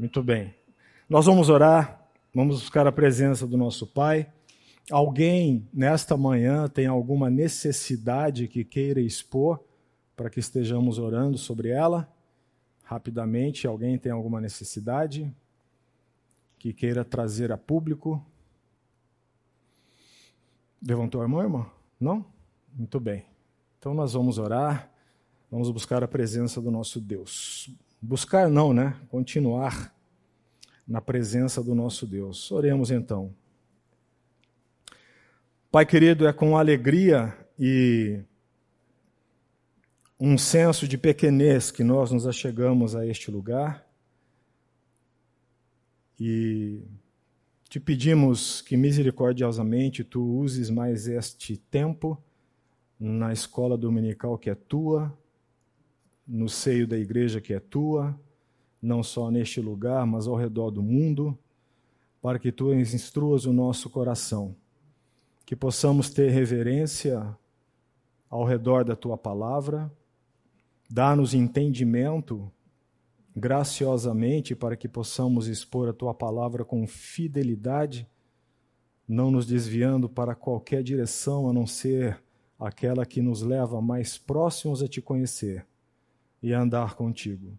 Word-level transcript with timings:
Muito 0.00 0.22
bem. 0.22 0.54
Nós 1.06 1.26
vamos 1.26 1.50
orar, 1.50 2.08
vamos 2.34 2.62
buscar 2.62 2.86
a 2.86 2.90
presença 2.90 3.46
do 3.46 3.58
nosso 3.58 3.86
Pai. 3.86 4.32
Alguém 4.90 5.68
nesta 5.74 6.16
manhã 6.16 6.66
tem 6.68 6.86
alguma 6.86 7.28
necessidade 7.28 8.48
que 8.48 8.64
queira 8.64 8.98
expor 8.98 9.62
para 10.16 10.30
que 10.30 10.40
estejamos 10.40 10.98
orando 10.98 11.36
sobre 11.36 11.68
ela? 11.68 12.10
Rapidamente, 12.82 13.66
alguém 13.66 13.98
tem 13.98 14.10
alguma 14.10 14.40
necessidade 14.40 15.30
que 16.58 16.72
queira 16.72 17.04
trazer 17.04 17.52
a 17.52 17.58
público? 17.58 18.24
Levantou 20.82 21.20
a 21.20 21.28
mão, 21.28 21.42
irmão? 21.42 21.70
Não? 22.00 22.24
Muito 22.72 22.98
bem. 22.98 23.26
Então 23.78 23.92
nós 23.92 24.14
vamos 24.14 24.38
orar, 24.38 24.90
vamos 25.50 25.70
buscar 25.70 26.02
a 26.02 26.08
presença 26.08 26.58
do 26.58 26.70
nosso 26.70 26.98
Deus. 26.98 27.70
Buscar 28.02 28.48
não, 28.48 28.72
né? 28.72 28.96
Continuar 29.08 29.94
na 30.88 31.00
presença 31.00 31.62
do 31.62 31.74
nosso 31.74 32.06
Deus. 32.06 32.50
Oremos 32.50 32.90
então. 32.90 33.34
Pai 35.70 35.86
querido, 35.86 36.26
é 36.26 36.32
com 36.32 36.56
alegria 36.56 37.36
e 37.58 38.20
um 40.18 40.36
senso 40.36 40.88
de 40.88 40.98
pequenez 40.98 41.70
que 41.70 41.84
nós 41.84 42.10
nos 42.10 42.26
achegamos 42.26 42.96
a 42.96 43.06
este 43.06 43.30
lugar 43.30 43.86
e 46.18 46.82
te 47.68 47.78
pedimos 47.78 48.60
que 48.60 48.76
misericordiosamente 48.76 50.02
tu 50.02 50.22
uses 50.22 50.68
mais 50.68 51.06
este 51.06 51.56
tempo 51.56 52.20
na 52.98 53.32
escola 53.32 53.78
dominical 53.78 54.36
que 54.36 54.50
é 54.50 54.54
tua, 54.54 55.16
no 56.30 56.48
seio 56.48 56.86
da 56.86 56.96
igreja 56.96 57.40
que 57.40 57.52
é 57.52 57.58
tua, 57.58 58.16
não 58.80 59.02
só 59.02 59.32
neste 59.32 59.60
lugar, 59.60 60.06
mas 60.06 60.28
ao 60.28 60.36
redor 60.36 60.70
do 60.70 60.80
mundo, 60.80 61.36
para 62.22 62.38
que 62.38 62.52
tu 62.52 62.72
instruas 62.72 63.46
o 63.46 63.52
nosso 63.52 63.90
coração, 63.90 64.54
que 65.44 65.56
possamos 65.56 66.08
ter 66.08 66.30
reverência 66.30 67.36
ao 68.28 68.44
redor 68.44 68.84
da 68.84 68.94
tua 68.94 69.18
palavra, 69.18 69.90
dá-nos 70.88 71.34
entendimento 71.34 72.48
graciosamente 73.34 74.54
para 74.54 74.76
que 74.76 74.86
possamos 74.86 75.48
expor 75.48 75.88
a 75.88 75.92
tua 75.92 76.14
palavra 76.14 76.64
com 76.64 76.86
fidelidade, 76.86 78.08
não 79.06 79.32
nos 79.32 79.46
desviando 79.46 80.08
para 80.08 80.36
qualquer 80.36 80.84
direção 80.84 81.50
a 81.50 81.52
não 81.52 81.66
ser 81.66 82.22
aquela 82.56 83.04
que 83.04 83.20
nos 83.20 83.42
leva 83.42 83.80
mais 83.80 84.16
próximos 84.16 84.80
a 84.80 84.86
te 84.86 85.02
conhecer 85.02 85.66
e 86.42 86.52
andar 86.52 86.94
contigo 86.94 87.58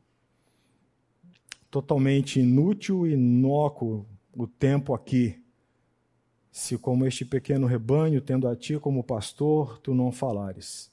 totalmente 1.72 2.42
inútil 2.42 3.08
e 3.08 3.14
inócuo 3.14 4.06
o 4.36 4.46
tempo 4.46 4.94
aqui, 4.94 5.42
se 6.52 6.78
como 6.78 7.06
este 7.06 7.23
pequeno 7.23 7.66
rebanho, 7.66 8.22
tendo 8.22 8.46
a 8.46 8.56
ti 8.56 8.78
como 8.78 9.04
pastor, 9.04 9.80
tu 9.80 9.94
não 9.94 10.12
falares. 10.12 10.92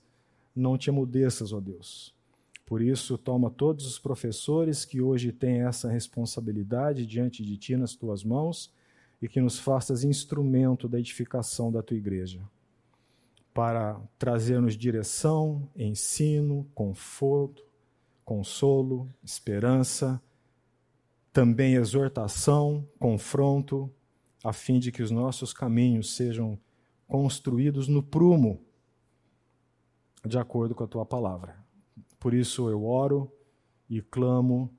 Não 0.55 0.79
te 0.79 0.89
emudeças, 0.89 1.53
ó 1.53 1.61
Deus. 1.61 2.15
Por 2.65 2.81
isso, 2.81 3.19
toma 3.19 3.51
todos 3.51 3.87
os 3.87 3.99
professores 3.99 4.85
que 4.85 5.01
hoje 5.01 5.33
têm 5.33 5.63
essa 5.63 5.91
responsabilidade 5.91 7.05
diante 7.05 7.43
de 7.43 7.57
ti 7.57 7.77
nas 7.77 7.97
tuas 7.97 8.23
mãos 8.23 8.73
e 9.21 9.29
que 9.29 9.41
nos 9.41 9.59
faças 9.59 10.05
instrumento 10.05 10.87
da 10.87 11.01
edificação 11.01 11.73
da 11.73 11.83
tua 11.83 11.97
igreja, 11.97 12.41
para 13.53 14.01
trazer-nos 14.17 14.77
direção, 14.77 15.69
ensino, 15.75 16.69
conforto, 16.73 17.68
consolo, 18.29 19.09
esperança 19.25 20.23
também 21.33 21.77
exortação, 21.77 22.87
confronto, 22.99 23.91
a 24.45 24.53
fim 24.53 24.79
de 24.79 24.93
que 24.93 25.03
os 25.03 25.11
nossos 25.11 25.55
caminhos 25.55 26.15
sejam 26.15 26.61
construídos 27.07 27.89
no 27.89 28.03
prumo, 28.03 28.63
de 30.27 30.39
acordo 30.39 30.75
com 30.75 30.85
a 30.85 30.87
tua 30.87 31.07
palavra. 31.07 31.59
Por 32.21 32.35
isso 32.35 32.69
eu 32.69 32.85
oro 32.85 33.33
e 33.89 34.03
clamo, 34.03 34.71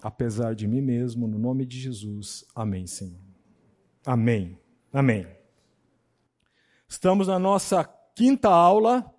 apesar 0.00 0.54
de 0.54 0.68
mim 0.68 0.80
mesmo, 0.80 1.26
no 1.26 1.40
nome 1.40 1.66
de 1.66 1.80
Jesus. 1.80 2.44
Amém, 2.54 2.86
Senhor. 2.86 3.18
Amém. 4.06 4.56
Amém. 4.92 5.26
Estamos 6.88 7.26
na 7.26 7.40
nossa 7.40 7.82
quinta 8.14 8.48
aula 8.48 9.12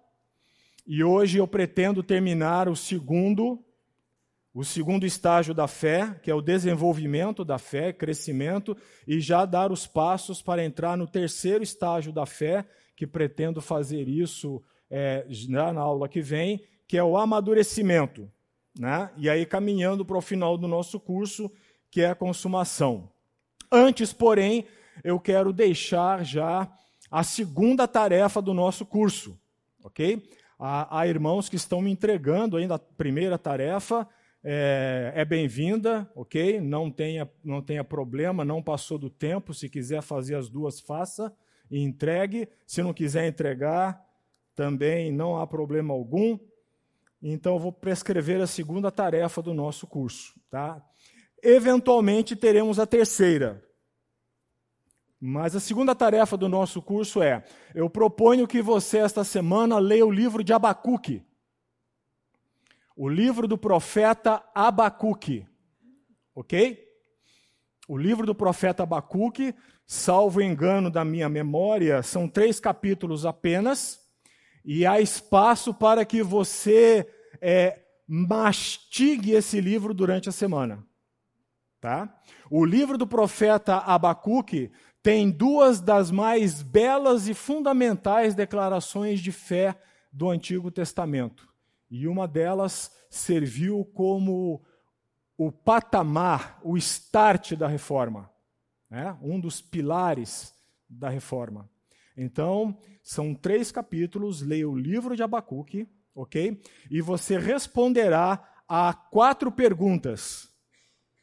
e 0.86 1.04
hoje 1.04 1.38
eu 1.38 1.48
pretendo 1.48 2.04
terminar 2.04 2.68
o 2.68 2.76
segundo 2.76 3.64
o 4.54 4.64
segundo 4.64 5.04
estágio 5.04 5.52
da 5.52 5.68
fé, 5.68 6.20
que 6.22 6.30
é 6.30 6.36
o 6.36 6.42
desenvolvimento 6.42 7.44
da 7.44 7.58
fé, 7.58 7.92
crescimento, 7.92 8.78
e 9.08 9.20
já 9.20 9.46
dar 9.46 9.72
os 9.72 9.88
passos 9.88 10.44
para 10.44 10.64
entrar 10.64 10.96
no 10.96 11.08
terceiro 11.08 11.64
estágio 11.64 12.14
da 12.14 12.26
fé, 12.28 12.64
que 12.96 13.08
pretendo 13.08 13.62
fazer 13.62 14.08
isso 14.08 14.62
é, 14.92 15.26
na 15.50 15.82
aula 15.82 16.08
que 16.08 16.22
vem, 16.22 16.64
que 16.88 16.96
é 16.96 17.04
o 17.04 17.18
amadurecimento. 17.18 18.32
Né? 18.78 19.10
E 19.18 19.28
aí 19.28 19.44
caminhando 19.44 20.06
para 20.06 20.18
o 20.18 20.22
final 20.22 20.56
do 20.56 20.68
nosso 20.68 21.00
curso, 21.00 21.52
que 21.90 22.02
é 22.02 22.12
a 22.12 22.16
consumação. 22.16 23.10
Antes, 23.72 24.14
porém, 24.14 24.68
eu 25.04 25.20
quero 25.20 25.52
deixar 25.52 26.24
já 26.24 26.72
a 27.10 27.24
segunda 27.24 27.88
tarefa 27.88 28.40
do 28.40 28.54
nosso 28.54 28.86
curso, 28.86 29.40
ok? 29.84 30.22
Há, 30.66 31.06
irmãos 31.06 31.50
que 31.50 31.58
estão 31.58 31.82
me 31.82 31.92
entregando 31.92 32.56
ainda 32.56 32.76
a 32.76 32.80
primeira 32.80 33.38
tarefa, 33.38 34.08
é, 34.42 35.12
é 35.14 35.26
bem-vinda, 35.26 36.10
ok? 36.16 36.62
Não 36.62 36.90
tenha, 36.90 37.30
não 37.44 37.62
tenha 37.62 37.84
problema, 37.84 38.46
não 38.46 38.64
passou 38.64 38.98
do 38.98 39.10
tempo. 39.10 39.54
Se 39.54 39.68
quiser 39.68 40.02
fazer 40.02 40.36
as 40.36 40.48
duas, 40.48 40.80
faça 40.80 41.36
e 41.70 41.82
entregue. 41.82 42.48
Se 42.66 42.82
não 42.82 42.94
quiser 42.94 43.28
entregar, 43.28 44.02
também 44.56 45.12
não 45.12 45.38
há 45.38 45.46
problema 45.46 45.94
algum. 45.94 46.40
Então, 47.22 47.56
eu 47.56 47.60
vou 47.60 47.74
prescrever 47.74 48.40
a 48.40 48.48
segunda 48.48 48.90
tarefa 48.90 49.42
do 49.42 49.54
nosso 49.54 49.86
curso. 49.86 50.34
Tá? 50.50 50.82
Eventualmente, 51.44 52.38
teremos 52.38 52.80
a 52.80 52.88
terceira. 52.88 53.62
Mas 55.26 55.56
a 55.56 55.60
segunda 55.60 55.96
tarefa 55.96 56.36
do 56.36 56.50
nosso 56.50 56.82
curso 56.82 57.22
é: 57.22 57.44
eu 57.74 57.90
proponho 57.90 58.48
que 58.48 58.62
você, 58.62 58.98
esta 58.98 59.24
semana, 59.24 59.80
leia 59.80 60.06
o 60.06 60.12
livro 60.12 60.44
de 60.44 60.52
Abacuque 60.52 61.24
o 62.96 63.10
livro 63.10 63.48
do 63.48 63.58
profeta 63.58 64.44
Abacuque. 64.54 65.48
Ok? 66.36 66.80
O 67.88 67.98
livro 67.98 68.26
do 68.26 68.34
profeta 68.34 68.84
Abacuque, 68.84 69.54
salvo 69.86 70.42
engano 70.42 70.90
da 70.90 71.04
minha 71.04 71.28
memória, 71.28 72.02
são 72.02 72.28
três 72.28 72.60
capítulos 72.60 73.26
apenas, 73.26 74.00
e 74.64 74.86
há 74.86 75.02
espaço 75.02 75.74
para 75.74 76.06
que 76.06 76.24
você 76.24 77.08
é, 77.42 77.82
mastigue 78.08 79.32
esse 79.32 79.60
livro 79.60 79.94
durante 79.94 80.30
a 80.30 80.32
semana. 80.32 80.86
Tá? 81.82 82.18
O 82.50 82.64
livro 82.64 82.98
do 82.98 83.06
profeta 83.06 83.78
Abacuque 83.78 84.72
tem 85.04 85.30
duas 85.30 85.82
das 85.82 86.10
mais 86.10 86.64
belas 86.64 87.28
e 87.28 87.34
fundamentais 87.34 88.34
declarações 88.34 89.20
de 89.20 89.34
fé 89.34 89.78
do 90.12 90.30
Antigo 90.30 90.72
Testamento. 90.72 91.48
E 91.92 92.08
uma 92.08 92.26
delas 92.26 92.90
serviu 93.10 93.84
como 93.94 94.64
o 95.38 95.52
patamar, 95.52 96.58
o 96.64 96.78
start 96.78 97.54
da 97.54 97.68
reforma, 97.68 98.32
né? 98.90 99.18
um 99.22 99.40
dos 99.40 99.62
pilares 99.62 100.54
da 100.90 101.10
reforma. 101.10 101.70
Então, 102.16 102.78
são 103.04 103.36
três 103.36 103.72
capítulos, 103.72 104.42
leia 104.42 104.70
o 104.70 104.78
livro 104.78 105.18
de 105.18 105.24
Abacuque, 105.24 105.86
ok? 106.16 106.62
E 106.90 107.02
você 107.02 107.38
responderá 107.38 108.42
a 108.70 108.94
quatro 108.94 109.52
perguntas, 109.52 110.48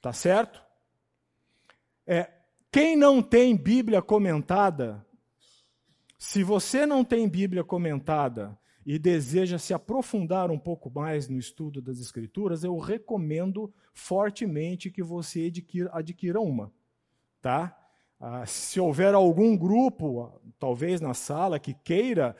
tá 0.02 0.12
certo? 0.12 0.62
É, 2.06 2.39
quem 2.70 2.96
não 2.96 3.22
tem 3.22 3.56
Bíblia 3.56 4.00
comentada, 4.00 5.04
se 6.18 6.44
você 6.44 6.86
não 6.86 7.04
tem 7.04 7.28
Bíblia 7.28 7.64
comentada, 7.64 8.58
e 8.84 8.98
deseja 8.98 9.58
se 9.58 9.74
aprofundar 9.74 10.50
um 10.50 10.58
pouco 10.58 10.90
mais 10.90 11.28
no 11.28 11.38
estudo 11.38 11.82
das 11.82 12.00
Escrituras, 12.00 12.64
eu 12.64 12.76
recomendo 12.78 13.72
fortemente 13.92 14.90
que 14.90 15.02
você 15.02 15.46
adquira, 15.46 15.90
adquira 15.92 16.40
uma. 16.40 16.72
Tá? 17.42 17.76
Ah, 18.18 18.44
se 18.46 18.80
houver 18.80 19.14
algum 19.14 19.56
grupo, 19.56 20.40
talvez 20.58 21.00
na 21.00 21.14
sala, 21.14 21.58
que 21.58 21.74
queira, 21.74 22.34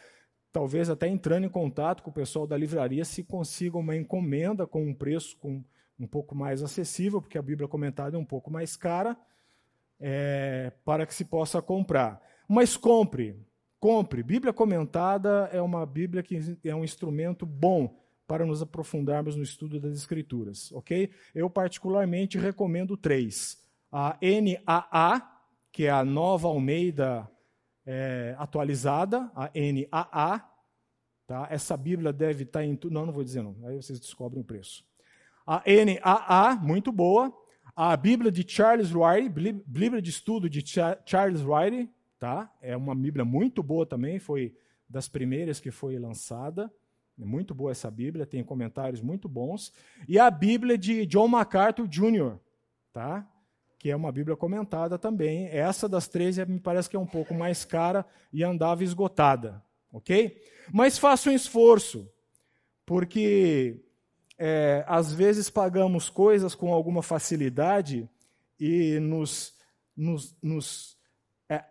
talvez 0.52 0.90
até 0.90 1.08
entrando 1.08 1.44
em 1.46 1.50
contato 1.50 2.02
com 2.02 2.10
o 2.10 2.14
pessoal 2.14 2.46
da 2.46 2.56
livraria, 2.56 3.04
se 3.04 3.22
consiga 3.22 3.78
uma 3.78 3.96
encomenda 3.96 4.66
com 4.66 4.82
um 4.82 4.94
preço 4.94 5.36
com, 5.38 5.62
um 5.98 6.06
pouco 6.06 6.34
mais 6.34 6.62
acessível, 6.62 7.20
porque 7.20 7.38
a 7.38 7.42
Bíblia 7.42 7.68
comentada 7.68 8.16
é 8.16 8.18
um 8.18 8.24
pouco 8.24 8.50
mais 8.50 8.76
cara, 8.76 9.16
é, 10.00 10.72
para 10.84 11.04
que 11.06 11.14
se 11.14 11.24
possa 11.24 11.60
comprar. 11.60 12.20
Mas 12.48 12.76
compre, 12.76 13.36
Compre. 13.80 14.22
Bíblia 14.22 14.52
comentada 14.52 15.48
é 15.50 15.62
uma 15.62 15.86
Bíblia 15.86 16.22
que 16.22 16.38
é 16.64 16.74
um 16.74 16.84
instrumento 16.84 17.46
bom 17.46 17.98
para 18.26 18.44
nos 18.44 18.60
aprofundarmos 18.60 19.36
no 19.36 19.42
estudo 19.42 19.80
das 19.80 19.94
Escrituras, 19.94 20.70
ok? 20.72 21.10
Eu, 21.34 21.48
particularmente, 21.48 22.36
recomendo 22.36 22.94
três: 22.94 23.64
a 23.90 24.18
NAA, 24.20 25.22
que 25.72 25.86
é 25.86 25.90
a 25.90 26.04
Nova 26.04 26.46
Almeida 26.46 27.26
é, 27.86 28.36
atualizada, 28.38 29.32
a 29.34 29.50
NAA. 29.54 30.46
Tá? 31.26 31.48
Essa 31.50 31.74
Bíblia 31.74 32.12
deve 32.12 32.42
estar 32.42 32.62
em 32.62 32.76
tudo. 32.76 32.92
Não, 32.92 33.06
não 33.06 33.14
vou 33.14 33.24
dizer 33.24 33.42
não, 33.42 33.56
aí 33.64 33.76
vocês 33.76 33.98
descobrem 33.98 34.42
o 34.42 34.44
preço. 34.44 34.84
A 35.46 35.62
NAA, 35.66 36.56
muito 36.56 36.92
boa. 36.92 37.32
A 37.82 37.96
Bíblia 37.96 38.30
de 38.30 38.44
Charles 38.46 38.90
Ryrie, 38.90 39.30
Bíblia 39.66 40.02
de 40.02 40.10
Estudo 40.10 40.50
de 40.50 40.62
Charles 41.06 41.40
Ryrie, 41.40 41.88
tá? 42.18 42.52
é 42.60 42.76
uma 42.76 42.94
Bíblia 42.94 43.24
muito 43.24 43.62
boa 43.62 43.86
também, 43.86 44.18
foi 44.18 44.54
das 44.86 45.08
primeiras 45.08 45.60
que 45.60 45.70
foi 45.70 45.98
lançada. 45.98 46.70
É 47.18 47.24
muito 47.24 47.54
boa 47.54 47.70
essa 47.70 47.90
Bíblia, 47.90 48.26
tem 48.26 48.44
comentários 48.44 49.00
muito 49.00 49.30
bons. 49.30 49.72
E 50.06 50.18
a 50.18 50.30
Bíblia 50.30 50.76
de 50.76 51.06
John 51.06 51.26
MacArthur 51.26 51.88
Jr., 51.88 52.36
tá? 52.92 53.26
que 53.78 53.90
é 53.90 53.96
uma 53.96 54.12
Bíblia 54.12 54.36
comentada 54.36 54.98
também. 54.98 55.46
Essa 55.46 55.88
das 55.88 56.06
três 56.06 56.36
me 56.46 56.60
parece 56.60 56.90
que 56.90 56.96
é 56.96 57.00
um 57.00 57.06
pouco 57.06 57.32
mais 57.32 57.64
cara 57.64 58.04
e 58.30 58.44
andava 58.44 58.84
esgotada, 58.84 59.64
ok? 59.90 60.38
Mas 60.70 60.98
faça 60.98 61.30
um 61.30 61.32
esforço, 61.32 62.06
porque 62.84 63.82
é, 64.42 64.82
às 64.88 65.12
vezes 65.12 65.50
pagamos 65.50 66.08
coisas 66.08 66.54
com 66.54 66.72
alguma 66.72 67.02
facilidade 67.02 68.08
e 68.58 68.98
nos, 68.98 69.54
nos, 69.94 70.34
nos, 70.42 70.98
é, 71.46 71.62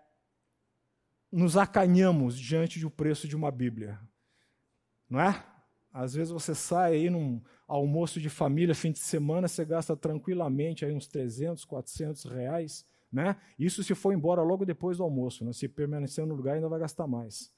nos 1.31 1.57
acanhamos 1.57 2.37
diante 2.37 2.79
do 2.79 2.91
preço 2.91 3.27
de 3.27 3.35
uma 3.35 3.49
Bíblia, 3.49 3.99
não 5.09 5.19
é? 5.19 5.43
Às 5.91 6.13
vezes 6.13 6.31
você 6.31 6.53
sai 6.53 6.93
aí 6.93 7.09
num 7.09 7.41
almoço 7.67 8.21
de 8.21 8.29
família, 8.29 8.75
fim 8.75 8.91
de 8.91 8.99
semana, 8.99 9.47
você 9.47 9.65
gasta 9.65 9.97
tranquilamente 9.97 10.85
aí 10.85 10.93
uns 10.93 11.07
300, 11.07 11.65
400 11.65 12.25
reais. 12.25 12.85
Né? 13.11 13.35
Isso 13.57 13.83
se 13.83 13.95
for 13.95 14.13
embora 14.13 14.43
logo 14.43 14.63
depois 14.63 14.97
do 14.97 15.03
almoço. 15.03 15.43
Né? 15.43 15.53
Se 15.53 15.67
permanecer 15.67 16.23
no 16.23 16.35
lugar, 16.35 16.53
ainda 16.53 16.69
vai 16.69 16.79
gastar 16.79 17.07
mais. 17.07 17.51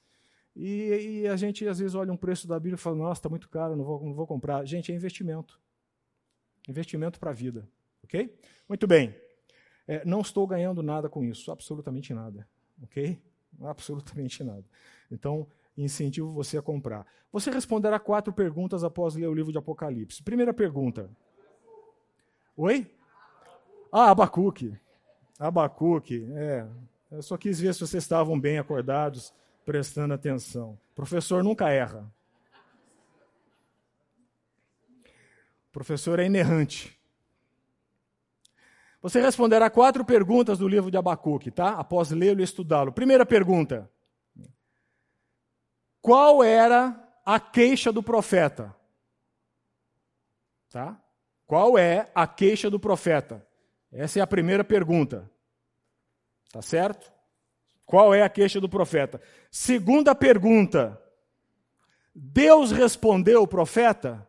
E, 0.56 1.22
e, 1.24 1.28
a 1.28 1.36
gente 1.36 1.68
às 1.68 1.80
vezes 1.80 1.96
olha 1.96 2.12
um 2.12 2.18
preço 2.18 2.48
da 2.48 2.60
Bíblia 2.60 2.76
e 2.76 2.78
fala: 2.78 2.96
Nossa, 2.96 3.20
está 3.20 3.30
muito 3.30 3.50
caro, 3.50 3.76
não 3.76 3.84
vou, 3.84 4.04
não 4.04 4.14
vou 4.14 4.28
comprar. 4.28 4.66
Gente, 4.66 4.92
é 4.92 4.96
investimento. 4.96 5.60
Investimento 6.68 7.20
para 7.20 7.32
a 7.32 7.34
vida. 7.34 7.68
Ok? 8.04 8.38
Muito 8.68 8.86
bem. 8.88 9.16
É, 9.88 10.06
não 10.06 10.22
estou 10.22 10.46
ganhando 10.46 10.84
nada 10.84 11.10
com 11.10 11.24
isso, 11.24 11.52
absolutamente 11.52 12.14
nada. 12.14 12.48
Ok? 12.84 13.20
Absolutamente 13.62 14.44
nada. 14.44 14.64
Então, 15.10 15.48
incentivo 15.78 16.32
você 16.32 16.58
a 16.58 16.62
comprar. 16.62 17.06
Você 17.32 17.50
responderá 17.50 18.00
quatro 18.00 18.34
perguntas 18.34 18.84
após 18.84 19.16
ler 19.16 19.28
o 19.28 19.34
livro 19.34 19.52
de 19.52 19.58
Apocalipse. 19.58 20.22
Primeira 20.22 20.54
pergunta. 20.54 21.10
Oi? 22.58 22.90
Ah, 23.92 24.12
Abacuque. 24.12 24.78
Abacuque, 25.40 26.28
é. 26.34 26.68
Eu 27.10 27.22
só 27.22 27.38
quis 27.38 27.60
ver 27.60 27.74
se 27.74 27.80
vocês 27.82 28.04
estavam 28.04 28.40
bem 28.40 28.58
acordados, 28.58 29.34
prestando 29.66 30.14
atenção. 30.14 30.80
Professor 30.96 31.44
nunca 31.44 31.70
erra. 31.70 32.12
Professor 35.72 36.20
é 36.20 36.26
inerrante. 36.26 37.00
Você 39.02 39.20
responderá 39.20 39.70
quatro 39.70 40.06
perguntas 40.06 40.60
do 40.60 40.68
livro 40.68 40.92
de 40.92 40.98
Abacuque, 40.98 41.50
tá? 41.50 41.74
Após 41.74 42.12
lê-lo 42.12 42.42
e 42.42 42.44
estudá-lo. 42.44 42.92
Primeira 42.92 43.26
pergunta: 43.26 43.90
qual 46.02 46.44
era 46.44 46.96
a 47.26 47.40
queixa 47.40 47.92
do 47.92 48.04
profeta? 48.04 48.76
Tá? 50.70 51.02
Qual 51.48 51.78
é 51.78 52.10
a 52.14 52.28
queixa 52.28 52.70
do 52.70 52.80
profeta? 52.80 53.46
Essa 53.92 54.20
é 54.20 54.22
a 54.22 54.28
primeira 54.28 54.64
pergunta. 54.64 55.30
Tá 56.52 56.62
certo? 56.62 57.12
Qual 57.92 58.14
é 58.14 58.22
a 58.22 58.30
queixa 58.30 58.62
do 58.62 58.70
profeta? 58.70 59.22
Segunda 59.52 60.16
pergunta. 60.16 60.98
Deus 62.16 62.72
respondeu 62.72 63.42
o 63.42 63.48
profeta? 63.48 64.26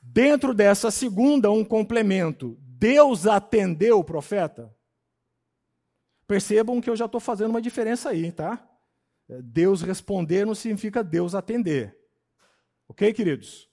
Dentro 0.00 0.54
dessa 0.54 0.92
segunda, 0.92 1.50
um 1.50 1.64
complemento. 1.64 2.56
Deus 2.60 3.26
atendeu 3.26 3.98
o 3.98 4.04
profeta? 4.04 4.72
Percebam 6.24 6.80
que 6.80 6.88
eu 6.88 6.94
já 6.94 7.06
estou 7.06 7.20
fazendo 7.20 7.50
uma 7.50 7.60
diferença 7.60 8.10
aí, 8.10 8.30
tá? 8.30 8.64
Deus 9.42 9.82
responder 9.82 10.46
não 10.46 10.54
significa 10.54 11.02
Deus 11.02 11.34
atender. 11.34 11.98
Ok, 12.86 13.12
queridos? 13.12 13.68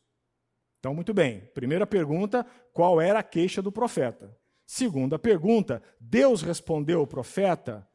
Então, 0.80 0.96
muito 0.96 1.14
bem. 1.14 1.42
Primeira 1.54 1.86
pergunta: 1.86 2.44
qual 2.74 3.00
era 3.00 3.20
a 3.20 3.24
queixa 3.24 3.62
do 3.62 3.72
profeta? 3.72 4.36
Segunda 4.66 5.20
pergunta: 5.20 5.80
Deus 6.00 6.42
respondeu 6.42 7.04
o 7.04 7.08
profeta? 7.08 7.88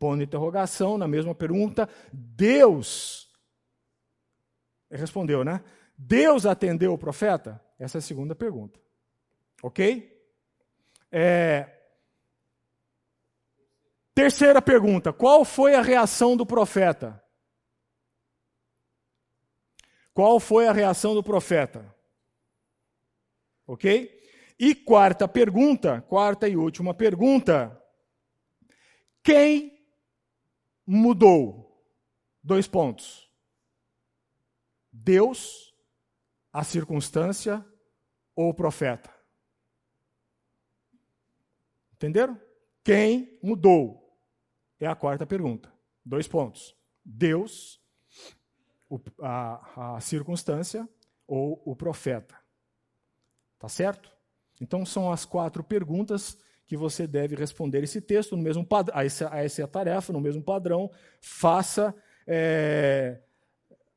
Pondo 0.00 0.24
interrogação 0.24 0.98
na 0.98 1.06
mesma 1.06 1.32
pergunta. 1.32 1.88
Deus 2.12 3.30
respondeu, 4.90 5.44
né? 5.44 5.62
Deus 5.96 6.44
atendeu 6.44 6.92
o 6.92 6.98
profeta? 6.98 7.64
Essa 7.78 7.98
é 7.98 8.00
a 8.00 8.02
segunda 8.02 8.34
pergunta. 8.34 8.80
Ok? 9.62 10.10
É, 11.12 11.80
Terceira 14.20 14.60
pergunta: 14.60 15.14
qual 15.14 15.46
foi 15.46 15.74
a 15.74 15.80
reação 15.80 16.36
do 16.36 16.44
profeta? 16.44 17.22
Qual 20.12 20.38
foi 20.38 20.66
a 20.66 20.72
reação 20.72 21.14
do 21.14 21.22
profeta? 21.22 21.94
Ok? 23.66 24.18
E 24.58 24.74
quarta 24.74 25.26
pergunta, 25.26 26.02
quarta 26.02 26.46
e 26.46 26.54
última 26.54 26.92
pergunta: 26.92 27.82
quem 29.22 29.79
mudou? 30.90 31.86
Dois 32.42 32.66
pontos. 32.66 33.30
Deus, 34.92 35.72
a 36.52 36.64
circunstância 36.64 37.64
ou 38.34 38.48
o 38.48 38.54
profeta? 38.54 39.14
Entenderam? 41.92 42.40
Quem 42.82 43.38
mudou? 43.40 44.18
É 44.80 44.86
a 44.86 44.96
quarta 44.96 45.24
pergunta. 45.24 45.72
Dois 46.04 46.26
pontos. 46.26 46.76
Deus, 47.04 47.80
a, 49.22 49.94
a 49.94 50.00
circunstância 50.00 50.88
ou 51.24 51.62
o 51.64 51.76
profeta. 51.76 52.36
Tá 53.60 53.68
certo? 53.68 54.10
Então 54.60 54.84
são 54.84 55.12
as 55.12 55.24
quatro 55.24 55.62
perguntas 55.62 56.36
que 56.70 56.76
você 56.76 57.04
deve 57.04 57.34
responder 57.34 57.82
esse 57.82 58.00
texto 58.00 58.36
no 58.36 58.42
mesmo 58.44 58.64
a 58.94 59.04
essa, 59.04 59.34
a 59.34 59.42
essa 59.42 59.66
tarefa, 59.66 60.12
no 60.12 60.20
mesmo 60.20 60.40
padrão. 60.40 60.88
Faça 61.20 61.92
é, 62.24 63.20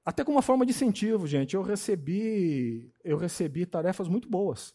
até 0.03 0.23
como 0.23 0.37
uma 0.37 0.41
forma 0.41 0.65
de 0.65 0.71
incentivo, 0.71 1.27
gente. 1.27 1.53
Eu 1.53 1.61
recebi, 1.61 2.91
eu 3.03 3.15
recebi 3.15 3.67
tarefas 3.67 4.07
muito 4.07 4.27
boas. 4.27 4.73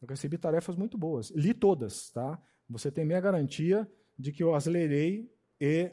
Eu 0.00 0.08
recebi 0.08 0.38
tarefas 0.38 0.76
muito 0.76 0.96
boas. 0.96 1.28
Li 1.28 1.52
todas, 1.52 2.08
tá? 2.08 2.40
Você 2.70 2.90
tem 2.90 3.04
minha 3.04 3.20
garantia 3.20 3.86
de 4.18 4.32
que 4.32 4.42
eu 4.42 4.54
as 4.54 4.64
lerei 4.64 5.30
e 5.60 5.90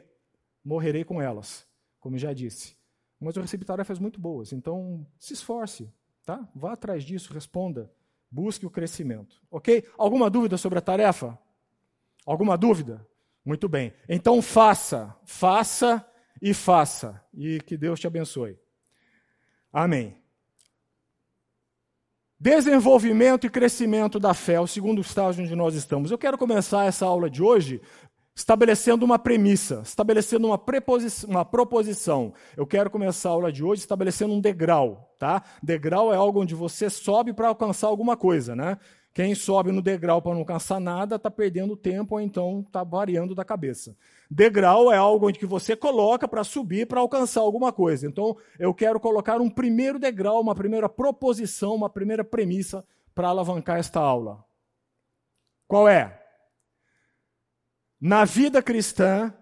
morrerei 0.64 1.04
com 1.04 1.20
elas, 1.20 1.68
como 2.00 2.16
já 2.16 2.32
disse. 2.32 2.74
Mas 3.20 3.36
eu 3.36 3.42
recebi 3.42 3.66
tarefas 3.66 3.98
muito 3.98 4.18
boas, 4.18 4.50
então 4.50 5.06
se 5.18 5.34
esforce, 5.34 5.92
tá? 6.24 6.50
Vá 6.54 6.72
atrás 6.72 7.04
disso, 7.04 7.34
responda, 7.34 7.92
busque 8.32 8.64
o 8.64 8.70
crescimento, 8.70 9.36
ok? 9.50 9.86
Alguma 9.98 10.30
dúvida 10.30 10.56
sobre 10.56 10.78
a 10.78 10.82
tarefa? 10.82 11.38
Alguma 12.24 12.56
dúvida? 12.56 13.06
Muito 13.44 13.68
bem. 13.68 13.92
Então 14.08 14.40
faça, 14.40 15.14
faça 15.24 16.04
e 16.40 16.54
faça, 16.54 17.22
e 17.34 17.60
que 17.60 17.76
Deus 17.76 18.00
te 18.00 18.06
abençoe. 18.06 18.58
Amém. 19.70 20.16
Desenvolvimento 22.40 23.46
e 23.46 23.50
crescimento 23.50 24.18
da 24.18 24.34
fé, 24.34 24.58
o 24.58 24.66
segundo 24.66 25.00
estágio 25.00 25.44
onde 25.44 25.54
nós 25.54 25.74
estamos. 25.74 26.10
Eu 26.10 26.18
quero 26.18 26.38
começar 26.38 26.86
essa 26.86 27.04
aula 27.06 27.28
de 27.28 27.42
hoje 27.42 27.80
estabelecendo 28.34 29.04
uma 29.04 29.18
premissa, 29.18 29.82
estabelecendo 29.84 30.46
uma, 30.46 30.60
uma 31.28 31.44
proposição. 31.44 32.32
Eu 32.56 32.66
quero 32.66 32.90
começar 32.90 33.28
a 33.28 33.32
aula 33.32 33.52
de 33.52 33.62
hoje 33.62 33.82
estabelecendo 33.82 34.32
um 34.32 34.40
degrau, 34.40 35.14
tá? 35.18 35.42
Degrau 35.62 36.12
é 36.12 36.16
algo 36.16 36.40
onde 36.40 36.54
você 36.54 36.88
sobe 36.88 37.32
para 37.32 37.48
alcançar 37.48 37.88
alguma 37.88 38.16
coisa, 38.16 38.56
né? 38.56 38.78
Quem 39.14 39.34
sobe 39.34 39.70
no 39.72 39.82
degrau 39.82 40.22
para 40.22 40.32
não 40.32 40.40
alcançar 40.40 40.80
nada 40.80 41.16
está 41.16 41.30
perdendo 41.30 41.76
tempo 41.76 42.14
ou 42.14 42.20
então 42.20 42.64
está 42.66 42.82
variando 42.82 43.34
da 43.34 43.44
cabeça. 43.44 43.94
Degrau 44.30 44.90
é 44.90 44.96
algo 44.96 45.28
onde 45.28 45.38
que 45.38 45.44
você 45.44 45.76
coloca 45.76 46.26
para 46.26 46.42
subir 46.42 46.86
para 46.86 47.00
alcançar 47.00 47.42
alguma 47.42 47.70
coisa. 47.70 48.06
Então, 48.06 48.34
eu 48.58 48.72
quero 48.72 48.98
colocar 48.98 49.38
um 49.38 49.50
primeiro 49.50 49.98
degrau, 49.98 50.40
uma 50.40 50.54
primeira 50.54 50.88
proposição, 50.88 51.74
uma 51.74 51.90
primeira 51.90 52.24
premissa 52.24 52.82
para 53.14 53.28
alavancar 53.28 53.78
esta 53.78 54.00
aula. 54.00 54.42
Qual 55.68 55.86
é? 55.86 56.21
Na 58.04 58.24
vida 58.24 58.60
cristã 58.60 59.32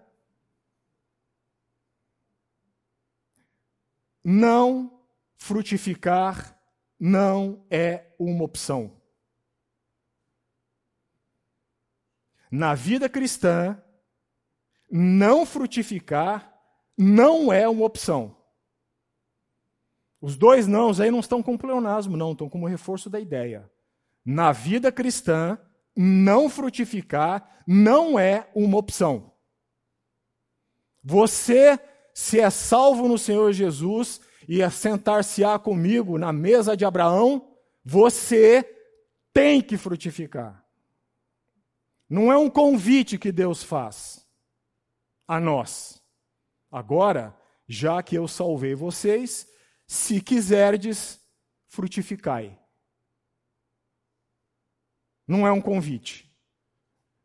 não 4.23 5.01
frutificar 5.35 6.55
não 6.99 7.65
é 7.71 8.13
uma 8.19 8.43
opção. 8.43 9.01
Na 12.51 12.75
vida 12.75 13.09
cristã, 13.09 13.81
não 14.91 15.43
frutificar 15.43 16.55
não 16.95 17.51
é 17.51 17.67
uma 17.67 17.85
opção. 17.85 18.37
Os 20.21 20.37
dois 20.37 20.67
nãos 20.67 20.99
aí 20.99 21.09
não 21.09 21.19
estão 21.19 21.41
como 21.41 21.57
pleonasmo, 21.57 22.15
não, 22.15 22.33
estão 22.33 22.47
como 22.47 22.67
reforço 22.67 23.09
da 23.09 23.19
ideia. 23.19 23.67
Na 24.23 24.51
vida 24.51 24.91
cristã, 24.91 25.57
não 25.95 26.49
frutificar 26.49 27.63
não 27.67 28.19
é 28.19 28.49
uma 28.55 28.77
opção. 28.77 29.31
Você, 31.03 31.79
se 32.13 32.39
é 32.39 32.49
salvo 32.49 33.07
no 33.07 33.17
Senhor 33.17 33.51
Jesus 33.53 34.21
e 34.47 34.61
assentar-se-á 34.61 35.57
comigo 35.57 36.17
na 36.17 36.31
mesa 36.31 36.75
de 36.75 36.85
Abraão, 36.85 37.55
você 37.83 38.63
tem 39.33 39.61
que 39.61 39.77
frutificar. 39.77 40.63
Não 42.09 42.31
é 42.31 42.37
um 42.37 42.49
convite 42.49 43.17
que 43.17 43.31
Deus 43.31 43.63
faz 43.63 44.27
a 45.27 45.39
nós. 45.39 46.01
Agora, 46.69 47.35
já 47.67 48.03
que 48.03 48.15
eu 48.15 48.27
salvei 48.27 48.75
vocês, 48.75 49.47
se 49.87 50.21
quiserdes, 50.21 51.19
frutificai. 51.67 52.60
Não 55.27 55.45
é 55.45 55.51
um 55.51 55.61
convite. 55.61 56.31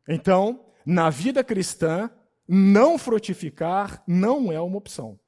Então, 0.08 0.64
na 0.84 1.10
vida 1.10 1.42
cristã, 1.42 2.10
não 2.46 2.96
frutificar 2.96 4.02
não 4.06 4.52
é 4.52 4.60
uma 4.60 4.78
opção. 4.78 5.18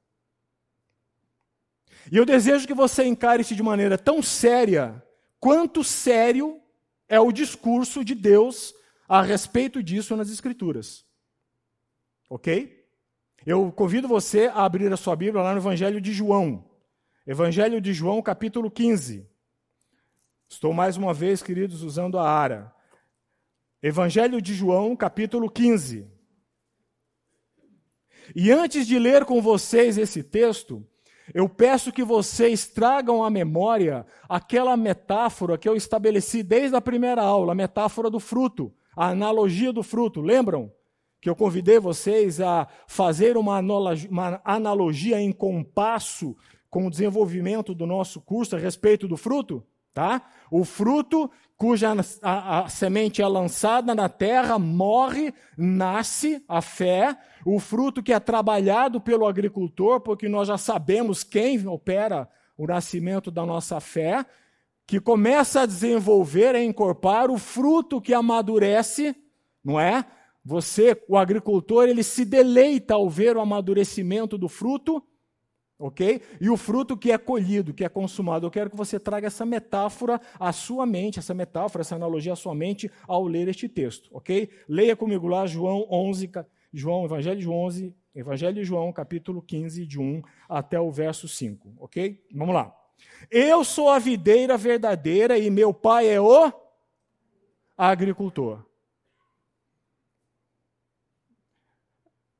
E 2.11 2.17
eu 2.17 2.25
desejo 2.25 2.65
que 2.65 2.73
você 2.73 3.03
encare 3.03 3.41
isso 3.41 3.55
de 3.55 3.61
maneira 3.61 3.97
tão 3.97 4.21
séria 4.21 5.03
quanto 5.39 5.83
sério 5.83 6.61
é 7.07 7.19
o 7.19 7.31
discurso 7.31 8.03
de 8.03 8.15
Deus 8.15 8.73
a 9.07 9.21
respeito 9.21 9.83
disso 9.83 10.15
nas 10.15 10.29
Escrituras. 10.29 11.05
Ok? 12.29 12.87
Eu 13.45 13.71
convido 13.71 14.07
você 14.07 14.47
a 14.47 14.65
abrir 14.65 14.91
a 14.91 14.97
sua 14.97 15.15
Bíblia 15.15 15.43
lá 15.43 15.53
no 15.53 15.59
Evangelho 15.59 15.99
de 15.99 16.13
João. 16.13 16.69
Evangelho 17.25 17.79
de 17.79 17.93
João, 17.93 18.21
capítulo 18.21 18.71
15. 18.71 19.28
Estou 20.51 20.73
mais 20.73 20.97
uma 20.97 21.13
vez, 21.13 21.43
queridos, 21.43 21.83
usando 21.83 22.17
a 22.17 22.27
ara. 22.27 22.73
Evangelho 23.83 24.41
de 24.41 24.55
João, 24.55 24.95
capítulo 24.95 25.47
15. 25.47 26.07
E 28.35 28.51
antes 28.51 28.87
de 28.87 28.97
ler 28.97 29.25
com 29.25 29.43
vocês 29.43 29.95
esse 29.95 30.23
texto, 30.23 30.83
eu 31.35 31.47
peço 31.47 31.91
que 31.91 32.03
vocês 32.03 32.65
tragam 32.67 33.23
à 33.23 33.29
memória 33.29 34.07
aquela 34.27 34.75
metáfora 34.75 35.55
que 35.55 35.69
eu 35.69 35.75
estabeleci 35.75 36.41
desde 36.41 36.75
a 36.75 36.81
primeira 36.81 37.21
aula, 37.21 37.51
a 37.51 37.55
metáfora 37.55 38.09
do 38.09 38.19
fruto, 38.19 38.73
a 38.97 39.09
analogia 39.09 39.71
do 39.71 39.83
fruto. 39.83 40.19
Lembram? 40.19 40.73
Que 41.21 41.29
eu 41.29 41.35
convidei 41.35 41.79
vocês 41.79 42.41
a 42.41 42.67
fazer 42.87 43.37
uma 43.37 43.57
analogia, 44.43 45.21
em 45.21 45.31
compasso 45.31 46.35
com 46.71 46.87
o 46.87 46.89
desenvolvimento 46.89 47.75
do 47.75 47.85
nosso 47.85 48.19
curso 48.19 48.55
a 48.55 48.59
respeito 48.59 49.07
do 49.07 49.15
fruto? 49.15 49.63
Tá? 49.93 50.21
O 50.51 50.63
fruto 50.63 51.29
cuja 51.59 51.93
a, 52.23 52.59
a, 52.59 52.69
semente 52.69 53.21
é 53.21 53.27
lançada 53.27 53.93
na 53.93 54.07
terra, 54.07 54.57
morre, 54.57 55.33
nasce 55.57 56.41
a 56.47 56.61
fé, 56.61 57.17
o 57.45 57.59
fruto 57.59 58.01
que 58.01 58.13
é 58.13 58.19
trabalhado 58.19 59.01
pelo 59.01 59.27
agricultor, 59.27 59.99
porque 59.99 60.29
nós 60.29 60.47
já 60.47 60.57
sabemos 60.57 61.21
quem 61.21 61.67
opera 61.67 62.29
o 62.57 62.65
nascimento 62.65 63.29
da 63.29 63.45
nossa 63.45 63.81
fé, 63.81 64.25
que 64.87 65.01
começa 65.01 65.61
a 65.61 65.65
desenvolver, 65.65 66.55
a 66.55 66.63
encorpar 66.63 67.29
o 67.29 67.37
fruto 67.37 67.99
que 67.99 68.13
amadurece, 68.13 69.13
não 69.63 69.77
é? 69.77 70.05
Você, 70.45 70.99
o 71.09 71.17
agricultor, 71.17 71.89
ele 71.89 72.03
se 72.03 72.23
deleita 72.23 72.93
ao 72.93 73.09
ver 73.09 73.35
o 73.35 73.41
amadurecimento 73.41 74.37
do 74.37 74.47
fruto, 74.47 75.03
ok? 75.79 76.21
E 76.41 76.49
o 76.49 76.57
fruto 76.57 76.97
que 76.97 77.11
é 77.11 77.17
colhido, 77.17 77.73
que 77.73 77.85
é 77.85 77.89
consumado. 77.89 78.45
Eu 78.45 78.51
quero 78.51 78.69
que 78.69 78.75
você 78.75 78.99
traga 78.99 79.27
essa 79.27 79.45
metáfora 79.45 80.19
à 80.37 80.51
sua 80.51 80.85
mente, 80.85 81.17
essa 81.17 81.33
metáfora, 81.33 81.81
essa 81.81 81.95
analogia 81.95 82.33
à 82.33 82.35
sua 82.35 82.53
mente 82.53 82.91
ao 83.07 83.25
ler 83.25 83.47
este 83.47 83.69
texto, 83.69 84.09
ok? 84.11 84.49
Leia 84.67 84.95
comigo 84.95 85.27
lá 85.27 85.47
João 85.47 85.87
11, 85.89 86.29
João, 86.73 87.05
Evangelho 87.05 87.39
de 87.39 87.49
11, 87.49 87.95
Evangelho 88.13 88.55
de 88.55 88.63
João, 88.65 88.91
capítulo 88.91 89.41
15, 89.41 89.85
de 89.85 89.97
1 89.97 90.21
até 90.49 90.79
o 90.79 90.91
verso 90.91 91.27
5, 91.27 91.75
ok? 91.79 92.21
Vamos 92.35 92.53
lá. 92.53 92.75
Eu 93.31 93.63
sou 93.63 93.89
a 93.89 93.97
videira 93.97 94.57
verdadeira 94.57 95.37
e 95.37 95.49
meu 95.49 95.73
pai 95.73 96.09
é 96.09 96.19
o 96.19 96.51
agricultor. 97.77 98.65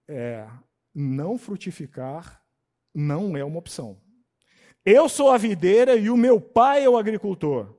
É, 0.05 0.45
não 0.93 1.37
frutificar 1.37 2.38
não 2.99 3.35
é 3.35 3.43
uma 3.43 3.57
opção. 3.57 3.99
Eu 4.85 5.09
sou 5.09 5.31
a 5.31 5.37
videira 5.37 5.95
e 5.95 6.09
o 6.09 6.17
meu 6.17 6.39
pai 6.39 6.83
é 6.83 6.89
o 6.89 6.97
agricultor. 6.97 7.75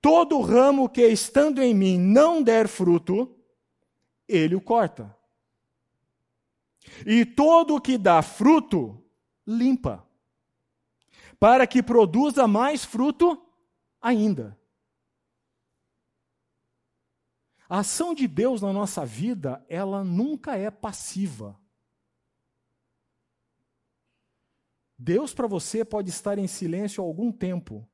Todo 0.00 0.40
ramo 0.40 0.88
que 0.88 1.06
estando 1.06 1.62
em 1.62 1.74
mim 1.74 1.98
não 1.98 2.42
der 2.42 2.68
fruto, 2.68 3.36
ele 4.28 4.54
o 4.54 4.60
corta. 4.60 5.16
E 7.06 7.24
todo 7.24 7.76
o 7.76 7.80
que 7.80 7.96
dá 7.96 8.20
fruto, 8.22 9.02
limpa, 9.46 10.06
para 11.38 11.66
que 11.66 11.82
produza 11.82 12.46
mais 12.48 12.84
fruto 12.84 13.40
ainda. 14.00 14.58
A 17.68 17.78
ação 17.78 18.12
de 18.12 18.26
Deus 18.28 18.60
na 18.60 18.72
nossa 18.72 19.06
vida, 19.06 19.64
ela 19.68 20.04
nunca 20.04 20.56
é 20.56 20.70
passiva. 20.70 21.58
Deus 25.04 25.34
para 25.34 25.48
você 25.48 25.84
pode 25.84 26.10
estar 26.10 26.38
em 26.38 26.46
silêncio 26.46 27.02
algum 27.02 27.32
tempo. 27.32 27.84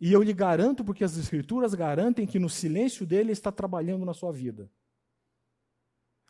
E 0.00 0.12
eu 0.12 0.22
lhe 0.22 0.32
garanto, 0.32 0.84
porque 0.84 1.02
as 1.02 1.16
Escrituras 1.16 1.74
garantem 1.74 2.28
que 2.28 2.38
no 2.38 2.48
silêncio 2.48 3.04
dele 3.04 3.32
está 3.32 3.50
trabalhando 3.50 4.04
na 4.04 4.14
sua 4.14 4.30
vida. 4.30 4.70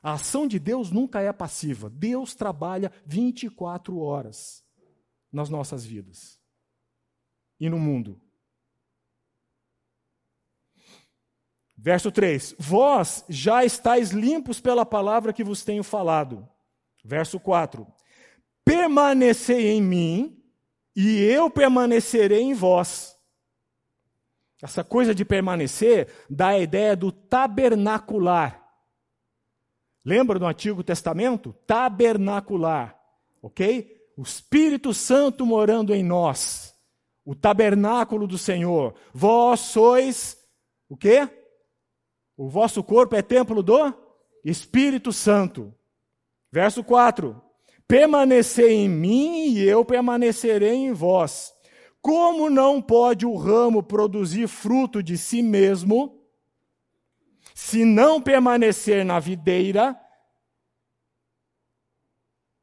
A 0.02 0.14
ação 0.14 0.46
de 0.46 0.58
Deus 0.58 0.90
nunca 0.90 1.20
é 1.20 1.30
passiva. 1.30 1.90
Deus 1.90 2.34
trabalha 2.34 2.90
24 3.04 3.98
horas 3.98 4.64
nas 5.30 5.50
nossas 5.50 5.84
vidas 5.84 6.40
e 7.60 7.68
no 7.68 7.78
mundo. 7.78 8.18
Verso 11.76 12.10
3: 12.10 12.54
Vós 12.58 13.26
já 13.28 13.62
estáis 13.62 14.10
limpos 14.10 14.58
pela 14.58 14.86
palavra 14.86 15.34
que 15.34 15.44
vos 15.44 15.62
tenho 15.62 15.84
falado. 15.84 16.48
Verso 17.04 17.38
4: 17.38 17.86
permanecei 18.66 19.68
em 19.68 19.80
mim 19.80 20.44
e 20.94 21.22
eu 21.22 21.48
permanecerei 21.48 22.42
em 22.42 22.52
vós. 22.52 23.16
Essa 24.60 24.82
coisa 24.82 25.14
de 25.14 25.24
permanecer 25.24 26.08
dá 26.28 26.48
a 26.48 26.58
ideia 26.58 26.96
do 26.96 27.12
tabernacular. 27.12 28.60
Lembra 30.04 30.38
do 30.38 30.46
Antigo 30.46 30.82
Testamento? 30.82 31.52
Tabernacular, 31.64 32.98
ok? 33.40 33.94
O 34.16 34.22
Espírito 34.22 34.92
Santo 34.92 35.46
morando 35.46 35.94
em 35.94 36.02
nós. 36.02 36.74
O 37.24 37.36
tabernáculo 37.36 38.26
do 38.26 38.38
Senhor. 38.38 38.94
Vós 39.12 39.60
sois 39.60 40.36
o 40.88 40.96
quê? 40.96 41.28
O 42.36 42.48
vosso 42.48 42.82
corpo 42.82 43.14
é 43.14 43.22
templo 43.22 43.62
do 43.62 43.94
Espírito 44.44 45.12
Santo. 45.12 45.72
Verso 46.50 46.82
4 46.82 47.45
permanecei 47.88 48.72
em 48.72 48.88
mim 48.88 49.48
e 49.48 49.62
eu 49.62 49.84
permanecerei 49.84 50.74
em 50.74 50.92
vós. 50.92 51.54
Como 52.00 52.48
não 52.48 52.80
pode 52.80 53.26
o 53.26 53.34
ramo 53.36 53.82
produzir 53.82 54.46
fruto 54.46 55.02
de 55.02 55.18
si 55.18 55.42
mesmo, 55.42 56.20
se 57.54 57.84
não 57.84 58.20
permanecer 58.20 59.04
na 59.04 59.18
videira, 59.18 59.98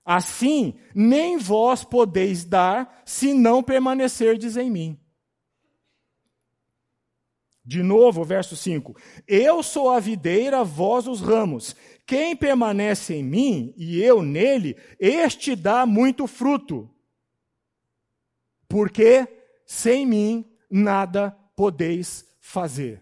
assim 0.05 0.75
nem 0.93 1.37
vós 1.37 1.83
podeis 1.83 2.45
dar, 2.45 3.01
se 3.05 3.33
não 3.33 3.63
permanecerdes 3.63 4.55
em 4.55 4.69
mim. 4.69 5.02
De 7.65 7.81
novo, 7.81 8.25
verso 8.25 8.57
5: 8.57 8.95
Eu 9.25 9.63
sou 9.63 9.89
a 9.89 9.99
videira, 9.99 10.63
vós 10.63 11.07
os 11.07 11.21
ramos. 11.21 11.75
Quem 12.05 12.35
permanece 12.35 13.15
em 13.15 13.23
mim 13.23 13.73
e 13.77 14.01
eu 14.01 14.21
nele, 14.21 14.75
este 14.99 15.55
dá 15.55 15.85
muito 15.85 16.27
fruto. 16.27 16.89
Porque 18.67 19.27
sem 19.65 20.05
mim 20.05 20.57
nada 20.69 21.31
podeis 21.55 22.25
fazer. 22.41 23.01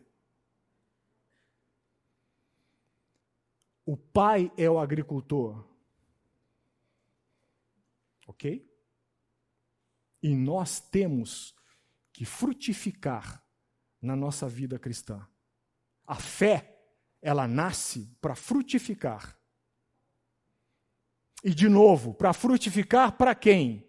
O 3.83 3.97
pai 3.97 4.51
é 4.55 4.69
o 4.69 4.77
agricultor. 4.77 5.65
Ok? 8.27 8.69
E 10.21 10.35
nós 10.35 10.79
temos 10.79 11.55
que 12.13 12.25
frutificar 12.25 13.43
na 14.01 14.15
nossa 14.15 14.47
vida 14.47 14.79
cristã. 14.79 15.25
A 16.05 16.15
fé, 16.15 16.77
ela 17.21 17.47
nasce 17.47 18.09
para 18.19 18.35
frutificar. 18.35 19.37
E 21.43 21.53
de 21.53 21.69
novo, 21.69 22.13
para 22.13 22.33
frutificar 22.33 23.13
para 23.13 23.35
quem? 23.35 23.87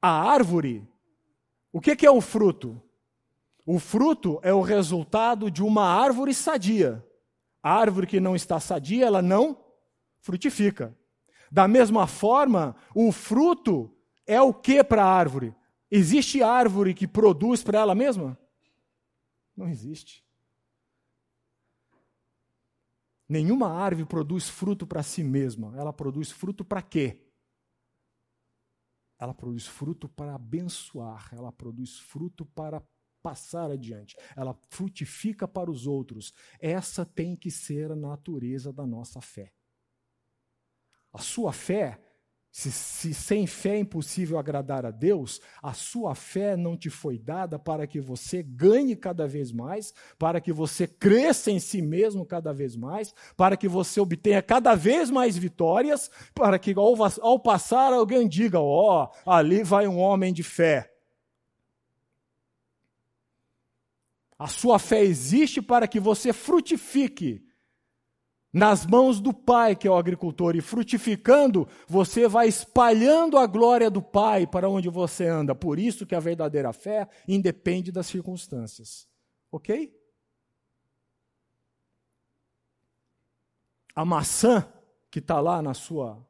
A 0.00 0.30
árvore. 0.30 0.86
O 1.72 1.80
que, 1.80 1.96
que 1.96 2.06
é 2.06 2.10
o 2.10 2.20
fruto? 2.20 2.80
O 3.64 3.78
fruto 3.78 4.40
é 4.42 4.52
o 4.52 4.60
resultado 4.60 5.50
de 5.50 5.62
uma 5.62 5.84
árvore 5.84 6.34
sadia. 6.34 7.04
A 7.62 7.72
árvore 7.72 8.06
que 8.06 8.20
não 8.20 8.34
está 8.34 8.58
sadia, 8.58 9.06
ela 9.06 9.22
não 9.22 9.64
frutifica. 10.20 10.96
Da 11.50 11.68
mesma 11.68 12.06
forma, 12.06 12.74
o 12.94 13.12
fruto 13.12 13.94
é 14.26 14.40
o 14.40 14.52
que 14.52 14.82
para 14.82 15.04
a 15.04 15.12
árvore? 15.12 15.54
Existe 15.90 16.42
árvore 16.42 16.94
que 16.94 17.06
produz 17.06 17.62
para 17.62 17.80
ela 17.80 17.94
mesma? 17.94 18.38
Não 19.56 19.68
existe. 19.68 20.24
Nenhuma 23.28 23.68
árvore 23.68 24.06
produz 24.06 24.48
fruto 24.48 24.86
para 24.86 25.02
si 25.02 25.24
mesma. 25.24 25.74
Ela 25.76 25.92
produz 25.92 26.30
fruto 26.30 26.64
para 26.64 26.82
quê? 26.82 27.26
Ela 29.18 29.32
produz 29.32 29.66
fruto 29.66 30.08
para 30.08 30.34
abençoar, 30.34 31.30
ela 31.32 31.52
produz 31.52 31.98
fruto 31.98 32.44
para 32.44 32.82
passar 33.22 33.70
adiante, 33.70 34.16
ela 34.36 34.52
frutifica 34.68 35.46
para 35.46 35.70
os 35.70 35.86
outros. 35.86 36.34
Essa 36.58 37.06
tem 37.06 37.36
que 37.36 37.50
ser 37.50 37.92
a 37.92 37.96
natureza 37.96 38.72
da 38.72 38.84
nossa 38.84 39.20
fé. 39.20 39.54
A 41.12 41.18
sua 41.18 41.52
fé, 41.52 42.02
se, 42.54 42.70
se, 42.70 43.14
sem 43.14 43.46
fé 43.46 43.76
é 43.76 43.78
impossível 43.78 44.38
agradar 44.38 44.84
a 44.84 44.90
Deus, 44.90 45.40
a 45.62 45.72
sua 45.72 46.14
fé 46.14 46.54
não 46.54 46.76
te 46.76 46.90
foi 46.90 47.18
dada 47.18 47.58
para 47.58 47.86
que 47.86 47.98
você 47.98 48.42
ganhe 48.42 48.94
cada 48.94 49.26
vez 49.26 49.50
mais, 49.50 49.94
para 50.18 50.38
que 50.38 50.52
você 50.52 50.86
cresça 50.86 51.50
em 51.50 51.58
si 51.58 51.80
mesmo 51.80 52.26
cada 52.26 52.52
vez 52.52 52.76
mais, 52.76 53.14
para 53.38 53.56
que 53.56 53.66
você 53.66 53.98
obtenha 54.02 54.42
cada 54.42 54.74
vez 54.74 55.10
mais 55.10 55.34
vitórias, 55.34 56.10
para 56.34 56.58
que 56.58 56.74
ao, 56.76 56.94
ao 57.22 57.40
passar 57.40 57.90
alguém 57.90 58.28
diga: 58.28 58.60
Ó, 58.60 59.08
oh, 59.24 59.30
ali 59.30 59.62
vai 59.62 59.88
um 59.88 59.98
homem 59.98 60.30
de 60.30 60.42
fé. 60.42 60.92
A 64.38 64.46
sua 64.46 64.78
fé 64.78 65.02
existe 65.02 65.62
para 65.62 65.88
que 65.88 65.98
você 65.98 66.34
frutifique 66.34 67.42
nas 68.52 68.84
mãos 68.84 69.18
do 69.18 69.32
Pai, 69.32 69.74
que 69.74 69.88
é 69.88 69.90
o 69.90 69.96
agricultor, 69.96 70.54
e 70.54 70.60
frutificando, 70.60 71.66
você 71.88 72.28
vai 72.28 72.48
espalhando 72.48 73.38
a 73.38 73.46
glória 73.46 73.90
do 73.90 74.02
Pai 74.02 74.46
para 74.46 74.68
onde 74.68 74.90
você 74.90 75.26
anda. 75.26 75.54
Por 75.54 75.78
isso 75.78 76.04
que 76.04 76.14
a 76.14 76.20
verdadeira 76.20 76.72
fé 76.72 77.08
independe 77.26 77.90
das 77.90 78.06
circunstâncias. 78.06 79.08
OK? 79.50 79.90
A 83.94 84.04
maçã 84.04 84.70
que 85.10 85.18
está 85.18 85.40
lá 85.40 85.62
na 85.62 85.72
sua, 85.72 86.26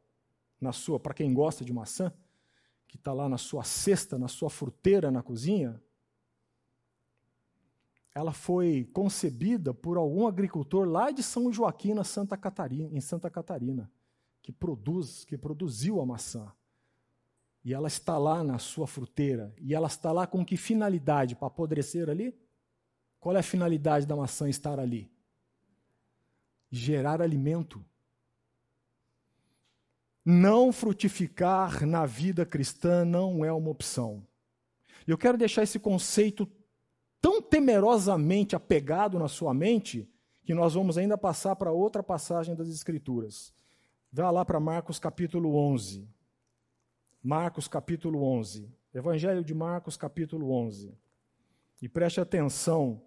na 0.60 0.72
sua, 0.72 1.00
para 1.00 1.14
quem 1.14 1.32
gosta 1.34 1.64
de 1.64 1.72
maçã, 1.72 2.12
que 2.86 2.96
está 2.96 3.12
lá 3.12 3.28
na 3.28 3.38
sua 3.38 3.64
cesta, 3.64 4.18
na 4.18 4.28
sua 4.28 4.50
fruteira 4.50 5.10
na 5.10 5.22
cozinha, 5.22 5.80
ela 8.14 8.32
foi 8.32 8.88
concebida 8.92 9.72
por 9.72 9.96
algum 9.96 10.26
agricultor 10.26 10.86
lá 10.86 11.10
de 11.10 11.22
São 11.22 11.52
Joaquim, 11.52 11.94
na 11.94 12.04
Santa 12.04 12.36
Catarina, 12.36 12.90
em 12.92 13.00
Santa 13.00 13.30
Catarina, 13.30 13.90
que 14.42 14.52
produz, 14.52 15.24
que 15.24 15.38
produziu 15.38 16.00
a 16.00 16.06
maçã. 16.06 16.52
E 17.64 17.72
ela 17.72 17.88
está 17.88 18.18
lá 18.18 18.42
na 18.42 18.58
sua 18.58 18.86
fruteira. 18.86 19.54
E 19.60 19.74
ela 19.74 19.86
está 19.86 20.10
lá 20.10 20.26
com 20.26 20.44
que 20.44 20.56
finalidade? 20.56 21.36
Para 21.36 21.46
apodrecer 21.46 22.10
ali? 22.10 22.36
Qual 23.20 23.36
é 23.36 23.38
a 23.38 23.42
finalidade 23.42 24.04
da 24.04 24.16
maçã 24.16 24.48
estar 24.48 24.80
ali? 24.80 25.10
Gerar 26.70 27.22
alimento. 27.22 27.82
Não 30.24 30.72
frutificar 30.72 31.86
na 31.86 32.04
vida 32.04 32.44
cristã 32.44 33.04
não 33.04 33.44
é 33.44 33.52
uma 33.52 33.70
opção. 33.70 34.26
Eu 35.06 35.16
quero 35.16 35.38
deixar 35.38 35.62
esse 35.62 35.78
conceito 35.78 36.46
tão 37.22 37.40
temerosamente 37.40 38.56
apegado 38.56 39.16
na 39.16 39.28
sua 39.28 39.54
mente 39.54 40.10
que 40.44 40.52
nós 40.52 40.74
vamos 40.74 40.98
ainda 40.98 41.16
passar 41.16 41.54
para 41.54 41.70
outra 41.70 42.02
passagem 42.02 42.56
das 42.56 42.68
Escrituras. 42.68 43.54
Vá 44.12 44.28
lá 44.30 44.44
para 44.44 44.58
Marcos 44.58 44.98
capítulo 44.98 45.54
11. 45.54 46.06
Marcos 47.22 47.68
capítulo 47.68 48.24
11. 48.24 48.68
Evangelho 48.92 49.44
de 49.44 49.54
Marcos 49.54 49.96
capítulo 49.96 50.50
11. 50.50 50.92
E 51.80 51.88
preste 51.88 52.20
atenção 52.20 53.00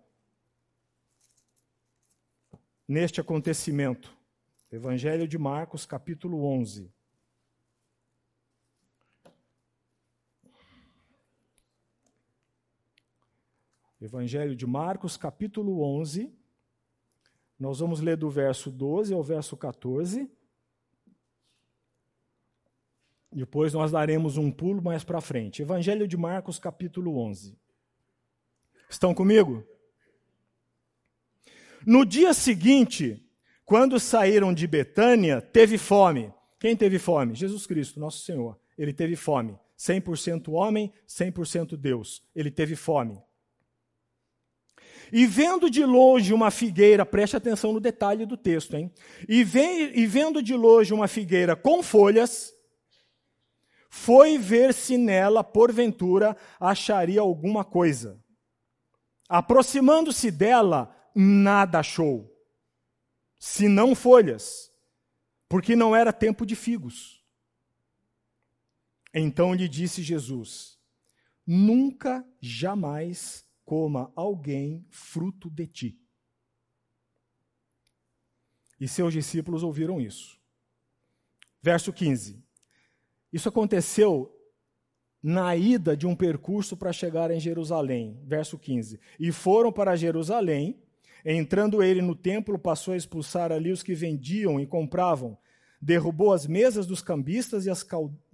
neste 2.87 3.19
acontecimento. 3.19 4.15
Evangelho 4.71 5.27
de 5.27 5.37
Marcos 5.37 5.85
capítulo 5.85 6.45
11. 6.45 6.89
Evangelho 14.05 14.55
de 14.55 14.67
Marcos, 14.67 15.17
capítulo 15.17 15.81
11. 15.81 16.31
Nós 17.59 17.79
vamos 17.79 18.01
ler 18.01 18.15
do 18.15 18.29
verso 18.29 18.69
12 18.69 19.11
ao 19.13 19.23
verso 19.23 19.57
14. 19.57 20.29
Depois 23.31 23.73
nós 23.73 23.91
daremos 23.91 24.37
um 24.37 24.51
pulo 24.51 24.79
mais 24.79 25.03
para 25.03 25.19
frente. 25.19 25.63
Evangelho 25.63 26.07
de 26.07 26.15
Marcos, 26.15 26.59
capítulo 26.59 27.17
11. 27.17 27.57
Estão 28.87 29.11
comigo? 29.11 29.67
No 31.83 32.05
dia 32.05 32.31
seguinte, 32.33 33.27
quando 33.65 33.99
saíram 33.99 34.53
de 34.53 34.67
Betânia, 34.67 35.41
teve 35.41 35.79
fome. 35.79 36.31
Quem 36.59 36.77
teve 36.77 36.99
fome? 36.99 37.33
Jesus 37.33 37.65
Cristo, 37.65 37.99
nosso 37.99 38.19
Senhor. 38.19 38.59
Ele 38.77 38.93
teve 38.93 39.15
fome. 39.15 39.57
100% 39.75 40.53
homem, 40.53 40.93
100% 41.07 41.75
Deus. 41.75 42.23
Ele 42.35 42.51
teve 42.51 42.75
fome. 42.75 43.19
E 45.11 45.25
vendo 45.25 45.69
de 45.69 45.83
longe 45.83 46.33
uma 46.33 46.51
figueira, 46.51 47.05
preste 47.05 47.35
atenção 47.35 47.73
no 47.73 47.79
detalhe 47.79 48.25
do 48.25 48.37
texto, 48.37 48.75
hein? 48.75 48.91
E, 49.27 49.43
vem, 49.43 49.97
e 49.97 50.05
vendo 50.05 50.41
de 50.41 50.53
longe 50.53 50.93
uma 50.93 51.07
figueira 51.07 51.55
com 51.55 51.81
folhas, 51.83 52.53
foi 53.89 54.37
ver 54.37 54.73
se 54.73 54.97
nela, 54.97 55.43
porventura, 55.43 56.35
acharia 56.59 57.21
alguma 57.21 57.63
coisa. 57.63 58.21
Aproximando-se 59.29 60.29
dela, 60.29 60.93
nada 61.15 61.79
achou, 61.79 62.29
senão 63.39 63.95
folhas, 63.95 64.71
porque 65.47 65.75
não 65.75 65.95
era 65.95 66.11
tempo 66.11 66.45
de 66.45 66.55
figos. 66.55 67.23
Então 69.13 69.53
lhe 69.53 69.69
disse 69.69 70.03
Jesus: 70.03 70.77
Nunca, 71.47 72.27
jamais 72.41 73.44
coma 73.65 74.11
alguém 74.15 74.85
fruto 74.89 75.49
de 75.49 75.67
ti. 75.67 75.99
E 78.79 78.87
seus 78.87 79.13
discípulos 79.13 79.63
ouviram 79.63 79.99
isso. 79.99 80.39
Verso 81.61 81.91
15. 81.91 82.43
Isso 83.33 83.49
aconteceu 83.49 84.31
na 85.21 85.55
ida 85.55 85.97
de 85.97 86.05
um 86.05 86.15
percurso 86.15 86.77
para 86.77 86.93
chegar 86.93 87.31
em 87.31 87.39
Jerusalém. 87.39 88.19
Verso 88.23 88.59
15. 88.59 88.99
E 89.19 89.31
foram 89.31 89.71
para 89.71 89.95
Jerusalém. 89.95 90.79
Entrando 91.25 91.81
ele 91.81 92.01
no 92.01 92.13
templo, 92.13 92.59
passou 92.59 92.93
a 92.93 92.97
expulsar 92.97 93.51
ali 93.51 93.71
os 93.71 93.81
que 93.81 93.95
vendiam 93.95 94.59
e 94.59 94.67
compravam. 94.67 95.35
Derrubou 95.81 96.31
as 96.31 96.45
mesas 96.45 96.85
dos 96.85 97.01
cambistas 97.01 97.65
e 97.65 97.69
as, 97.71 97.83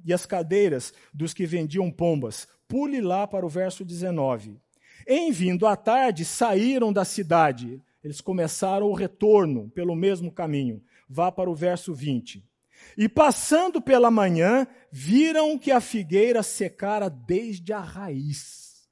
e 0.04 0.12
as 0.12 0.26
cadeiras 0.26 0.94
dos 1.14 1.34
que 1.34 1.46
vendiam 1.46 1.90
pombas. 1.90 2.48
Pule 2.68 3.00
lá 3.00 3.26
para 3.26 3.46
o 3.46 3.50
verso 3.50 3.86
19. 3.86 4.60
Em 5.08 5.32
vindo 5.32 5.66
à 5.66 5.76
tarde, 5.76 6.26
saíram 6.26 6.92
da 6.92 7.06
cidade. 7.06 7.82
Eles 8.04 8.22
começaram 8.22 8.88
o 8.88 8.94
retorno 8.94 9.70
pelo 9.70 9.96
mesmo 9.96 10.32
caminho. 10.32 10.84
Vá 11.08 11.32
para 11.32 11.50
o 11.50 11.56
verso 11.56 11.94
20. 11.94 12.44
E 12.98 13.08
passando 13.08 13.82
pela 13.82 14.10
manhã, 14.10 14.66
viram 14.92 15.58
que 15.58 15.72
a 15.72 15.80
figueira 15.80 16.42
secara 16.42 17.10
desde 17.10 17.72
a 17.74 17.80
raiz. 17.80 18.90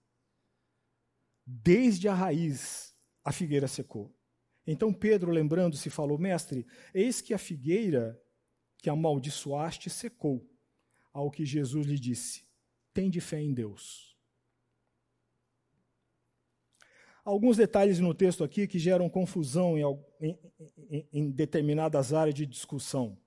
Desde 1.46 2.08
a 2.08 2.14
raiz, 2.14 2.94
a 3.24 3.32
figueira 3.32 3.68
secou. 3.68 4.14
Então 4.68 4.94
Pedro, 4.94 5.32
lembrando-se, 5.32 5.90
falou: 5.90 6.20
Mestre, 6.20 6.68
eis 6.94 7.22
que 7.22 7.34
a 7.34 7.40
figueira 7.40 8.20
que 8.78 8.90
amaldiçoaste 8.90 9.90
secou. 9.90 10.48
Ao 11.12 11.32
que 11.32 11.44
Jesus 11.44 11.88
lhe 11.88 12.00
disse: 12.00 12.46
Tende 12.94 13.20
fé 13.20 13.42
em 13.42 13.52
Deus 13.52 14.09
alguns 17.30 17.58
detalhes 17.58 18.00
no 18.00 18.14
texto 18.14 18.44
aqui 18.44 18.68
que 18.68 18.80
geram 18.80 19.08
confusão 19.08 19.78
em, 20.20 20.38
em, 20.90 21.08
em, 21.14 21.32
determinadas 21.32 22.12
áreas 22.12 22.36
de 22.36 22.46
discussão. 22.46 23.18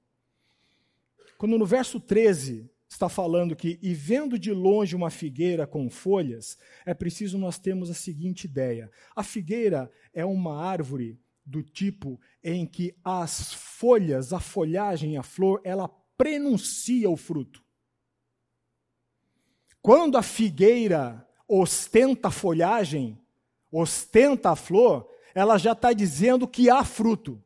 Quando 1.39 1.57
no 1.57 1.65
verso 1.65 2.01
13 2.01 2.69
está 2.89 3.09
falando 3.09 3.55
que, 3.57 3.79
e 3.81 3.95
vendo 3.95 4.39
de 4.39 4.53
longe 4.53 4.97
uma 4.97 5.09
figueira 5.09 5.67
com 5.67 5.89
folhas, 5.89 6.59
é 6.85 6.93
preciso 6.93 7.39
nós 7.39 7.59
termos 7.59 7.91
a 7.91 7.95
seguinte 7.95 8.45
ideia: 8.45 8.91
a 9.15 9.23
figueira 9.23 9.91
é 10.13 10.25
uma 10.25 10.61
árvore 10.61 11.19
do 11.45 11.63
tipo 11.63 12.21
em 12.43 12.67
que 12.67 12.95
as 13.05 13.55
folhas, 13.55 14.33
a 14.33 14.41
folhagem, 14.41 15.17
a 15.17 15.23
flor, 15.23 15.61
ela 15.65 15.89
prenuncia 16.17 17.09
o 17.09 17.17
fruto. 17.17 17.65
Quando 19.81 20.17
a 20.17 20.23
figueira 20.23 21.27
ostenta 21.49 22.29
a 22.29 22.31
folhagem, 22.31 23.22
ostenta 23.73 24.51
a 24.51 24.57
flor, 24.57 25.09
ela 25.35 25.57
já 25.57 25.73
está 25.73 25.93
dizendo 25.93 26.47
que 26.47 26.69
há 26.69 26.85
fruto. 26.85 27.43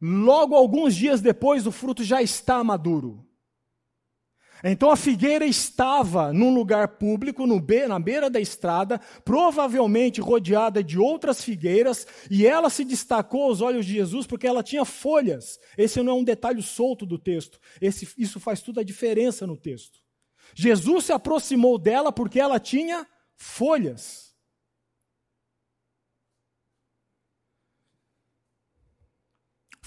Logo, 0.00 0.54
alguns 0.54 0.94
dias 0.94 1.20
depois, 1.20 1.66
o 1.66 1.72
fruto 1.72 2.04
já 2.04 2.20
está 2.20 2.62
maduro. 2.62 3.24
Então 4.62 4.90
a 4.90 4.96
figueira 4.96 5.46
estava 5.46 6.32
num 6.32 6.52
lugar 6.52 6.88
público, 6.88 7.46
be 7.60 7.86
na 7.86 7.98
beira 7.98 8.28
da 8.28 8.40
estrada, 8.40 9.00
provavelmente 9.24 10.20
rodeada 10.20 10.82
de 10.82 10.98
outras 10.98 11.44
figueiras, 11.44 12.06
e 12.28 12.44
ela 12.44 12.68
se 12.68 12.84
destacou 12.84 13.44
aos 13.44 13.60
olhos 13.60 13.86
de 13.86 13.92
Jesus 13.92 14.26
porque 14.26 14.48
ela 14.48 14.62
tinha 14.62 14.84
folhas. 14.84 15.60
Esse 15.76 16.02
não 16.02 16.12
é 16.12 16.16
um 16.16 16.24
detalhe 16.24 16.62
solto 16.62 17.06
do 17.06 17.18
texto, 17.18 17.60
Esse, 17.80 18.08
isso 18.18 18.40
faz 18.40 18.60
toda 18.60 18.80
a 18.80 18.84
diferença 18.84 19.46
no 19.46 19.56
texto. 19.56 20.00
Jesus 20.54 21.06
se 21.06 21.12
aproximou 21.12 21.78
dela 21.78 22.12
porque 22.12 22.40
ela 22.40 22.58
tinha 22.58 23.06
folhas. 23.36 24.28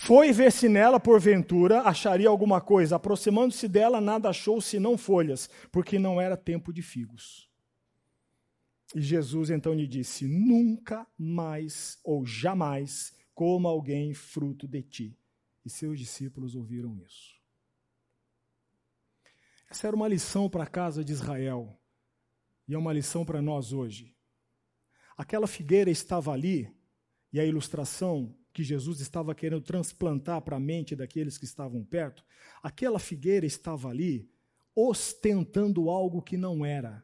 Foi 0.03 0.31
ver 0.31 0.51
se 0.51 0.67
nela, 0.67 0.99
porventura, 0.99 1.81
acharia 1.81 2.27
alguma 2.27 2.59
coisa. 2.59 2.95
Aproximando-se 2.95 3.67
dela, 3.67 4.01
nada 4.01 4.29
achou 4.29 4.59
senão 4.59 4.97
folhas, 4.97 5.47
porque 5.71 5.99
não 5.99 6.19
era 6.19 6.35
tempo 6.35 6.73
de 6.73 6.81
figos. 6.81 7.47
E 8.95 9.01
Jesus 9.01 9.51
então 9.51 9.75
lhe 9.75 9.85
disse: 9.85 10.25
Nunca 10.25 11.05
mais 11.15 11.99
ou 12.03 12.25
jamais 12.25 13.13
coma 13.35 13.69
alguém 13.69 14.11
fruto 14.13 14.67
de 14.67 14.81
ti. 14.81 15.17
E 15.63 15.69
seus 15.69 15.99
discípulos 15.99 16.55
ouviram 16.55 16.97
isso. 16.97 17.30
Essa 19.71 19.87
era 19.87 19.95
uma 19.95 20.09
lição 20.09 20.49
para 20.49 20.65
a 20.65 20.67
casa 20.67 21.01
de 21.01 21.13
Israel 21.13 21.79
e 22.67 22.73
é 22.73 22.77
uma 22.77 22.91
lição 22.91 23.23
para 23.23 23.41
nós 23.41 23.71
hoje. 23.71 24.13
Aquela 25.15 25.47
figueira 25.47 25.89
estava 25.89 26.33
ali, 26.33 26.69
e 27.31 27.39
a 27.39 27.45
ilustração 27.45 28.35
que 28.51 28.65
Jesus 28.65 28.99
estava 28.99 29.33
querendo 29.33 29.61
transplantar 29.61 30.41
para 30.41 30.57
a 30.57 30.59
mente 30.59 30.93
daqueles 30.93 31.37
que 31.37 31.45
estavam 31.45 31.85
perto, 31.85 32.25
aquela 32.61 32.99
figueira 32.99 33.45
estava 33.45 33.87
ali 33.87 34.29
ostentando 34.75 35.89
algo 35.89 36.21
que 36.21 36.35
não 36.35 36.65
era. 36.65 37.01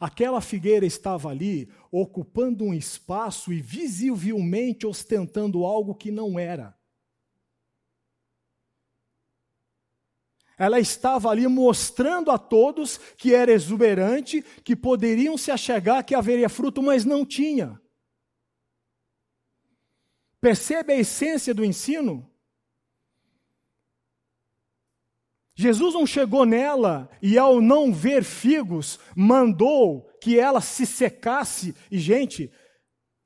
Aquela 0.00 0.40
figueira 0.40 0.84
estava 0.84 1.28
ali 1.28 1.70
ocupando 1.92 2.64
um 2.64 2.74
espaço 2.74 3.52
e 3.52 3.62
visivelmente 3.62 4.84
ostentando 4.84 5.64
algo 5.64 5.94
que 5.94 6.10
não 6.10 6.36
era. 6.40 6.77
Ela 10.58 10.80
estava 10.80 11.30
ali 11.30 11.46
mostrando 11.46 12.30
a 12.30 12.38
todos 12.38 12.98
que 13.16 13.32
era 13.32 13.52
exuberante, 13.52 14.42
que 14.64 14.74
poderiam 14.74 15.38
se 15.38 15.52
achegar, 15.52 16.04
que 16.04 16.14
haveria 16.14 16.48
fruto, 16.48 16.82
mas 16.82 17.04
não 17.04 17.24
tinha. 17.24 17.80
Percebe 20.40 20.92
a 20.92 20.96
essência 20.96 21.54
do 21.54 21.64
ensino? 21.64 22.28
Jesus 25.54 25.94
não 25.94 26.06
chegou 26.06 26.44
nela 26.44 27.10
e, 27.20 27.36
ao 27.36 27.60
não 27.60 27.92
ver 27.92 28.22
figos, 28.22 28.98
mandou 29.16 30.08
que 30.20 30.38
ela 30.38 30.60
se 30.60 30.86
secasse. 30.86 31.74
E, 31.90 31.98
gente, 31.98 32.52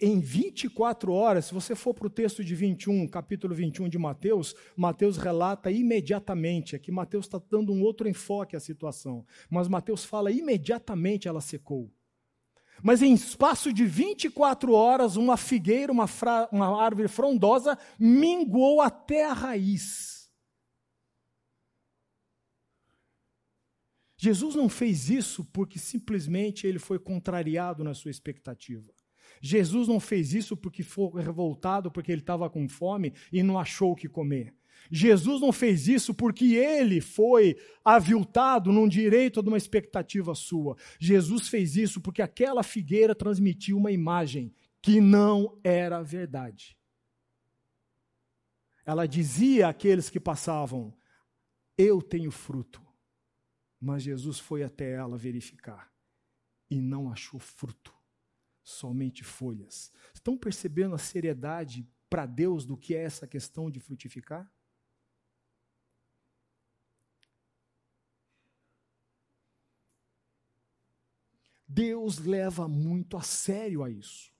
em 0.02 0.18
24 0.18 1.12
horas, 1.12 1.44
se 1.46 1.54
você 1.54 1.76
for 1.76 1.94
para 1.94 2.08
o 2.08 2.10
texto 2.10 2.42
de 2.42 2.56
21, 2.56 3.06
capítulo 3.06 3.54
21 3.54 3.88
de 3.88 3.96
Mateus, 3.96 4.52
Mateus 4.76 5.16
relata 5.16 5.70
imediatamente, 5.70 6.74
aqui 6.74 6.90
Mateus 6.90 7.26
está 7.26 7.40
dando 7.48 7.72
um 7.72 7.80
outro 7.82 8.08
enfoque 8.08 8.56
à 8.56 8.60
situação, 8.60 9.24
mas 9.48 9.68
Mateus 9.68 10.04
fala 10.04 10.32
imediatamente 10.32 11.28
ela 11.28 11.40
secou. 11.40 11.88
Mas 12.82 13.00
em 13.00 13.14
espaço 13.14 13.72
de 13.72 13.86
24 13.86 14.72
horas, 14.72 15.14
uma 15.14 15.36
figueira, 15.36 15.92
uma, 15.92 16.08
fra, 16.08 16.48
uma 16.50 16.82
árvore 16.82 17.06
frondosa, 17.06 17.78
minguou 17.96 18.80
até 18.80 19.24
a 19.24 19.32
raiz. 19.32 20.28
Jesus 24.16 24.56
não 24.56 24.68
fez 24.68 25.08
isso 25.08 25.44
porque 25.52 25.78
simplesmente 25.78 26.66
ele 26.66 26.80
foi 26.80 26.98
contrariado 26.98 27.84
na 27.84 27.94
sua 27.94 28.10
expectativa. 28.10 28.92
Jesus 29.42 29.88
não 29.88 29.98
fez 29.98 30.32
isso 30.32 30.56
porque 30.56 30.84
foi 30.84 31.20
revoltado, 31.22 31.90
porque 31.90 32.12
ele 32.12 32.22
estava 32.22 32.48
com 32.48 32.68
fome 32.68 33.12
e 33.32 33.42
não 33.42 33.58
achou 33.58 33.92
o 33.92 33.96
que 33.96 34.08
comer. 34.08 34.54
Jesus 34.90 35.40
não 35.40 35.52
fez 35.52 35.88
isso 35.88 36.14
porque 36.14 36.54
ele 36.54 37.00
foi 37.00 37.56
aviltado 37.84 38.72
num 38.72 38.88
direito 38.88 39.42
de 39.42 39.48
uma 39.48 39.56
expectativa 39.56 40.34
sua. 40.34 40.76
Jesus 40.98 41.48
fez 41.48 41.76
isso 41.76 42.00
porque 42.00 42.22
aquela 42.22 42.62
figueira 42.62 43.14
transmitiu 43.14 43.76
uma 43.76 43.90
imagem 43.90 44.54
que 44.80 45.00
não 45.00 45.58
era 45.64 46.02
verdade. 46.02 46.76
Ela 48.86 49.06
dizia 49.06 49.68
àqueles 49.68 50.08
que 50.08 50.20
passavam: 50.20 50.94
Eu 51.76 52.00
tenho 52.00 52.30
fruto. 52.30 52.80
Mas 53.80 54.04
Jesus 54.04 54.38
foi 54.38 54.62
até 54.62 54.92
ela 54.92 55.18
verificar 55.18 55.92
e 56.70 56.80
não 56.80 57.10
achou 57.10 57.38
fruto, 57.38 57.92
somente 58.62 59.24
folhas. 59.24 59.92
Estão 60.14 60.36
percebendo 60.36 60.94
a 60.94 60.98
seriedade 60.98 61.88
para 62.08 62.26
Deus 62.26 62.64
do 62.64 62.76
que 62.76 62.94
é 62.94 63.02
essa 63.02 63.26
questão 63.26 63.70
de 63.70 63.80
frutificar? 63.80 64.50
Deus 71.66 72.18
leva 72.18 72.68
muito 72.68 73.16
a 73.16 73.22
sério 73.22 73.82
a 73.82 73.88
isso. 73.88 74.30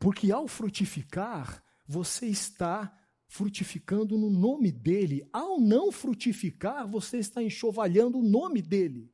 Porque 0.00 0.32
ao 0.32 0.48
frutificar, 0.48 1.62
você 1.86 2.26
está 2.26 2.92
frutificando 3.28 4.18
no 4.18 4.28
nome 4.28 4.72
dele. 4.72 5.28
Ao 5.32 5.60
não 5.60 5.92
frutificar, 5.92 6.88
você 6.88 7.18
está 7.18 7.40
enxovalhando 7.40 8.18
o 8.18 8.22
nome 8.22 8.60
dele. 8.60 9.12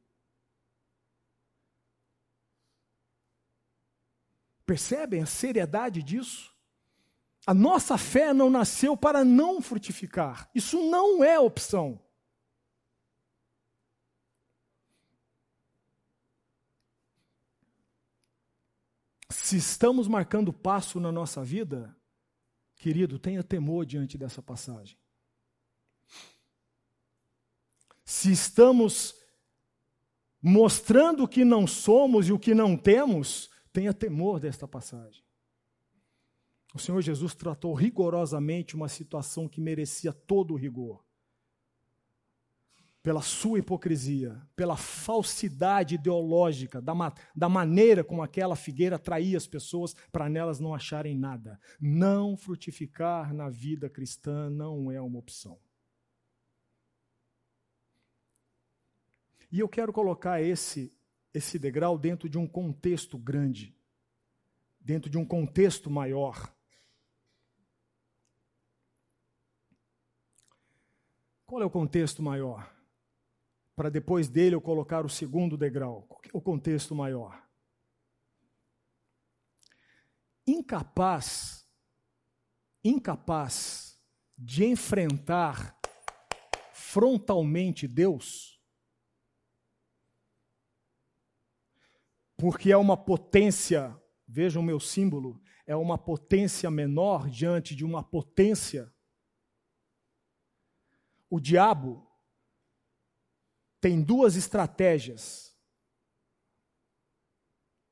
Percebem 4.66 5.22
a 5.22 5.26
seriedade 5.26 6.02
disso? 6.02 6.52
A 7.46 7.54
nossa 7.54 7.96
fé 7.96 8.34
não 8.34 8.50
nasceu 8.50 8.96
para 8.96 9.24
não 9.24 9.62
frutificar. 9.62 10.50
Isso 10.52 10.90
não 10.90 11.22
é 11.22 11.38
opção. 11.38 12.02
Se 19.30 19.56
estamos 19.56 20.08
marcando 20.08 20.52
passo 20.52 20.98
na 20.98 21.12
nossa 21.12 21.44
vida, 21.44 21.96
querido, 22.74 23.16
tenha 23.16 23.44
temor 23.44 23.86
diante 23.86 24.18
dessa 24.18 24.42
passagem. 24.42 24.98
Se 28.04 28.32
estamos 28.32 29.14
mostrando 30.42 31.22
o 31.22 31.28
que 31.28 31.44
não 31.44 31.64
somos 31.64 32.28
e 32.28 32.32
o 32.32 32.38
que 32.38 32.54
não 32.54 32.76
temos, 32.76 33.50
tenha 33.76 33.92
temor 33.92 34.40
desta 34.40 34.66
passagem. 34.66 35.22
O 36.74 36.78
Senhor 36.78 37.02
Jesus 37.02 37.34
tratou 37.34 37.74
rigorosamente 37.74 38.74
uma 38.74 38.88
situação 38.88 39.46
que 39.46 39.60
merecia 39.60 40.14
todo 40.14 40.54
o 40.54 40.56
rigor 40.56 41.04
pela 43.02 43.20
sua 43.20 43.58
hipocrisia, 43.58 44.40
pela 44.56 44.78
falsidade 44.78 45.94
ideológica, 45.94 46.80
da, 46.80 46.94
ma 46.94 47.12
da 47.36 47.50
maneira 47.50 48.02
como 48.02 48.22
aquela 48.22 48.56
figueira 48.56 48.96
atraía 48.96 49.36
as 49.36 49.46
pessoas 49.46 49.94
para 50.10 50.26
nelas 50.26 50.58
não 50.58 50.74
acharem 50.74 51.14
nada. 51.14 51.60
Não 51.78 52.34
frutificar 52.34 53.34
na 53.34 53.50
vida 53.50 53.90
cristã 53.90 54.48
não 54.48 54.90
é 54.90 54.98
uma 55.02 55.18
opção. 55.18 55.60
E 59.52 59.60
eu 59.60 59.68
quero 59.68 59.92
colocar 59.92 60.40
esse, 60.40 60.90
esse 61.36 61.58
degrau 61.58 61.98
dentro 61.98 62.28
de 62.28 62.38
um 62.38 62.46
contexto 62.46 63.18
grande, 63.18 63.76
dentro 64.80 65.10
de 65.10 65.18
um 65.18 65.24
contexto 65.24 65.90
maior. 65.90 66.54
Qual 71.44 71.62
é 71.62 71.64
o 71.64 71.70
contexto 71.70 72.22
maior? 72.22 72.76
para 73.76 73.90
depois 73.90 74.26
dele 74.30 74.54
eu 74.54 74.60
colocar 74.60 75.04
o 75.04 75.10
segundo 75.10 75.54
degrau. 75.54 76.02
Qual 76.08 76.22
é 76.24 76.30
o 76.32 76.40
contexto 76.40 76.94
maior? 76.94 77.46
Incapaz, 80.46 81.68
incapaz 82.82 84.00
de 84.38 84.64
enfrentar 84.64 85.78
frontalmente 86.72 87.86
Deus? 87.86 88.55
Porque 92.36 92.70
é 92.70 92.76
uma 92.76 92.96
potência, 92.96 93.98
vejam 94.26 94.62
o 94.62 94.64
meu 94.64 94.78
símbolo, 94.78 95.40
é 95.66 95.74
uma 95.74 95.96
potência 95.96 96.70
menor 96.70 97.28
diante 97.28 97.74
de 97.74 97.84
uma 97.84 98.02
potência. 98.02 98.92
O 101.30 101.40
diabo 101.40 102.06
tem 103.80 104.02
duas 104.02 104.36
estratégias 104.36 105.56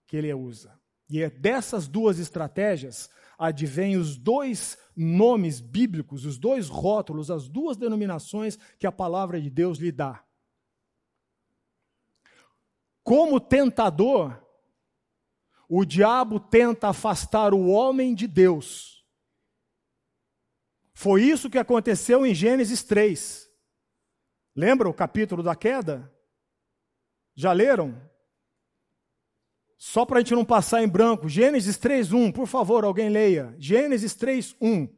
que 0.07 0.17
ele 0.17 0.33
usa. 0.33 0.81
E 1.09 1.23
é 1.23 1.31
dessas 1.31 1.87
duas 1.87 2.19
estratégias 2.19 3.11
advém 3.39 3.97
os 3.97 4.17
dois 4.17 4.79
nomes 4.97 5.61
bíblicos, 5.61 6.25
os 6.25 6.39
dois 6.39 6.69
rótulos, 6.69 7.31
as 7.31 7.49
duas 7.49 7.77
denominações 7.77 8.59
que 8.79 8.87
a 8.87 8.93
palavra 8.93 9.41
de 9.41 9.51
Deus 9.51 9.79
lhe 9.79 9.93
dá. 9.93 10.25
Como 13.05 13.39
tentador, 13.39 14.45
o 15.69 15.85
diabo 15.85 16.41
tenta 16.41 16.89
afastar 16.89 17.55
o 17.55 17.69
homem 17.69 18.15
de 18.15 18.27
Deus. 18.27 19.07
Foi 20.95 21.23
isso 21.23 21.51
que 21.51 21.59
aconteceu 21.59 22.25
em 22.25 22.35
Gênesis 22.35 22.83
3. 22.83 23.49
Lembra 24.57 24.89
o 24.89 24.95
capítulo 24.95 25.43
da 25.43 25.55
queda? 25.55 26.11
Já 27.35 27.53
leram? 27.53 28.01
Só 29.77 30.07
para 30.07 30.19
a 30.19 30.21
gente 30.21 30.35
não 30.35 30.45
passar 30.45 30.83
em 30.83 30.89
branco, 30.89 31.29
Gênesis 31.29 31.77
3:1, 31.77 32.33
por 32.33 32.47
favor, 32.47 32.85
alguém 32.85 33.11
leia. 33.11 33.55
Gênesis 33.59 34.15
3:1. 34.15 34.89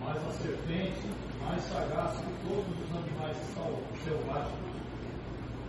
Mas 0.00 0.16
a 0.26 0.32
serpente, 0.32 1.06
mais 1.44 1.62
sagaz 1.64 2.16
que 2.16 2.48
todos 2.48 2.80
os 2.84 2.96
animais 2.96 3.36
selváticos 4.02 4.58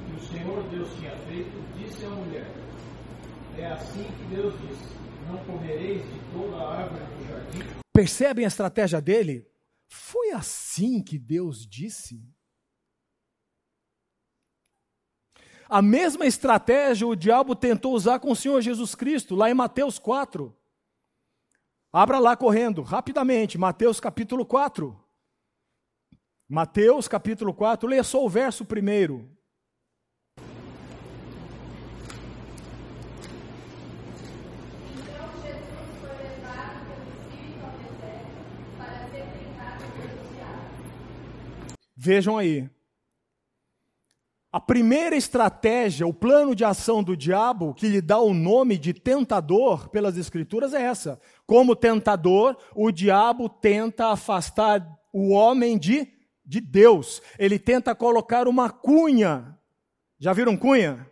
que 0.07 0.13
o 0.15 0.19
Senhor 0.27 0.63
Deus 0.69 0.89
tinha 0.97 1.15
feito, 1.27 1.61
mulher: 2.09 2.45
É 3.57 3.65
assim 3.67 4.03
que 4.03 4.35
Deus 4.35 4.53
Não 5.27 5.37
comereis 5.45 6.01
de 6.03 6.19
toda 6.33 6.57
a 6.57 6.77
árvore 6.77 7.03
do 7.03 7.27
jardim. 7.27 7.81
Percebem 7.93 8.45
a 8.45 8.47
estratégia 8.47 9.01
dele? 9.01 9.47
Foi 9.87 10.31
assim 10.31 11.03
que 11.03 11.17
Deus 11.17 11.67
disse? 11.67 12.23
A 15.69 15.81
mesma 15.81 16.25
estratégia 16.25 17.07
o 17.07 17.15
diabo 17.15 17.55
tentou 17.55 17.93
usar 17.93 18.19
com 18.19 18.31
o 18.31 18.35
Senhor 18.35 18.59
Jesus 18.61 18.93
Cristo, 18.93 19.35
lá 19.35 19.49
em 19.49 19.53
Mateus 19.53 19.97
4. 19.97 20.53
Abra 21.93 22.19
lá 22.19 22.35
correndo, 22.35 22.81
rapidamente, 22.81 23.57
Mateus 23.57 23.99
capítulo 23.99 24.45
4. 24.45 24.97
Mateus 26.47 27.07
capítulo 27.07 27.53
4, 27.53 27.87
leia 27.87 28.03
só 28.03 28.23
o 28.25 28.29
verso 28.29 28.65
primeiro. 28.65 29.29
Vejam 42.03 42.35
aí. 42.35 42.67
A 44.51 44.59
primeira 44.59 45.15
estratégia, 45.15 46.07
o 46.07 46.11
plano 46.11 46.55
de 46.55 46.65
ação 46.65 47.03
do 47.03 47.15
diabo, 47.15 47.75
que 47.75 47.87
lhe 47.87 48.01
dá 48.01 48.17
o 48.17 48.33
nome 48.33 48.75
de 48.75 48.91
tentador 48.91 49.87
pelas 49.89 50.17
Escrituras, 50.17 50.73
é 50.73 50.81
essa. 50.81 51.21
Como 51.45 51.75
tentador, 51.75 52.57
o 52.73 52.89
diabo 52.89 53.47
tenta 53.47 54.07
afastar 54.07 54.83
o 55.13 55.29
homem 55.29 55.77
de, 55.77 56.11
de 56.43 56.59
Deus. 56.59 57.21
Ele 57.37 57.59
tenta 57.59 57.93
colocar 57.93 58.47
uma 58.47 58.67
cunha. 58.71 59.55
Já 60.17 60.33
viram 60.33 60.57
cunha? 60.57 61.07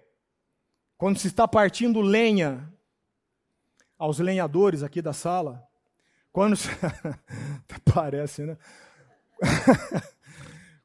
Quando 0.98 1.20
se 1.20 1.28
está 1.28 1.48
partindo 1.48 2.02
lenha, 2.02 2.68
aos 3.96 4.18
lenhadores 4.18 4.82
aqui 4.82 5.04
da 5.04 5.14
sala. 5.14 5.64
Quando. 6.32 6.58
Parece, 7.94 8.42
né? 8.42 8.58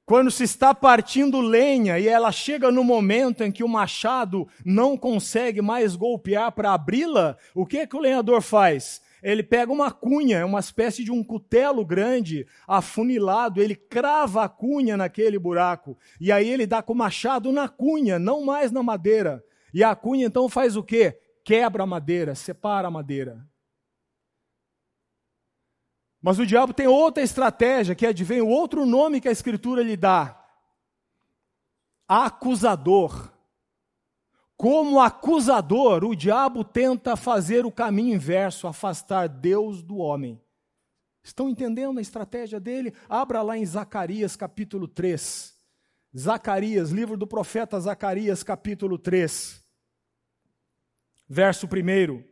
Quando 0.07 0.31
se 0.31 0.45
está 0.45 0.75
partindo 0.75 1.41
lenha 1.41 1.99
e 1.99 2.07
ela 2.07 2.31
chega 2.31 2.71
no 2.71 2.85
momento 2.85 3.43
em 3.43 3.51
que 3.51 3.65
o 3.65 3.69
machado 3.69 4.47
não 4.63 4.99
consegue 4.99 5.63
mais 5.63 5.97
golpear 5.97 6.53
para 6.53 6.75
abri-la, 6.75 7.39
o 7.55 7.65
que, 7.65 7.79
é 7.79 7.87
que 7.87 7.97
o 7.97 8.01
lenhador 8.01 8.43
faz? 8.43 9.01
Ele 9.23 9.43
pega 9.43 9.73
uma 9.73 9.91
cunha, 9.91 10.45
uma 10.45 10.61
espécie 10.61 11.03
de 11.03 11.11
um 11.11 11.25
cutelo 11.25 11.87
grande, 11.87 12.47
afunilado, 12.69 13.63
ele 13.63 13.75
crava 13.75 14.45
a 14.45 14.49
cunha 14.49 14.95
naquele 14.95 15.39
buraco. 15.39 15.97
E 16.21 16.31
aí 16.31 16.51
ele 16.51 16.67
dá 16.67 16.83
com 16.83 16.93
o 16.93 16.97
machado 16.97 17.51
na 17.51 17.67
cunha, 17.67 18.19
não 18.19 18.45
mais 18.45 18.71
na 18.71 18.83
madeira. 18.83 19.43
E 19.73 19.83
a 19.83 19.95
cunha 19.95 20.27
então 20.27 20.51
faz 20.51 20.77
o 20.77 20.83
quê? 20.83 21.19
Quebra 21.43 21.85
a 21.85 21.87
madeira, 21.87 22.35
separa 22.35 22.89
a 22.89 22.91
madeira. 22.91 23.43
Mas 26.25 26.39
o 26.39 26.47
diabo 26.47 26.73
tem 26.73 26.87
outra 26.87 27.23
estratégia, 27.23 27.95
que 27.95 28.07
advém 28.07 28.41
o 28.41 28.49
outro 28.49 28.87
nome 28.87 29.21
que 29.21 29.29
a 29.29 29.31
Escritura 29.31 29.83
lhe 29.83 29.95
dá: 29.95 30.43
acusador. 32.09 33.31
Como 34.57 35.01
acusador, 35.01 36.03
o 36.03 36.17
diabo 36.17 36.65
tenta 36.65 37.15
fazer 37.15 37.67
o 37.67 37.71
caminho 37.71 38.15
inverso, 38.15 38.67
afastar 38.67 39.29
Deus 39.29 39.83
do 39.83 39.99
homem. 39.99 40.41
Estão 41.23 41.47
entendendo 41.47 41.99
a 41.99 42.03
estratégia 42.03 42.59
dele? 42.59 42.95
Abra 43.07 43.43
lá 43.43 43.59
em 43.59 43.67
Zacarias 43.67 44.35
capítulo 44.35 44.89
3. 44.89 45.55
Zacarias, 46.17 46.91
livro 46.91 47.19
do 47.19 47.27
profeta 47.27 47.79
Zacarias, 47.79 48.43
capítulo 48.43 48.97
3. 48.97 49.63
Verso 51.29 51.67
1. 51.67 52.25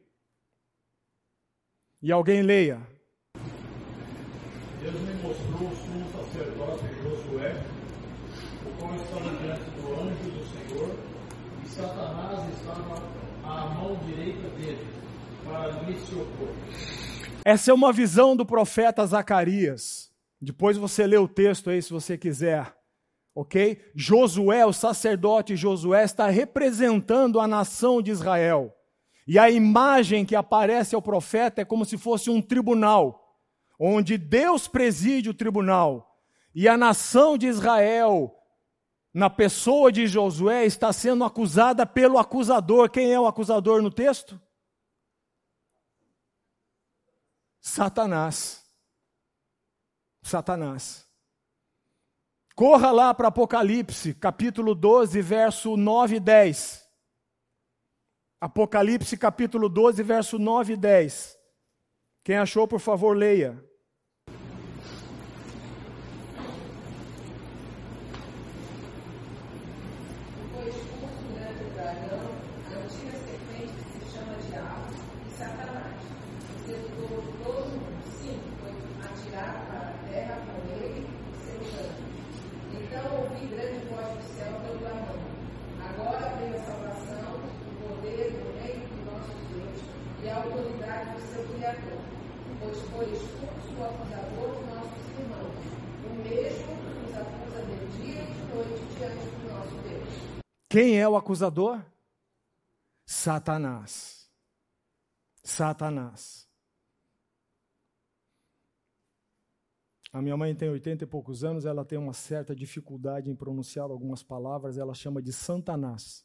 E 2.00 2.10
alguém 2.10 2.40
leia. 2.40 2.90
Deus 4.82 5.00
me 5.00 5.14
mostrou 5.22 5.68
o 5.68 5.76
sumo 5.76 6.04
sacerdote 6.10 6.84
Josué, 7.04 7.54
o 8.66 8.76
qual 8.80 8.96
estava 8.96 9.30
diante 9.36 9.70
do 9.70 9.92
anjo 9.94 10.28
do 10.28 10.44
Senhor, 10.50 10.90
e 11.64 11.68
Satanás 11.68 12.52
estava 12.52 13.00
à 13.44 13.66
mão 13.74 13.94
direita 14.04 14.48
dele, 14.56 14.84
para 15.44 15.68
lhe 15.82 15.96
se 16.00 16.14
opor. 16.16 16.48
Essa 17.44 17.70
é 17.70 17.74
uma 17.74 17.92
visão 17.92 18.36
do 18.36 18.46
profeta 18.46 19.04
Zacarias. 19.06 20.10
Depois 20.40 20.76
você 20.76 21.06
lê 21.06 21.16
o 21.16 21.28
texto 21.28 21.70
aí 21.70 21.82
se 21.82 21.92
você 21.92 22.16
quiser. 22.16 22.74
Ok? 23.34 23.80
Josué, 23.94 24.66
o 24.66 24.72
sacerdote 24.72 25.56
Josué, 25.56 26.04
está 26.04 26.28
representando 26.28 27.40
a 27.40 27.46
nação 27.46 28.02
de 28.02 28.10
Israel. 28.10 28.74
E 29.26 29.38
a 29.38 29.50
imagem 29.50 30.24
que 30.24 30.36
aparece 30.36 30.94
ao 30.94 31.00
profeta 31.00 31.62
é 31.62 31.64
como 31.64 31.84
se 31.84 31.96
fosse 31.96 32.28
um 32.28 32.42
tribunal 32.42 33.22
onde 33.78 34.16
Deus 34.16 34.68
preside 34.68 35.30
o 35.30 35.34
tribunal 35.34 36.12
e 36.54 36.68
a 36.68 36.76
nação 36.76 37.38
de 37.38 37.46
Israel, 37.46 38.32
na 39.12 39.30
pessoa 39.30 39.90
de 39.90 40.06
Josué, 40.06 40.66
está 40.66 40.92
sendo 40.92 41.24
acusada 41.24 41.86
pelo 41.86 42.18
acusador. 42.18 42.90
Quem 42.90 43.12
é 43.12 43.18
o 43.18 43.26
acusador 43.26 43.82
no 43.82 43.90
texto? 43.90 44.40
Satanás. 47.72 48.70
Satanás. 50.22 51.08
Corra 52.54 52.90
lá 52.90 53.14
para 53.14 53.28
Apocalipse, 53.28 54.12
capítulo 54.12 54.74
12, 54.74 55.22
verso 55.22 55.74
9 55.74 56.16
e 56.16 56.20
10. 56.20 56.86
Apocalipse, 58.38 59.16
capítulo 59.16 59.70
12, 59.70 60.02
verso 60.02 60.38
9 60.38 60.74
e 60.74 60.76
10. 60.76 61.38
Quem 62.22 62.36
achou, 62.36 62.68
por 62.68 62.78
favor, 62.78 63.16
leia. 63.16 63.58
Quem 100.72 100.98
é 100.98 101.06
o 101.06 101.16
acusador? 101.16 101.84
Satanás. 103.04 104.26
Satanás. 105.44 106.48
A 110.10 110.22
minha 110.22 110.34
mãe 110.34 110.54
tem 110.54 110.70
80 110.70 111.04
e 111.04 111.06
poucos 111.06 111.44
anos, 111.44 111.66
ela 111.66 111.84
tem 111.84 111.98
uma 111.98 112.14
certa 112.14 112.56
dificuldade 112.56 113.30
em 113.30 113.36
pronunciar 113.36 113.90
algumas 113.90 114.22
palavras, 114.22 114.78
ela 114.78 114.94
chama 114.94 115.20
de 115.20 115.30
Santanás. 115.30 116.24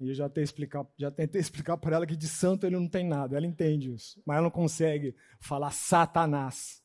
E 0.00 0.08
eu 0.08 0.14
já 0.14 0.28
explicar, 0.38 0.84
já 0.96 1.08
tentei 1.08 1.38
explicar 1.40 1.76
para 1.76 1.94
ela 1.94 2.06
que 2.06 2.16
de 2.16 2.26
santo 2.26 2.66
ele 2.66 2.74
não 2.74 2.88
tem 2.88 3.06
nada, 3.06 3.36
ela 3.36 3.46
entende 3.46 3.94
isso, 3.94 4.20
mas 4.26 4.38
ela 4.38 4.44
não 4.44 4.50
consegue 4.50 5.14
falar 5.38 5.70
Satanás. 5.70 6.82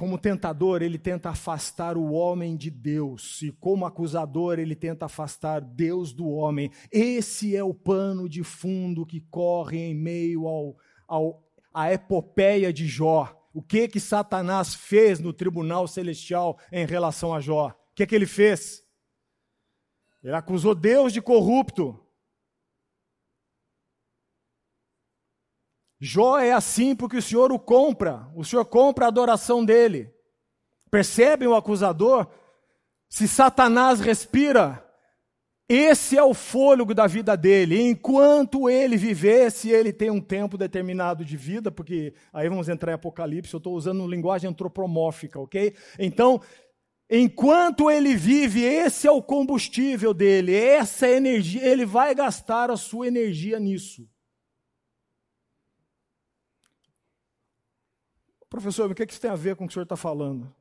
Como 0.00 0.16
tentador, 0.16 0.80
ele 0.80 0.96
tenta 0.96 1.28
afastar 1.28 1.94
o 1.98 2.12
homem 2.12 2.56
de 2.56 2.70
Deus, 2.70 3.42
e 3.42 3.52
como 3.52 3.84
acusador, 3.84 4.58
ele 4.58 4.74
tenta 4.74 5.04
afastar 5.04 5.60
Deus 5.60 6.14
do 6.14 6.26
homem. 6.26 6.70
Esse 6.90 7.54
é 7.54 7.62
o 7.62 7.74
pano 7.74 8.26
de 8.26 8.42
fundo 8.42 9.04
que 9.04 9.20
corre 9.20 9.76
em 9.76 9.94
meio 9.94 10.48
ao, 10.48 10.78
ao 11.06 11.44
à 11.74 11.92
epopeia 11.92 12.72
de 12.72 12.86
Jó. 12.86 13.30
O 13.52 13.60
que 13.60 13.86
que 13.88 14.00
Satanás 14.00 14.74
fez 14.74 15.20
no 15.20 15.34
tribunal 15.34 15.86
celestial 15.86 16.58
em 16.72 16.86
relação 16.86 17.34
a 17.34 17.38
Jó? 17.38 17.68
O 17.68 17.94
que 17.94 18.06
que 18.06 18.14
ele 18.14 18.24
fez? 18.24 18.82
Ele 20.24 20.34
acusou 20.34 20.74
Deus 20.74 21.12
de 21.12 21.20
corrupto. 21.20 22.00
Jó 26.00 26.38
é 26.38 26.52
assim 26.52 26.96
porque 26.96 27.18
o 27.18 27.22
Senhor 27.22 27.52
o 27.52 27.58
compra, 27.58 28.26
o 28.34 28.42
Senhor 28.42 28.64
compra 28.64 29.04
a 29.04 29.08
adoração 29.08 29.64
dele. 29.64 30.10
Percebem 30.90 31.46
o 31.46 31.54
acusador? 31.54 32.26
Se 33.08 33.28
Satanás 33.28 34.00
respira, 34.00 34.84
esse 35.72 36.18
é 36.18 36.22
o 36.24 36.34
fôlego 36.34 36.92
da 36.92 37.06
vida 37.06 37.36
dele. 37.36 37.80
Enquanto 37.80 38.68
ele 38.68 38.96
viver, 38.96 39.52
se 39.52 39.70
ele 39.70 39.92
tem 39.92 40.10
um 40.10 40.20
tempo 40.20 40.58
determinado 40.58 41.24
de 41.24 41.36
vida, 41.36 41.70
porque 41.70 42.12
aí 42.32 42.48
vamos 42.48 42.68
entrar 42.68 42.90
em 42.90 42.96
Apocalipse, 42.96 43.54
eu 43.54 43.58
estou 43.58 43.76
usando 43.76 44.08
linguagem 44.08 44.50
antropomórfica, 44.50 45.38
ok? 45.38 45.76
Então, 45.96 46.40
enquanto 47.08 47.88
ele 47.88 48.16
vive, 48.16 48.64
esse 48.64 49.06
é 49.06 49.12
o 49.12 49.22
combustível 49.22 50.12
dele, 50.12 50.56
essa 50.56 51.08
energia, 51.08 51.64
ele 51.64 51.86
vai 51.86 52.16
gastar 52.16 52.68
a 52.68 52.76
sua 52.76 53.06
energia 53.06 53.60
nisso. 53.60 54.09
Professor, 58.50 58.90
o 58.90 58.94
que 58.94 59.04
isso 59.04 59.20
tem 59.20 59.30
a 59.30 59.36
ver 59.36 59.54
com 59.54 59.64
o 59.64 59.68
que 59.68 59.70
o 59.70 59.74
senhor 59.74 59.84
está 59.84 59.96
falando? 59.96 60.52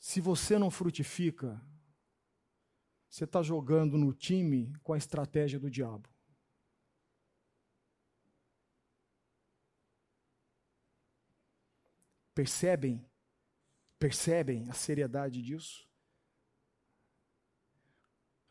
Se 0.00 0.20
você 0.20 0.58
não 0.58 0.68
frutifica, 0.68 1.64
você 3.08 3.22
está 3.22 3.40
jogando 3.40 3.96
no 3.96 4.12
time 4.12 4.74
com 4.82 4.92
a 4.92 4.98
estratégia 4.98 5.60
do 5.60 5.70
diabo. 5.70 6.08
Percebem? 12.34 13.08
Percebem 13.96 14.68
a 14.68 14.72
seriedade 14.72 15.40
disso? 15.40 15.88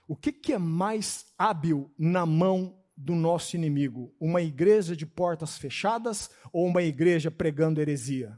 O 0.07 0.15
que, 0.15 0.31
que 0.31 0.53
é 0.53 0.57
mais 0.57 1.33
hábil 1.37 1.93
na 1.97 2.25
mão 2.25 2.78
do 2.99 3.15
nosso 3.15 3.55
inimigo? 3.55 4.13
Uma 4.19 4.41
igreja 4.41 4.93
de 4.93 5.05
portas 5.05 5.57
fechadas 5.57 6.29
ou 6.51 6.67
uma 6.67 6.83
igreja 6.83 7.31
pregando 7.31 7.79
heresia? 7.79 8.37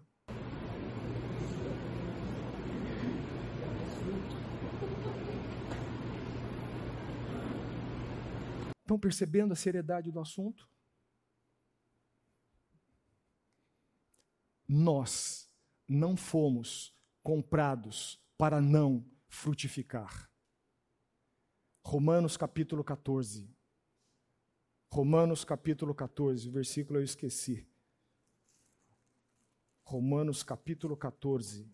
Estão 8.81 8.99
percebendo 8.99 9.53
a 9.53 9.55
seriedade 9.55 10.11
do 10.11 10.19
assunto? 10.19 10.69
Nós 14.67 15.49
não 15.87 16.15
fomos 16.15 16.95
comprados 17.23 18.21
para 18.37 18.61
não 18.61 19.09
frutificar. 19.27 20.29
Romanos 21.83 22.37
capítulo 22.37 22.83
14. 22.83 23.60
Romanos 24.93 25.45
capítulo 25.45 25.95
14, 25.95 26.49
versículo 26.49 26.99
eu 26.99 27.03
esqueci. 27.03 27.65
Romanos 29.85 30.43
capítulo 30.43 30.97
14. 30.97 31.65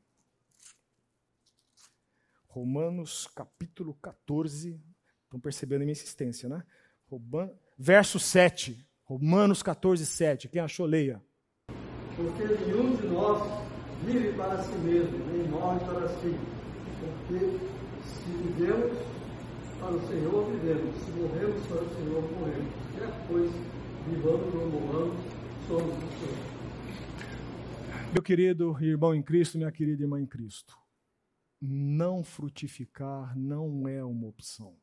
Romanos 2.47 3.25
capítulo 3.25 3.95
14. 3.95 4.79
Estão 5.23 5.39
percebendo 5.39 5.81
a 5.81 5.85
minha 5.85 5.93
insistência, 5.93 6.47
né? 6.47 6.63
verso 7.75 8.19
7. 8.19 8.87
Romanos 9.03 9.63
14, 9.63 10.05
7. 10.05 10.47
Quem 10.47 10.61
achou, 10.61 10.85
leia. 10.85 11.19
Porque 12.15 12.43
nenhum 12.43 12.95
de 12.97 13.07
nós 13.07 13.41
vive 14.05 14.37
para 14.37 14.61
si 14.61 14.75
mesmo, 14.77 15.17
nem 15.25 15.47
morre 15.47 15.79
para 15.79 16.07
si. 16.19 16.35
Porque 16.99 17.57
se 18.05 18.31
vivemos, 18.43 19.16
para 19.79 19.95
o 19.95 20.07
Senhor 20.07 20.51
vivemos, 20.51 20.95
se 21.03 21.11
morremos 21.11 21.65
para 21.67 21.83
o 21.83 21.95
Senhor 21.95 22.21
morremos. 22.33 22.73
Quer 22.97 23.27
pois, 23.27 23.51
vivamos 24.07 24.55
ou 24.55 24.69
morramos, 24.69 25.17
somos 25.67 25.95
do 25.95 26.19
Senhor. 26.19 26.57
Meu 28.13 28.23
querido 28.23 28.75
irmão 28.81 29.13
em 29.13 29.21
Cristo, 29.21 29.57
minha 29.57 29.71
querida 29.71 30.03
irmã 30.03 30.19
em 30.19 30.25
Cristo, 30.25 30.77
não 31.61 32.23
frutificar 32.23 33.37
não 33.37 33.87
é 33.87 34.03
uma 34.03 34.27
opção. 34.27 34.75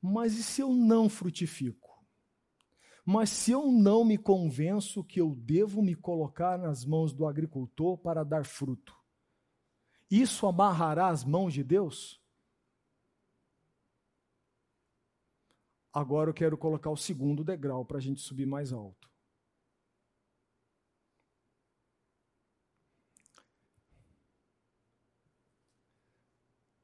Mas 0.00 0.34
e 0.34 0.42
se 0.42 0.62
eu 0.62 0.72
não 0.72 1.08
frutifico? 1.08 1.90
Mas 3.04 3.30
se 3.30 3.50
eu 3.50 3.70
não 3.70 4.04
me 4.04 4.16
convenço 4.16 5.04
que 5.04 5.20
eu 5.20 5.34
devo 5.34 5.82
me 5.82 5.94
colocar 5.94 6.58
nas 6.58 6.84
mãos 6.84 7.12
do 7.12 7.26
agricultor 7.26 7.98
para 7.98 8.24
dar 8.24 8.46
fruto? 8.46 8.99
Isso 10.10 10.46
amarrará 10.46 11.08
as 11.08 11.22
mãos 11.24 11.54
de 11.54 11.62
Deus? 11.62 12.20
Agora 15.92 16.30
eu 16.30 16.34
quero 16.34 16.58
colocar 16.58 16.90
o 16.90 16.96
segundo 16.96 17.44
degrau 17.44 17.84
para 17.84 17.98
a 17.98 18.00
gente 18.00 18.20
subir 18.20 18.46
mais 18.46 18.72
alto. 18.72 19.08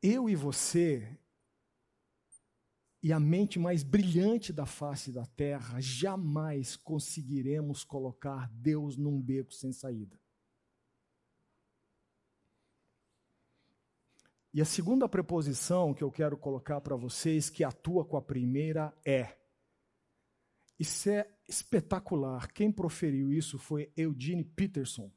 Eu 0.03 0.29
e 0.29 0.37
você 0.37 1.19
e 3.03 3.13
a 3.13 3.19
mente 3.19 3.59
mais 3.59 3.83
brilhante 3.83 4.53
da 4.53 4.67
face 4.67 5.13
da 5.13 5.27
terra 5.27 5.81
jamais 5.81 6.77
conseguiremos 6.77 7.83
colocar 7.83 8.49
Deus 8.53 8.97
num 8.97 9.21
beco 9.21 9.53
sem 9.53 9.73
saída. 9.73 10.21
E 14.57 14.61
a 14.63 14.65
segunda 14.65 15.07
preposição 15.07 15.93
que 15.93 16.03
eu 16.03 16.11
quero 16.11 16.35
colocar 16.35 16.81
para 16.81 16.97
vocês, 16.97 17.51
que 17.51 17.63
atua 17.63 18.07
com 18.07 18.17
a 18.17 18.23
primeira, 18.23 18.91
é. 19.05 19.37
Isso 20.79 21.11
é 21.11 21.31
espetacular. 21.47 22.51
Quem 22.55 22.73
proferiu 22.73 23.31
isso 23.31 23.59
foi 23.59 23.93
Eugene 23.95 24.43
Peterson. 24.43 25.13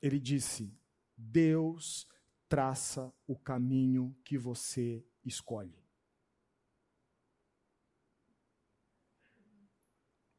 Ele 0.00 0.18
disse: 0.18 0.74
Deus 1.14 2.08
traça 2.48 3.12
o 3.26 3.38
caminho 3.38 4.16
que 4.24 4.38
você 4.38 5.06
escolhe. 5.22 5.78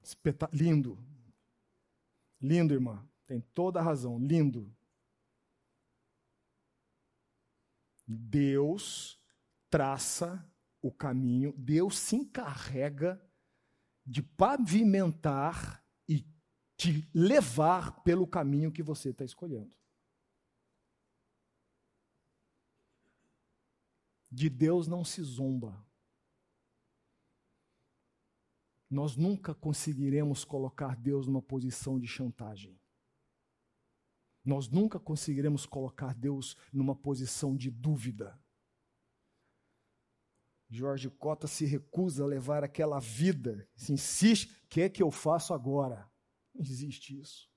Espeta 0.01 0.49
lindo. 0.51 0.97
Lindo, 2.41 2.73
irmã. 2.73 3.07
Tem 3.27 3.39
toda 3.39 3.79
a 3.79 3.83
razão. 3.83 4.17
Lindo. 4.17 4.75
Deus 8.07 9.19
traça 9.69 10.47
o 10.81 10.91
caminho, 10.91 11.51
Deus 11.57 11.97
se 11.97 12.15
encarrega 12.15 13.21
de 14.05 14.21
pavimentar 14.21 15.83
e 16.07 16.23
te 16.77 17.09
levar 17.13 18.03
pelo 18.03 18.27
caminho 18.27 18.71
que 18.71 18.83
você 18.83 19.09
está 19.09 19.25
escolhendo. 19.25 19.73
De 24.29 24.49
Deus 24.49 24.87
não 24.87 25.03
se 25.03 25.23
zomba. 25.23 25.83
Nós 28.89 29.15
nunca 29.15 29.55
conseguiremos 29.55 30.45
colocar 30.45 30.95
Deus 30.95 31.25
numa 31.25 31.41
posição 31.41 31.99
de 31.99 32.07
chantagem. 32.07 32.79
Nós 34.45 34.69
nunca 34.69 34.99
conseguiremos 34.99 35.65
colocar 35.65 36.13
Deus 36.13 36.55
numa 36.71 36.95
posição 36.95 37.55
de 37.55 37.71
dúvida. 37.71 38.39
Jorge 40.69 41.09
Cota 41.09 41.47
se 41.47 41.65
recusa 41.65 42.23
a 42.23 42.27
levar 42.27 42.63
aquela 42.63 42.99
vida, 42.99 43.67
se 43.75 43.91
insiste, 43.93 44.51
o 44.65 44.67
que 44.67 44.81
é 44.81 44.89
que 44.89 45.01
eu 45.01 45.11
faço 45.11 45.53
agora? 45.53 46.09
Não 46.53 46.61
existe 46.61 47.19
isso. 47.19 47.49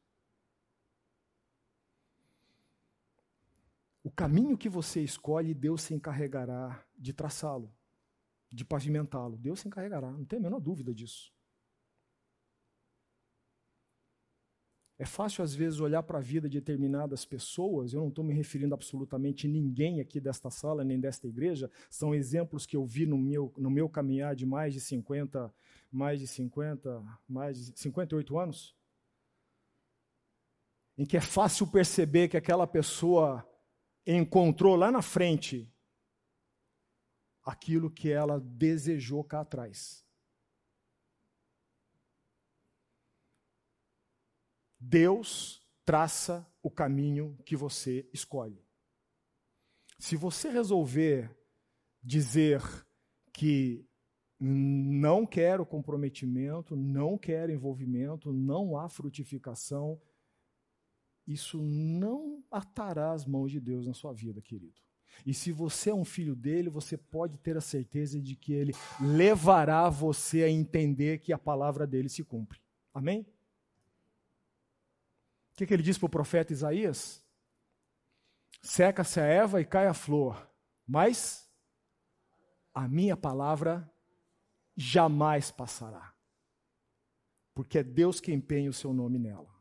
o 4.09 4.11
caminho 4.11 4.57
que 4.57 4.71
você 4.71 5.03
escolhe, 5.03 5.53
Deus 5.53 5.83
se 5.83 5.93
encarregará 5.93 6.83
de 6.97 7.13
traçá-lo, 7.13 7.71
de 8.51 8.65
pavimentá-lo. 8.65 9.37
Deus 9.37 9.61
se 9.61 9.69
encarregará, 9.69 10.11
não 10.11 10.25
tem 10.25 10.39
a 10.39 10.43
menor 10.43 10.61
dúvida 10.61 10.95
disso. 10.95 11.31
É 14.99 15.07
fácil, 15.07 15.45
às 15.45 15.55
vezes, 15.55 15.79
olhar 15.79 16.03
para 16.03 16.19
a 16.19 16.21
vida 16.21 16.49
de 16.49 16.59
determinadas 16.59 17.25
pessoas, 17.25 17.93
eu 17.93 18.01
não 18.01 18.09
estou 18.09 18.25
me 18.25 18.35
referindo 18.35 18.75
a 18.75 18.77
absolutamente 18.77 19.47
ninguém 19.47 20.01
aqui 20.01 20.19
desta 20.19 20.51
sala, 20.51 20.83
nem 20.83 20.99
desta 20.99 21.29
igreja, 21.29 21.71
são 21.89 22.13
exemplos 22.13 22.67
que 22.67 22.77
eu 22.77 22.85
vi 22.85 23.07
no 23.07 23.17
meu, 23.17 23.55
no 23.57 23.71
meu 23.71 23.89
caminhar 23.89 24.35
de 24.35 24.45
mais 24.45 24.75
de 24.75 24.81
50, 24.81 25.55
mais 25.91 26.19
de 26.19 26.27
50, 26.27 27.05
mais 27.29 27.67
de 27.67 27.79
58 27.79 28.39
anos, 28.39 28.75
em 30.97 31.07
que 31.07 31.17
é 31.17 31.21
fácil 31.21 31.69
perceber 31.69 32.27
que 32.27 32.37
aquela 32.37 32.67
pessoa 32.67 33.49
encontrou 34.05 34.75
lá 34.75 34.91
na 34.91 35.01
frente 35.01 35.73
aquilo 37.45 37.89
que 37.89 38.11
ela 38.11 38.41
desejou 38.41 39.23
cá 39.23 39.43
atrás. 39.43 40.08
Deus 44.79 45.61
traça 45.85 46.47
o 46.63 46.71
caminho 46.71 47.37
que 47.45 47.57
você 47.57 48.09
escolhe. 48.13 48.63
Se 49.99 50.17
você 50.17 50.51
resolver 50.51 51.35
dizer 52.03 52.63
que 53.33 53.85
não 54.41 55.27
quero 55.27 55.67
comprometimento, 55.67 56.77
não 56.77 57.19
quero 57.19 57.53
envolvimento, 57.53 58.33
não 58.33 58.77
há 58.79 58.89
frutificação, 58.89 60.01
isso 61.27 61.61
não 61.61 62.45
atará 62.51 63.13
as 63.13 63.27
mãos 63.27 63.51
de 63.51 63.61
Deus 63.61 63.87
na 63.87 63.95
sua 63.95 64.13
vida, 64.13 64.41
querido. 64.41 64.81
E 65.27 65.35
se 65.35 65.51
você 65.51 65.91
é 65.91 65.95
um 65.95 66.05
filho 66.05 66.37
dele, 66.37 66.71
você 66.71 66.97
pode 66.97 67.39
ter 67.39 67.57
a 67.57 67.61
certeza 67.61 68.21
de 68.21 68.37
que 68.37 68.53
ele 68.53 68.73
levará 69.01 69.89
você 69.89 70.45
a 70.45 70.51
entender 70.51 71.19
que 71.19 71.33
a 71.33 71.39
palavra 71.39 71.87
dele 71.87 72.09
se 72.09 72.23
cumpre. 72.23 72.61
Amém? 72.95 73.27
Que, 75.59 75.67
que 75.67 75.75
ele 75.75 75.83
diz 75.83 75.99
para 75.99 76.07
o 76.07 76.11
profeta 76.11 76.53
Isaías? 76.53 77.21
Seca-se 78.63 79.19
a 79.19 79.25
erva 79.25 79.61
e 79.61 79.65
cai 79.65 79.89
a 79.89 79.95
flor, 79.95 80.49
mas 80.87 81.51
a 82.73 82.87
minha 82.87 83.17
palavra 83.17 83.93
jamais 84.77 85.51
passará, 85.51 86.15
porque 87.55 87.79
é 87.79 87.83
Deus 87.83 88.21
quem 88.21 88.37
empenha 88.37 88.71
o 88.71 88.73
seu 88.73 88.93
nome 88.95 89.19
nela. 89.19 89.53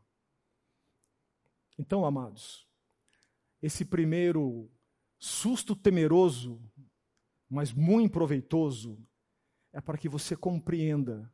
Então, 1.80 2.06
amados, 2.06 2.68
esse 3.60 3.84
primeiro 3.84 4.72
susto 5.18 5.76
temeroso, 5.76 6.62
mas 7.50 7.74
muito 7.74 8.12
proveitoso, 8.12 9.04
é 9.74 9.82
para 9.82 9.98
que 9.98 10.08
você 10.08 10.36
compreenda 10.36 11.34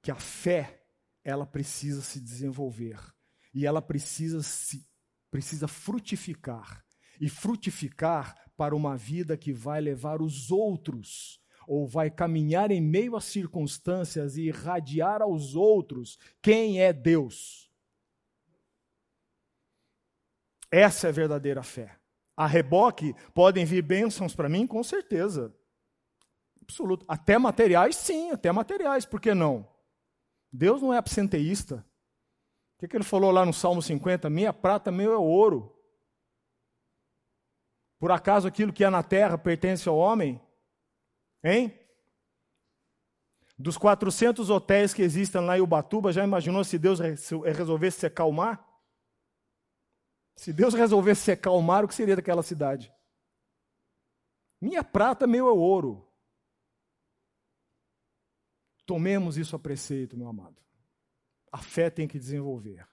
que 0.00 0.10
a 0.10 0.16
fé, 0.16 0.82
ela 1.22 1.46
precisa 1.46 2.00
se 2.00 2.18
desenvolver 2.18 3.15
e 3.56 3.64
ela 3.64 3.80
precisa 3.80 4.42
se 4.42 4.86
precisa 5.30 5.66
frutificar 5.66 6.84
e 7.18 7.26
frutificar 7.26 8.36
para 8.54 8.76
uma 8.76 8.98
vida 8.98 9.34
que 9.34 9.50
vai 9.50 9.80
levar 9.80 10.20
os 10.20 10.50
outros 10.50 11.40
ou 11.66 11.86
vai 11.86 12.10
caminhar 12.10 12.70
em 12.70 12.82
meio 12.82 13.16
às 13.16 13.24
circunstâncias 13.24 14.36
e 14.36 14.42
irradiar 14.42 15.22
aos 15.22 15.54
outros 15.54 16.18
quem 16.42 16.82
é 16.82 16.92
Deus. 16.92 17.70
Essa 20.70 21.06
é 21.06 21.10
a 21.10 21.12
verdadeira 21.12 21.62
fé. 21.62 21.98
A 22.36 22.46
reboque 22.46 23.14
podem 23.32 23.64
vir 23.64 23.82
bênçãos 23.82 24.34
para 24.34 24.50
mim, 24.50 24.66
com 24.66 24.82
certeza. 24.84 25.56
Absoluto. 26.60 27.06
Até 27.08 27.38
materiais, 27.38 27.96
sim, 27.96 28.30
até 28.30 28.52
materiais, 28.52 29.06
por 29.06 29.18
que 29.18 29.32
não? 29.32 29.66
Deus 30.52 30.82
não 30.82 30.92
é 30.92 30.98
absenteísta. 30.98 31.84
O 32.76 32.78
que, 32.78 32.88
que 32.88 32.96
ele 32.96 33.04
falou 33.04 33.30
lá 33.30 33.44
no 33.44 33.54
Salmo 33.54 33.80
50? 33.80 34.28
Minha 34.28 34.52
prata, 34.52 34.92
meu 34.92 35.12
é 35.12 35.16
ouro. 35.16 35.74
Por 37.98 38.12
acaso 38.12 38.46
aquilo 38.46 38.72
que 38.72 38.84
é 38.84 38.90
na 38.90 39.02
terra 39.02 39.38
pertence 39.38 39.88
ao 39.88 39.96
homem? 39.96 40.38
Hein? 41.42 41.72
Dos 43.58 43.78
400 43.78 44.50
hotéis 44.50 44.92
que 44.92 45.00
existem 45.00 45.40
lá 45.40 45.56
em 45.56 45.62
Ubatuba, 45.62 46.12
já 46.12 46.22
imaginou 46.22 46.62
se 46.62 46.78
Deus 46.78 47.00
resolvesse 47.00 47.98
secar 47.98 48.26
o 48.26 48.32
mar? 48.32 48.62
Se 50.36 50.52
Deus 50.52 50.74
resolvesse 50.74 51.22
secar 51.22 51.52
o 51.52 51.62
mar, 51.62 51.82
o 51.82 51.88
que 51.88 51.94
seria 51.94 52.16
daquela 52.16 52.42
cidade? 52.42 52.92
Minha 54.60 54.84
prata, 54.84 55.26
meu 55.26 55.48
é 55.48 55.52
ouro. 55.52 56.06
Tomemos 58.84 59.38
isso 59.38 59.56
a 59.56 59.58
preceito, 59.58 60.14
meu 60.14 60.28
amado. 60.28 60.65
A 61.52 61.58
fé 61.58 61.90
tem 61.90 62.06
que 62.08 62.18
desenvolver. 62.18 62.86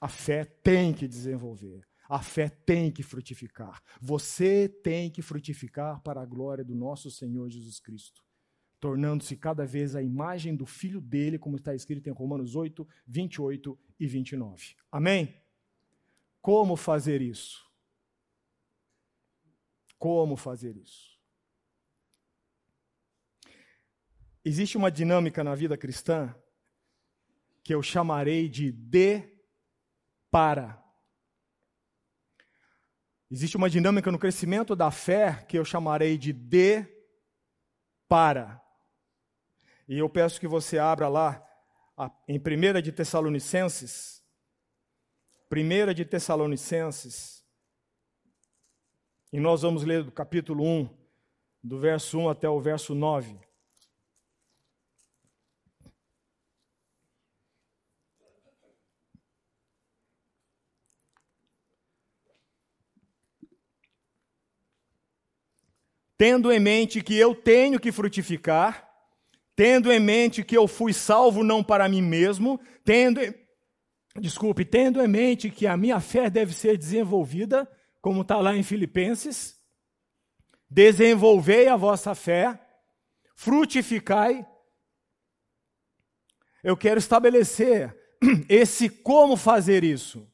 A 0.00 0.08
fé 0.08 0.44
tem 0.44 0.92
que 0.92 1.08
desenvolver. 1.08 1.86
A 2.08 2.22
fé 2.22 2.48
tem 2.48 2.90
que 2.90 3.02
frutificar. 3.02 3.82
Você 4.00 4.68
tem 4.68 5.10
que 5.10 5.20
frutificar 5.20 6.00
para 6.02 6.22
a 6.22 6.26
glória 6.26 6.64
do 6.64 6.74
nosso 6.74 7.10
Senhor 7.10 7.50
Jesus 7.50 7.78
Cristo, 7.78 8.24
tornando-se 8.80 9.36
cada 9.36 9.66
vez 9.66 9.94
a 9.94 10.02
imagem 10.02 10.56
do 10.56 10.64
Filho 10.64 11.00
dele, 11.00 11.38
como 11.38 11.56
está 11.56 11.74
escrito 11.74 12.08
em 12.08 12.12
Romanos 12.12 12.54
8, 12.54 12.86
28 13.06 13.78
e 14.00 14.06
29. 14.06 14.74
Amém? 14.90 15.36
Como 16.40 16.76
fazer 16.76 17.20
isso? 17.20 17.68
Como 19.98 20.36
fazer 20.36 20.76
isso? 20.76 21.18
Existe 24.42 24.78
uma 24.78 24.90
dinâmica 24.90 25.44
na 25.44 25.54
vida 25.54 25.76
cristã 25.76 26.34
que 27.68 27.74
eu 27.74 27.82
chamarei 27.82 28.48
de 28.48 28.72
de 28.72 29.22
para. 30.30 30.82
Existe 33.30 33.58
uma 33.58 33.68
dinâmica 33.68 34.10
no 34.10 34.18
crescimento 34.18 34.74
da 34.74 34.90
fé 34.90 35.44
que 35.46 35.58
eu 35.58 35.66
chamarei 35.66 36.16
de 36.16 36.32
de 36.32 36.86
para. 38.08 38.58
E 39.86 39.98
eu 39.98 40.08
peço 40.08 40.40
que 40.40 40.48
você 40.48 40.78
abra 40.78 41.08
lá 41.08 41.46
em 42.26 42.38
1 42.38 42.80
de 42.80 42.90
Tessalonicenses, 42.90 44.24
1 45.52 45.92
de 45.92 46.06
Tessalonicenses, 46.06 47.44
e 49.30 49.38
nós 49.38 49.60
vamos 49.60 49.84
ler 49.84 50.04
do 50.04 50.10
capítulo 50.10 50.64
1, 50.64 50.88
do 51.62 51.78
verso 51.78 52.18
1 52.18 52.30
até 52.30 52.48
o 52.48 52.62
verso 52.62 52.94
9. 52.94 53.38
Tendo 66.18 66.50
em 66.50 66.58
mente 66.58 67.00
que 67.00 67.16
eu 67.16 67.32
tenho 67.32 67.78
que 67.78 67.92
frutificar, 67.92 68.92
tendo 69.54 69.92
em 69.92 70.00
mente 70.00 70.42
que 70.42 70.56
eu 70.56 70.66
fui 70.66 70.92
salvo 70.92 71.44
não 71.44 71.62
para 71.62 71.88
mim 71.88 72.02
mesmo, 72.02 72.60
tendo, 72.84 73.20
desculpe, 74.20 74.64
tendo 74.64 75.00
em 75.00 75.06
mente 75.06 75.48
que 75.48 75.64
a 75.64 75.76
minha 75.76 76.00
fé 76.00 76.28
deve 76.28 76.52
ser 76.52 76.76
desenvolvida, 76.76 77.70
como 78.00 78.22
está 78.22 78.38
lá 78.38 78.56
em 78.56 78.64
Filipenses, 78.64 79.56
desenvolvei 80.68 81.68
a 81.68 81.76
vossa 81.76 82.14
fé, 82.16 82.60
frutificai. 83.36 84.44
Eu 86.64 86.76
quero 86.76 86.98
estabelecer 86.98 87.96
esse 88.48 88.88
como 88.88 89.36
fazer 89.36 89.84
isso. 89.84 90.28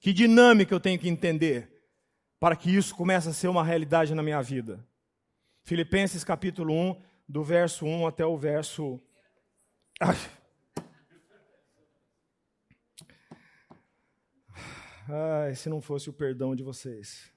Que 0.00 0.12
dinâmica 0.12 0.74
eu 0.74 0.80
tenho 0.80 0.98
que 0.98 1.08
entender 1.08 1.71
para 2.42 2.56
que 2.56 2.74
isso 2.74 2.96
comece 2.96 3.28
a 3.28 3.32
ser 3.32 3.46
uma 3.46 3.62
realidade 3.62 4.16
na 4.16 4.20
minha 4.20 4.42
vida. 4.42 4.84
Filipenses 5.62 6.24
capítulo 6.24 6.74
1, 6.74 7.00
do 7.28 7.44
verso 7.44 7.86
1 7.86 8.04
até 8.04 8.26
o 8.26 8.36
verso. 8.36 9.00
Ai. 10.00 10.16
Ai, 15.08 15.54
se 15.54 15.68
não 15.68 15.80
fosse 15.80 16.10
o 16.10 16.12
perdão 16.12 16.56
de 16.56 16.64
vocês. 16.64 17.32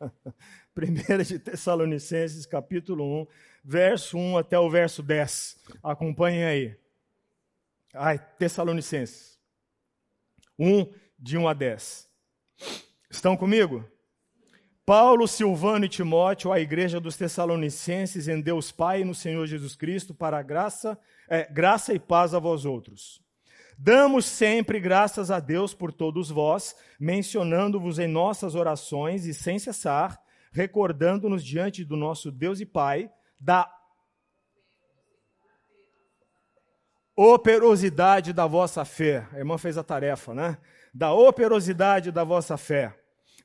Primeira 0.74 1.22
de 1.22 1.38
Tessalonicenses, 1.38 2.44
capítulo 2.44 3.22
1, 3.22 3.26
verso 3.62 4.18
1 4.18 4.38
até 4.38 4.58
o 4.58 4.68
verso 4.68 5.00
10. 5.00 5.64
Acompanhem 5.80 6.44
aí. 6.44 6.76
Ai, 7.94 8.18
Tessalonicenses. 8.36 9.38
1, 10.58 10.92
de 11.16 11.38
1 11.38 11.46
a 11.46 11.54
10. 11.54 12.10
Estão 13.08 13.36
comigo? 13.36 13.88
Paulo, 14.88 15.28
Silvano 15.28 15.84
e 15.84 15.88
Timóteo, 15.90 16.50
à 16.50 16.60
igreja 16.60 16.98
dos 16.98 17.14
Tessalonicenses, 17.14 18.26
em 18.26 18.40
Deus 18.40 18.72
Pai 18.72 19.02
e 19.02 19.04
no 19.04 19.14
Senhor 19.14 19.44
Jesus 19.44 19.76
Cristo, 19.76 20.14
para 20.14 20.40
graça, 20.40 20.98
é, 21.28 21.44
graça 21.44 21.92
e 21.92 21.98
paz 21.98 22.32
a 22.32 22.38
vós 22.38 22.64
outros. 22.64 23.22
Damos 23.76 24.24
sempre 24.24 24.80
graças 24.80 25.30
a 25.30 25.40
Deus 25.40 25.74
por 25.74 25.92
todos 25.92 26.30
vós, 26.30 26.74
mencionando-vos 26.98 27.98
em 27.98 28.06
nossas 28.06 28.54
orações 28.54 29.26
e 29.26 29.34
sem 29.34 29.58
cessar, 29.58 30.18
recordando-nos 30.52 31.44
diante 31.44 31.84
do 31.84 31.94
nosso 31.94 32.32
Deus 32.32 32.58
e 32.58 32.64
Pai 32.64 33.10
da 33.38 33.70
operosidade 37.14 38.32
da 38.32 38.46
vossa 38.46 38.86
fé. 38.86 39.28
A 39.34 39.36
irmã 39.36 39.58
fez 39.58 39.76
a 39.76 39.84
tarefa, 39.84 40.32
né? 40.32 40.56
Da 40.94 41.12
operosidade 41.12 42.10
da 42.10 42.24
vossa 42.24 42.56
fé, 42.56 42.98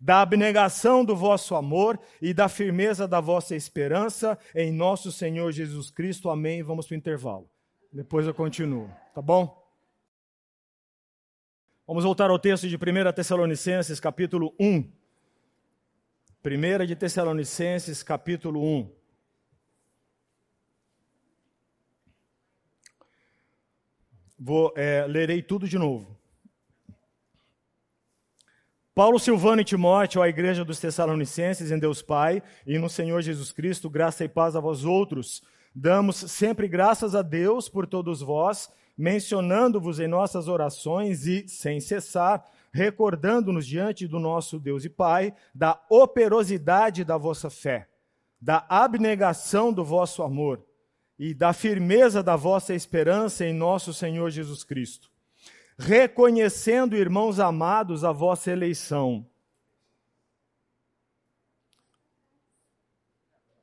da 0.03 0.21
abnegação 0.21 1.05
do 1.05 1.15
vosso 1.15 1.55
amor 1.55 1.97
e 2.21 2.33
da 2.33 2.49
firmeza 2.49 3.07
da 3.07 3.21
vossa 3.21 3.55
esperança 3.55 4.37
em 4.53 4.69
nosso 4.69 5.13
Senhor 5.13 5.49
Jesus 5.53 5.89
Cristo. 5.89 6.29
Amém. 6.29 6.61
Vamos 6.61 6.85
para 6.85 6.95
o 6.95 6.97
intervalo. 6.97 7.49
Depois 7.89 8.27
eu 8.27 8.33
continuo, 8.33 8.91
tá 9.15 9.21
bom? 9.21 9.65
Vamos 11.87 12.03
voltar 12.03 12.29
ao 12.29 12.37
texto 12.37 12.67
de 12.67 12.75
1 12.75 13.13
Tessalonicenses, 13.15 13.97
capítulo 13.97 14.53
1. 14.59 14.91
1 16.43 16.85
de 16.85 16.97
Tessalonicenses, 16.97 18.03
capítulo 18.03 18.61
1. 18.61 18.91
Vou, 24.37 24.73
é, 24.75 25.07
lerei 25.07 25.41
tudo 25.41 25.65
de 25.65 25.77
novo. 25.77 26.19
Paulo, 28.95 29.17
Silvano 29.17 29.59
e 29.59 29.65
Timóteo, 29.65 30.21
à 30.21 30.29
igreja 30.29 30.63
dos 30.63 30.79
Tessalonicenses, 30.79 31.71
em 31.71 31.79
Deus 31.79 32.03
Pai 32.03 32.43
e 32.65 32.77
no 32.77 32.87
Senhor 32.87 33.23
Jesus 33.23 33.51
Cristo, 33.51 33.89
graça 33.89 34.23
e 34.23 34.29
paz 34.29 34.55
a 34.55 34.59
vós 34.59 34.85
outros. 34.85 35.41
Damos 35.73 36.15
sempre 36.15 36.67
graças 36.67 37.15
a 37.15 37.23
Deus 37.23 37.67
por 37.67 37.87
todos 37.87 38.21
vós, 38.21 38.71
mencionando-vos 38.95 39.99
em 39.99 40.07
nossas 40.07 40.47
orações 40.47 41.25
e, 41.25 41.47
sem 41.47 41.79
cessar, 41.79 42.45
recordando-nos 42.71 43.65
diante 43.65 44.07
do 44.07 44.19
nosso 44.19 44.59
Deus 44.59 44.85
e 44.85 44.89
Pai 44.89 45.33
da 45.55 45.81
operosidade 45.89 47.03
da 47.03 47.17
vossa 47.17 47.49
fé, 47.49 47.87
da 48.39 48.63
abnegação 48.69 49.73
do 49.73 49.83
vosso 49.83 50.21
amor 50.21 50.63
e 51.17 51.33
da 51.33 51.51
firmeza 51.51 52.21
da 52.21 52.35
vossa 52.35 52.75
esperança 52.75 53.43
em 53.43 53.53
nosso 53.53 53.91
Senhor 53.91 54.29
Jesus 54.29 54.63
Cristo, 54.63 55.09
reconhecendo, 55.77 56.95
irmãos 56.95 57.39
amados, 57.39 58.03
a 58.03 58.11
vossa 58.11 58.51
eleição. 58.51 59.29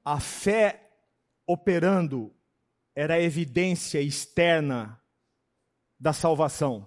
A 0.05 0.19
fé 0.19 0.91
operando 1.47 2.35
era 2.95 3.15
a 3.15 3.21
evidência 3.21 4.01
externa 4.01 5.01
da 5.99 6.13
salvação. 6.13 6.87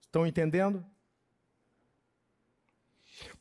Estão 0.00 0.26
entendendo? 0.26 0.84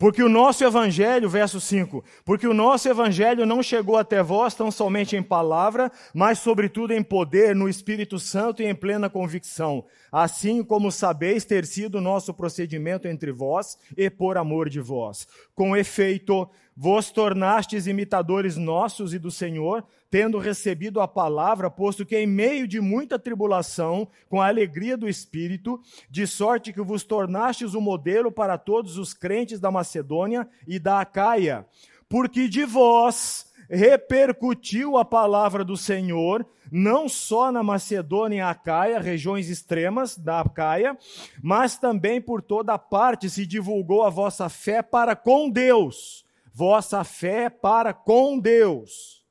Porque 0.01 0.23
o 0.23 0.27
nosso 0.27 0.63
evangelho, 0.63 1.29
verso 1.29 1.61
5, 1.61 2.03
porque 2.25 2.47
o 2.47 2.55
nosso 2.55 2.89
evangelho 2.89 3.45
não 3.45 3.61
chegou 3.61 3.97
até 3.97 4.23
vós 4.23 4.55
tão 4.55 4.71
somente 4.71 5.15
em 5.15 5.21
palavra, 5.21 5.91
mas 6.11 6.39
sobretudo 6.39 6.91
em 6.91 7.03
poder, 7.03 7.55
no 7.55 7.69
Espírito 7.69 8.17
Santo 8.17 8.63
e 8.63 8.65
em 8.65 8.73
plena 8.73 9.11
convicção, 9.11 9.85
assim 10.11 10.63
como 10.63 10.91
sabeis 10.91 11.45
ter 11.45 11.67
sido 11.67 11.99
o 11.99 12.01
nosso 12.01 12.33
procedimento 12.33 13.07
entre 13.07 13.31
vós 13.31 13.77
e 13.95 14.09
por 14.09 14.39
amor 14.39 14.69
de 14.69 14.79
vós. 14.79 15.27
Com 15.53 15.77
efeito, 15.77 16.49
vos 16.75 17.11
tornastes 17.11 17.87
imitadores 17.87 18.57
nossos 18.57 19.13
e 19.13 19.19
do 19.19 19.29
Senhor, 19.29 19.83
tendo 20.09 20.37
recebido 20.37 20.99
a 20.99 21.07
palavra, 21.07 21.69
posto 21.69 22.05
que 22.05 22.17
em 22.17 22.27
meio 22.27 22.67
de 22.67 22.79
muita 22.79 23.19
tribulação, 23.19 24.07
com 24.29 24.41
a 24.41 24.47
alegria 24.47 24.97
do 24.97 25.07
Espírito, 25.07 25.79
de 26.09 26.25
sorte 26.25 26.73
que 26.73 26.81
vos 26.81 27.03
tornastes 27.03 27.73
o 27.73 27.77
um 27.77 27.81
modelo 27.81 28.31
para 28.31 28.57
todos 28.57 28.97
os 28.97 29.13
crentes 29.13 29.59
da 29.59 29.71
Macedônia 29.71 30.47
e 30.67 30.79
da 30.79 30.99
Acaia, 31.01 31.65
porque 32.09 32.47
de 32.47 32.65
vós 32.65 33.51
repercutiu 33.69 34.97
a 34.97 35.05
palavra 35.05 35.63
do 35.63 35.77
Senhor, 35.77 36.45
não 36.69 37.07
só 37.07 37.51
na 37.51 37.63
Macedônia 37.63 38.37
e 38.37 38.41
Acaia, 38.41 38.99
regiões 38.99 39.49
extremas 39.49 40.17
da 40.17 40.41
Acaia, 40.41 40.97
mas 41.41 41.77
também 41.77 42.19
por 42.19 42.41
toda 42.41 42.77
parte 42.77 43.29
se 43.29 43.45
divulgou 43.45 44.03
a 44.03 44.09
vossa 44.09 44.49
fé 44.49 44.81
para 44.81 45.15
com 45.15 45.49
Deus 45.49 46.20
vossa 46.53 47.03
fé 47.03 47.49
para 47.49 47.93
com 47.93 48.37
Deus, 48.37 49.25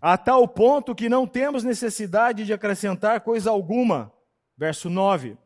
a 0.00 0.18
tal 0.18 0.46
ponto 0.48 0.94
que 0.94 1.08
não 1.08 1.26
temos 1.26 1.62
necessidade 1.62 2.44
de 2.44 2.52
acrescentar 2.52 3.20
coisa 3.20 3.50
alguma. 3.50 4.12
Verso 4.56 4.90
9. 4.90 5.38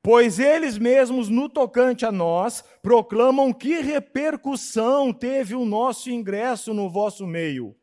Pois 0.00 0.38
eles 0.38 0.78
mesmos, 0.78 1.28
no 1.28 1.48
tocante 1.48 2.04
a 2.04 2.12
nós, 2.12 2.62
proclamam 2.82 3.52
que 3.52 3.80
repercussão 3.80 5.12
teve 5.12 5.54
o 5.54 5.64
nosso 5.64 6.10
ingresso 6.10 6.74
no 6.74 6.88
vosso 6.90 7.26
meio. 7.26 7.74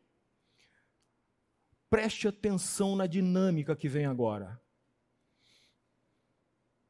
Preste 1.90 2.28
atenção 2.28 2.96
na 2.96 3.06
dinâmica 3.06 3.76
que 3.76 3.88
vem 3.88 4.06
agora. 4.06 4.58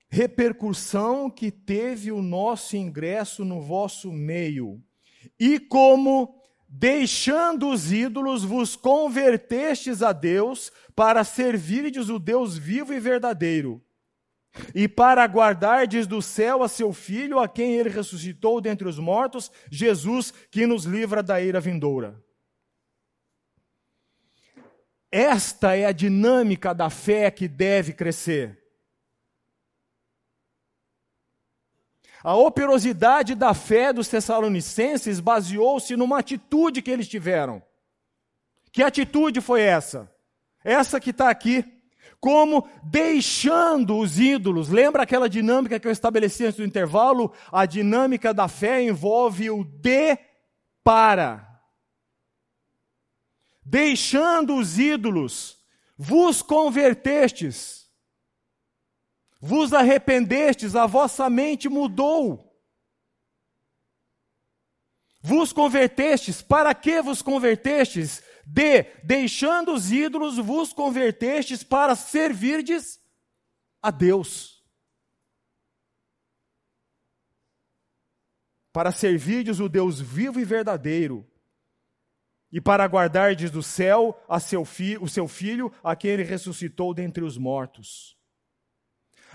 Repercussão 0.08 1.30
que 1.30 1.50
teve 1.50 2.12
o 2.12 2.20
nosso 2.20 2.76
ingresso 2.76 3.44
no 3.44 3.60
vosso 3.60 4.12
meio 4.12 4.80
e 5.38 5.58
como, 5.58 6.34
deixando 6.68 7.68
os 7.68 7.92
ídolos, 7.92 8.44
vos 8.44 8.76
convertestes 8.76 10.02
a 10.02 10.12
Deus 10.12 10.72
para 10.94 11.24
servirdes 11.24 12.08
o 12.08 12.18
Deus 12.18 12.56
vivo 12.56 12.92
e 12.92 13.00
verdadeiro, 13.00 13.82
e 14.74 14.86
para 14.86 15.24
guardardes 15.24 16.06
do 16.06 16.20
céu 16.20 16.62
a 16.62 16.68
seu 16.68 16.92
Filho, 16.92 17.38
a 17.38 17.48
quem 17.48 17.74
ele 17.74 17.88
ressuscitou 17.88 18.60
dentre 18.60 18.86
os 18.86 18.98
mortos, 18.98 19.50
Jesus, 19.70 20.32
que 20.50 20.66
nos 20.66 20.84
livra 20.84 21.22
da 21.22 21.40
ira 21.40 21.60
vindoura. 21.60 22.22
Esta 25.10 25.76
é 25.76 25.84
a 25.84 25.92
dinâmica 25.92 26.74
da 26.74 26.88
fé 26.88 27.30
que 27.30 27.46
deve 27.46 27.92
crescer. 27.92 28.61
A 32.22 32.36
operosidade 32.36 33.34
da 33.34 33.52
fé 33.52 33.92
dos 33.92 34.06
Tessalonicenses 34.06 35.18
baseou-se 35.18 35.96
numa 35.96 36.18
atitude 36.18 36.80
que 36.80 36.90
eles 36.90 37.08
tiveram. 37.08 37.62
Que 38.70 38.82
atitude 38.82 39.40
foi 39.40 39.62
essa? 39.62 40.10
Essa 40.64 41.00
que 41.00 41.10
está 41.10 41.28
aqui. 41.28 41.64
Como 42.20 42.68
deixando 42.84 43.98
os 43.98 44.20
ídolos. 44.20 44.68
Lembra 44.68 45.02
aquela 45.02 45.28
dinâmica 45.28 45.80
que 45.80 45.88
eu 45.88 45.90
estabeleci 45.90 46.44
antes 46.44 46.58
do 46.58 46.64
intervalo? 46.64 47.32
A 47.50 47.66
dinâmica 47.66 48.32
da 48.32 48.46
fé 48.46 48.80
envolve 48.80 49.50
o 49.50 49.64
de 49.64 50.16
para. 50.84 51.48
Deixando 53.64 54.56
os 54.56 54.78
ídolos, 54.78 55.58
vos 55.98 56.40
convertestes 56.40 57.81
vos 59.42 59.72
arrependestes, 59.72 60.76
a 60.76 60.86
vossa 60.86 61.28
mente 61.28 61.68
mudou. 61.68 62.48
Vos 65.20 65.52
convertestes, 65.52 66.40
para 66.40 66.72
que 66.72 67.02
vos 67.02 67.20
convertestes? 67.20 68.22
De, 68.46 68.84
deixando 69.02 69.72
os 69.72 69.90
ídolos, 69.90 70.38
vos 70.38 70.72
convertestes 70.72 71.64
para 71.64 71.96
servirdes 71.96 73.00
a 73.82 73.90
Deus. 73.90 74.62
Para 78.72 78.92
servirdes 78.92 79.58
o 79.58 79.68
Deus 79.68 80.00
vivo 80.00 80.38
e 80.40 80.44
verdadeiro, 80.44 81.28
e 82.50 82.60
para 82.60 82.86
guardardes 82.86 83.50
do 83.50 83.62
céu 83.62 84.18
a 84.28 84.38
seu 84.38 84.64
fi, 84.64 84.96
o 84.98 85.08
seu 85.08 85.26
filho, 85.26 85.72
a 85.82 85.96
quem 85.96 86.12
ele 86.12 86.22
ressuscitou 86.22 86.94
dentre 86.94 87.24
os 87.24 87.36
mortos. 87.36 88.21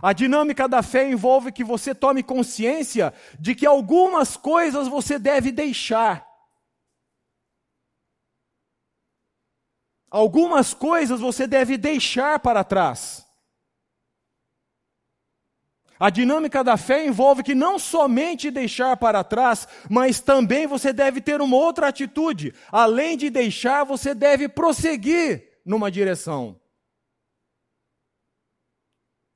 A 0.02 0.14
dinâmica 0.14 0.68
da 0.68 0.84
fé 0.84 1.10
envolve 1.10 1.52
que 1.52 1.64
você 1.64 1.96
tome 1.96 2.22
consciência 2.22 3.14
de 3.40 3.56
que 3.56 3.66
algumas 3.66 4.38
coisas 4.38 4.88
você 4.88 5.18
deve 5.18 5.52
deixar. 5.52 6.28
Algumas 10.10 10.74
coisas 10.74 11.20
você 11.20 11.48
deve 11.48 11.78
deixar 11.78 12.40
para 12.40 12.64
trás. 12.64 13.26
A 16.00 16.12
dinâmica 16.12 16.64
da 16.64 16.78
fé 16.78 17.06
envolve 17.06 17.42
que 17.42 17.56
não 17.56 17.80
somente 17.80 18.52
deixar 18.52 18.96
para 18.98 19.24
trás, 19.24 19.68
mas 19.90 20.20
também 20.20 20.68
você 20.68 20.94
deve 20.94 21.20
ter 21.20 21.42
uma 21.42 21.56
outra 21.56 21.88
atitude. 21.88 22.54
Além 22.72 23.18
de 23.18 23.32
deixar, 23.32 23.84
você 23.84 24.14
deve 24.14 24.48
prosseguir 24.48 25.60
numa 25.66 25.90
direção. 25.90 26.60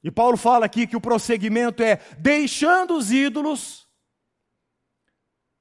E 0.04 0.10
Paulo 0.10 0.36
fala 0.36 0.66
aqui 0.66 0.88
que 0.88 0.95
o 0.95 1.02
prosseguimento 1.02 1.84
é: 1.84 1.97
deixando 2.18 2.97
os 2.97 3.12
ídolos, 3.12 3.88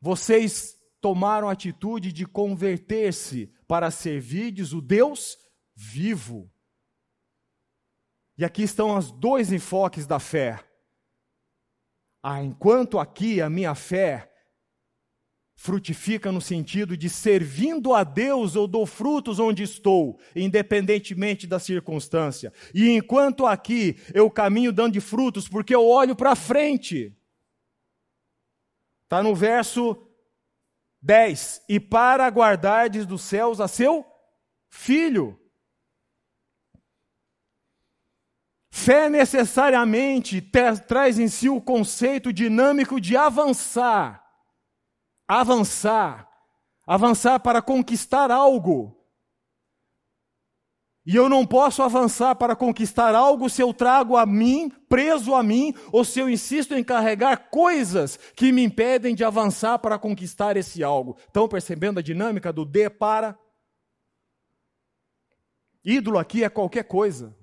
vocês 0.00 0.76
tomaram 1.00 1.48
a 1.48 1.52
atitude 1.52 2.12
de 2.12 2.26
converter-se 2.26 3.46
para 3.66 3.90
servirdes 3.90 4.72
o 4.72 4.80
Deus 4.80 5.36
vivo. 5.74 6.50
E 8.36 8.44
aqui 8.44 8.62
estão 8.62 8.96
os 8.96 9.10
dois 9.10 9.52
enfoques 9.52 10.06
da 10.06 10.18
fé. 10.18 10.64
Ah, 12.22 12.42
enquanto 12.42 12.98
aqui 12.98 13.40
a 13.40 13.50
minha 13.50 13.74
fé 13.74 14.29
frutifica 15.60 16.32
no 16.32 16.40
sentido 16.40 16.96
de 16.96 17.10
servindo 17.10 17.92
a 17.94 18.02
Deus 18.02 18.54
eu 18.54 18.66
dou 18.66 18.86
frutos 18.86 19.38
onde 19.38 19.62
estou, 19.62 20.18
independentemente 20.34 21.46
da 21.46 21.58
circunstância. 21.58 22.50
E 22.72 22.88
enquanto 22.88 23.44
aqui 23.44 23.98
eu 24.14 24.30
caminho 24.30 24.72
dando 24.72 24.94
de 24.94 25.02
frutos 25.02 25.46
porque 25.46 25.74
eu 25.74 25.86
olho 25.86 26.16
para 26.16 26.34
frente. 26.34 27.14
Está 29.02 29.22
no 29.22 29.34
verso 29.34 30.02
10. 31.02 31.64
E 31.68 31.78
para 31.78 32.26
guardardes 32.28 33.04
dos 33.04 33.20
céus 33.20 33.60
a 33.60 33.68
seu 33.68 34.06
filho. 34.70 35.38
Fé 38.70 39.10
necessariamente 39.10 40.40
traz 40.88 41.18
em 41.18 41.28
si 41.28 41.50
o 41.50 41.60
conceito 41.60 42.32
dinâmico 42.32 42.98
de 42.98 43.14
avançar 43.14 44.19
avançar, 45.30 46.28
avançar 46.84 47.38
para 47.38 47.62
conquistar 47.62 48.32
algo. 48.32 48.96
E 51.06 51.14
eu 51.14 51.28
não 51.28 51.46
posso 51.46 51.82
avançar 51.82 52.34
para 52.34 52.56
conquistar 52.56 53.14
algo 53.14 53.48
se 53.48 53.62
eu 53.62 53.72
trago 53.72 54.16
a 54.16 54.26
mim, 54.26 54.70
preso 54.88 55.32
a 55.34 55.42
mim, 55.42 55.72
ou 55.92 56.04
se 56.04 56.18
eu 56.18 56.28
insisto 56.28 56.74
em 56.74 56.82
carregar 56.82 57.48
coisas 57.48 58.16
que 58.34 58.50
me 58.50 58.64
impedem 58.64 59.14
de 59.14 59.22
avançar 59.22 59.78
para 59.78 59.98
conquistar 60.00 60.56
esse 60.56 60.82
algo. 60.82 61.16
Estão 61.20 61.48
percebendo 61.48 62.00
a 62.00 62.02
dinâmica 62.02 62.52
do 62.52 62.64
de 62.64 62.90
para? 62.90 63.38
Ídolo 65.84 66.18
aqui 66.18 66.42
é 66.42 66.48
qualquer 66.48 66.82
coisa. 66.84 67.36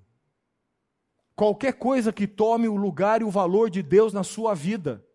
Qualquer 1.38 1.74
coisa 1.74 2.12
que 2.12 2.28
tome 2.28 2.68
o 2.68 2.76
lugar 2.76 3.22
e 3.22 3.24
o 3.24 3.32
valor 3.32 3.70
de 3.70 3.82
Deus 3.82 4.12
na 4.12 4.26
sua 4.26 4.54
vida. 4.54 5.07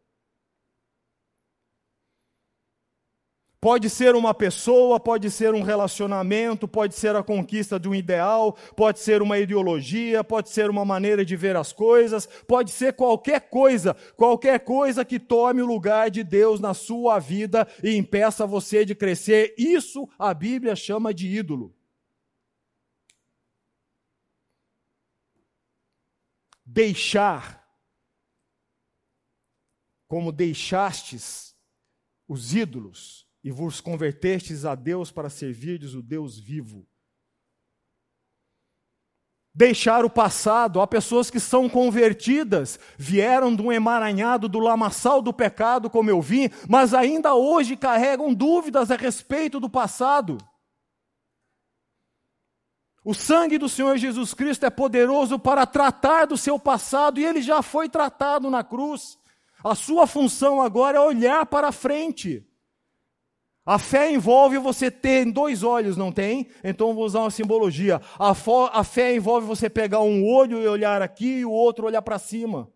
Pode 3.63 3.89
ser 3.89 4.17
uma 4.17 4.35
pessoa, 4.35 4.99
pode 4.99 5.31
ser 5.31 5.55
um 5.55 5.63
relacionamento, 5.63 6.67
pode 6.67 6.97
ser 6.97 7.15
a 7.15 7.23
conquista 7.23 7.79
de 7.79 7.89
um 7.89 7.95
ideal, 7.95 8.55
pode 8.77 8.99
ser 8.99 9.23
uma 9.23 9.39
ideologia, 9.39 10.25
pode 10.25 10.49
ser 10.49 10.69
uma 10.69 10.85
maneira 10.85 11.25
de 11.25 11.37
ver 11.37 11.55
as 11.55 11.73
coisas, 11.73 12.27
pode 12.49 12.73
ser 12.73 12.95
qualquer 12.95 13.49
coisa, 13.49 13.95
qualquer 14.17 14.59
coisa 14.65 15.05
que 15.05 15.21
tome 15.21 15.63
o 15.63 15.67
lugar 15.67 16.11
de 16.11 16.25
Deus 16.25 16.59
na 16.59 16.75
sua 16.75 17.21
vida 17.21 17.69
e 17.85 17.95
impeça 17.95 18.45
você 18.45 18.85
de 18.85 18.97
crescer. 18.97 19.55
Isso 19.57 20.09
a 20.19 20.35
Bíblia 20.35 20.75
chama 20.75 21.15
de 21.15 21.29
ídolo. 21.29 21.73
Deixar, 26.67 27.65
como 30.09 30.33
deixastes 30.33 31.55
os 32.27 32.57
ídolos, 32.57 33.22
e 33.43 33.51
vos 33.51 33.81
convertestes 33.81 34.65
a 34.65 34.75
Deus 34.75 35.11
para 35.11 35.29
servirdes 35.29 35.95
o 35.95 36.03
Deus 36.03 36.39
vivo. 36.39 36.87
Deixar 39.55 40.03
o 40.03 40.09
passado, 40.09 40.81
há 40.81 40.87
pessoas 40.87 41.31
que 41.31 41.39
são 41.39 41.69
convertidas, 41.69 42.79
vieram 42.97 43.55
de 43.55 43.61
um 43.61 43.71
emaranhado 43.71 44.49
do 44.49 44.59
lamaçal 44.59 45.21
do 45.21 45.33
pecado, 45.33 45.91
como 45.91 46.09
eu 46.09 46.23
vi, 46.23 46.51
mas 46.67 46.95
ainda 46.95 47.35
hoje 47.35 47.77
carregam 47.77 48.33
dúvidas 48.33 48.91
a 48.91 48.97
respeito 48.97 49.61
do 49.61 49.69
passado. 49.69 50.39
O 53.05 53.13
sangue 53.13 53.59
do 53.59 53.69
Senhor 53.69 53.99
Jesus 53.99 54.33
Cristo 54.33 54.65
é 54.65 54.71
poderoso 54.71 55.39
para 55.39 55.67
tratar 55.67 56.25
do 56.25 56.37
seu 56.37 56.59
passado 56.59 57.21
e 57.21 57.25
ele 57.25 57.43
já 57.43 57.61
foi 57.61 57.89
tratado 57.89 58.49
na 58.49 58.63
cruz. 58.65 59.19
A 59.63 59.75
sua 59.75 60.07
função 60.07 60.63
agora 60.63 60.97
é 60.97 61.01
olhar 61.01 61.45
para 61.45 61.73
frente. 61.73 62.47
A 63.65 63.79
fé 63.79 64.11
envolve 64.11 64.59
você 64.59 64.91
ter 64.91 65.31
dois 65.31 65.63
olhos, 65.63 65.97
não 65.97 66.11
tem? 66.11 66.49
Então 66.65 66.95
vou 66.95 67.05
usar 67.05 67.21
uma 67.21 67.31
simbologia. 67.31 68.01
A, 68.19 68.33
a 68.73 68.85
fé 68.85 69.15
envolve 69.15 69.47
você 69.47 69.71
pegar 69.71 70.01
um 70.01 70.27
olho 70.27 70.61
e 70.61 70.67
olhar 70.67 71.01
aqui 71.01 71.39
e 71.39 71.45
o 71.45 71.51
outro 71.51 71.87
olhar 71.87 72.03
para 72.03 72.19
cima. 72.19 72.73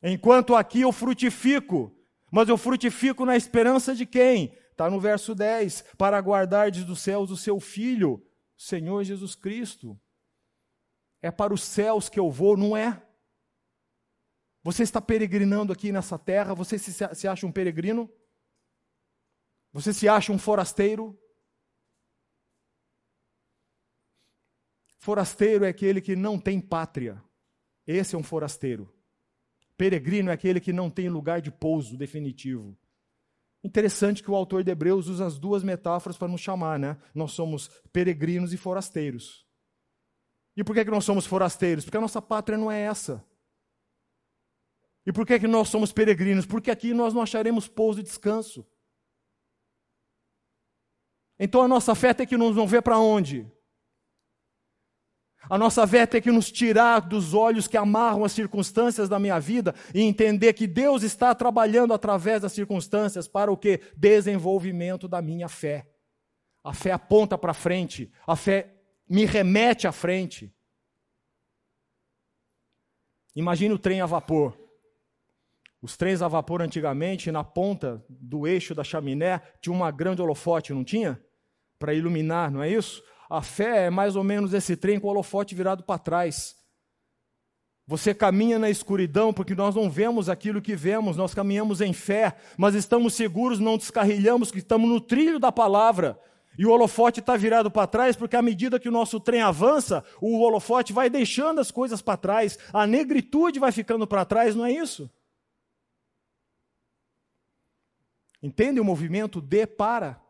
Enquanto 0.00 0.54
aqui 0.54 0.82
eu 0.82 0.92
frutifico, 0.92 1.92
mas 2.30 2.48
eu 2.48 2.56
frutifico 2.56 3.24
na 3.24 3.36
esperança 3.36 3.96
de 3.96 4.06
quem? 4.06 4.54
Está 4.70 4.88
no 4.88 5.00
verso 5.00 5.34
10: 5.34 5.84
para 5.98 6.20
guardardes 6.20 6.84
dos 6.84 7.00
céus 7.00 7.32
o 7.32 7.36
seu 7.36 7.58
filho, 7.58 8.24
Senhor 8.56 9.02
Jesus 9.02 9.34
Cristo. 9.34 9.98
É 11.20 11.32
para 11.32 11.52
os 11.52 11.62
céus 11.62 12.08
que 12.08 12.20
eu 12.20 12.30
vou, 12.30 12.56
não 12.56 12.76
é? 12.76 13.02
Você 14.62 14.84
está 14.84 15.00
peregrinando 15.00 15.72
aqui 15.72 15.90
nessa 15.90 16.16
terra, 16.16 16.54
você 16.54 16.78
se, 16.78 16.92
se 16.92 17.26
acha 17.26 17.44
um 17.44 17.50
peregrino? 17.50 18.08
Você 19.78 19.92
se 19.92 20.08
acha 20.08 20.32
um 20.32 20.38
forasteiro? 20.38 21.16
Forasteiro 24.98 25.64
é 25.64 25.68
aquele 25.68 26.00
que 26.00 26.16
não 26.16 26.36
tem 26.36 26.60
pátria. 26.60 27.22
Esse 27.86 28.16
é 28.16 28.18
um 28.18 28.22
forasteiro. 28.24 28.92
Peregrino 29.76 30.30
é 30.30 30.32
aquele 30.32 30.58
que 30.58 30.72
não 30.72 30.90
tem 30.90 31.08
lugar 31.08 31.40
de 31.40 31.52
pouso 31.52 31.96
definitivo. 31.96 32.76
Interessante 33.62 34.20
que 34.20 34.28
o 34.28 34.34
autor 34.34 34.64
de 34.64 34.72
Hebreus 34.72 35.06
usa 35.06 35.24
as 35.24 35.38
duas 35.38 35.62
metáforas 35.62 36.18
para 36.18 36.26
nos 36.26 36.40
chamar, 36.40 36.76
né? 36.76 36.98
Nós 37.14 37.30
somos 37.30 37.68
peregrinos 37.92 38.52
e 38.52 38.56
forasteiros. 38.56 39.46
E 40.56 40.64
por 40.64 40.74
que, 40.74 40.84
que 40.84 40.90
nós 40.90 41.04
somos 41.04 41.24
forasteiros? 41.24 41.84
Porque 41.84 41.96
a 41.96 42.00
nossa 42.00 42.20
pátria 42.20 42.58
não 42.58 42.68
é 42.68 42.80
essa. 42.80 43.24
E 45.06 45.12
por 45.12 45.24
que, 45.24 45.38
que 45.38 45.46
nós 45.46 45.68
somos 45.68 45.92
peregrinos? 45.92 46.46
Porque 46.46 46.68
aqui 46.68 46.92
nós 46.92 47.14
não 47.14 47.22
acharemos 47.22 47.68
pouso 47.68 48.00
e 48.00 48.02
descanso. 48.02 48.66
Então 51.38 51.62
a 51.62 51.68
nossa 51.68 51.94
fé 51.94 52.12
tem 52.12 52.26
que 52.26 52.36
nos 52.36 52.56
mover 52.56 52.82
para 52.82 52.98
onde? 52.98 53.46
A 55.48 55.56
nossa 55.56 55.86
fé 55.86 56.04
tem 56.04 56.20
que 56.20 56.30
nos 56.30 56.50
tirar 56.50 57.00
dos 57.00 57.32
olhos 57.32 57.66
que 57.66 57.76
amarram 57.76 58.24
as 58.24 58.32
circunstâncias 58.32 59.08
da 59.08 59.18
minha 59.18 59.38
vida 59.38 59.74
e 59.94 60.02
entender 60.02 60.52
que 60.52 60.66
Deus 60.66 61.02
está 61.02 61.34
trabalhando 61.34 61.94
através 61.94 62.42
das 62.42 62.52
circunstâncias 62.52 63.26
para 63.26 63.50
o 63.50 63.56
que? 63.56 63.80
Desenvolvimento 63.96 65.08
da 65.08 65.22
minha 65.22 65.48
fé. 65.48 65.88
A 66.62 66.74
fé 66.74 66.92
aponta 66.92 67.38
para 67.38 67.54
frente, 67.54 68.12
a 68.26 68.36
fé 68.36 68.74
me 69.08 69.24
remete 69.24 69.86
à 69.86 69.92
frente. 69.92 70.54
Imagine 73.34 73.72
o 73.72 73.78
trem 73.78 74.00
a 74.00 74.06
vapor. 74.06 74.58
Os 75.80 75.96
trens 75.96 76.20
a 76.20 76.28
vapor 76.28 76.60
antigamente, 76.60 77.30
na 77.30 77.44
ponta 77.44 78.04
do 78.08 78.46
eixo 78.46 78.74
da 78.74 78.82
chaminé, 78.82 79.40
tinha 79.62 79.72
uma 79.72 79.92
grande 79.92 80.20
holofote, 80.20 80.74
não 80.74 80.84
tinha? 80.84 81.22
Para 81.78 81.94
iluminar, 81.94 82.50
não 82.50 82.62
é 82.62 82.70
isso? 82.70 83.02
A 83.30 83.42
fé 83.42 83.86
é 83.86 83.90
mais 83.90 84.16
ou 84.16 84.24
menos 84.24 84.54
esse 84.54 84.76
trem 84.76 84.98
com 84.98 85.06
o 85.06 85.10
holofote 85.10 85.54
virado 85.54 85.82
para 85.82 85.98
trás. 85.98 86.56
Você 87.86 88.14
caminha 88.14 88.58
na 88.58 88.68
escuridão 88.68 89.32
porque 89.32 89.54
nós 89.54 89.74
não 89.74 89.88
vemos 89.88 90.28
aquilo 90.28 90.60
que 90.60 90.76
vemos, 90.76 91.16
nós 91.16 91.32
caminhamos 91.32 91.80
em 91.80 91.92
fé, 91.92 92.36
mas 92.56 92.74
estamos 92.74 93.14
seguros, 93.14 93.58
não 93.58 93.78
descarrilhamos, 93.78 94.50
que 94.50 94.58
estamos 94.58 94.90
no 94.90 95.00
trilho 95.00 95.38
da 95.38 95.50
palavra. 95.50 96.20
E 96.58 96.66
o 96.66 96.70
holofote 96.70 97.20
está 97.20 97.36
virado 97.36 97.70
para 97.70 97.86
trás 97.86 98.16
porque, 98.16 98.36
à 98.36 98.42
medida 98.42 98.80
que 98.80 98.88
o 98.88 98.92
nosso 98.92 99.20
trem 99.20 99.40
avança, 99.40 100.04
o 100.20 100.40
holofote 100.40 100.92
vai 100.92 101.08
deixando 101.08 101.60
as 101.60 101.70
coisas 101.70 102.02
para 102.02 102.16
trás, 102.16 102.58
a 102.72 102.86
negritude 102.86 103.60
vai 103.60 103.72
ficando 103.72 104.06
para 104.06 104.24
trás, 104.24 104.54
não 104.54 104.66
é 104.66 104.72
isso? 104.72 105.10
Entende 108.42 108.80
o 108.80 108.84
movimento 108.84 109.40
de 109.40 109.66
para? 109.66 110.20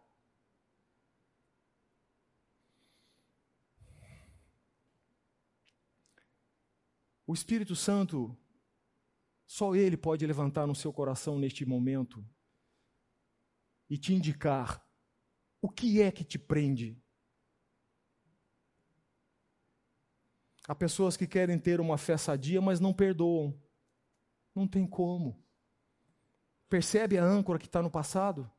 O 7.29 7.35
Espírito 7.35 7.77
Santo, 7.77 8.35
só 9.47 9.77
Ele 9.77 9.99
pode 9.99 10.27
levantar 10.27 10.67
no 10.67 10.75
seu 10.75 10.91
coração 10.91 11.39
neste 11.39 11.63
momento 11.67 12.27
e 13.87 13.99
te 13.99 14.15
indicar 14.15 14.83
o 15.61 15.69
que 15.69 16.01
é 16.01 16.11
que 16.11 16.25
te 16.25 16.39
prende. 16.39 16.99
Há 20.67 20.75
pessoas 20.75 21.19
que 21.19 21.27
querem 21.27 21.59
ter 21.59 21.83
uma 21.83 21.99
fé 21.99 22.17
sadia, 22.17 22.63
mas 22.63 22.81
não 22.81 22.95
perdoam. 22.95 23.63
Não 24.55 24.67
tem 24.67 24.87
como. 24.87 25.47
Percebe 26.67 27.19
a 27.19 27.25
âncora 27.25 27.59
que 27.59 27.67
está 27.67 27.83
no 27.83 27.91
passado? 27.91 28.51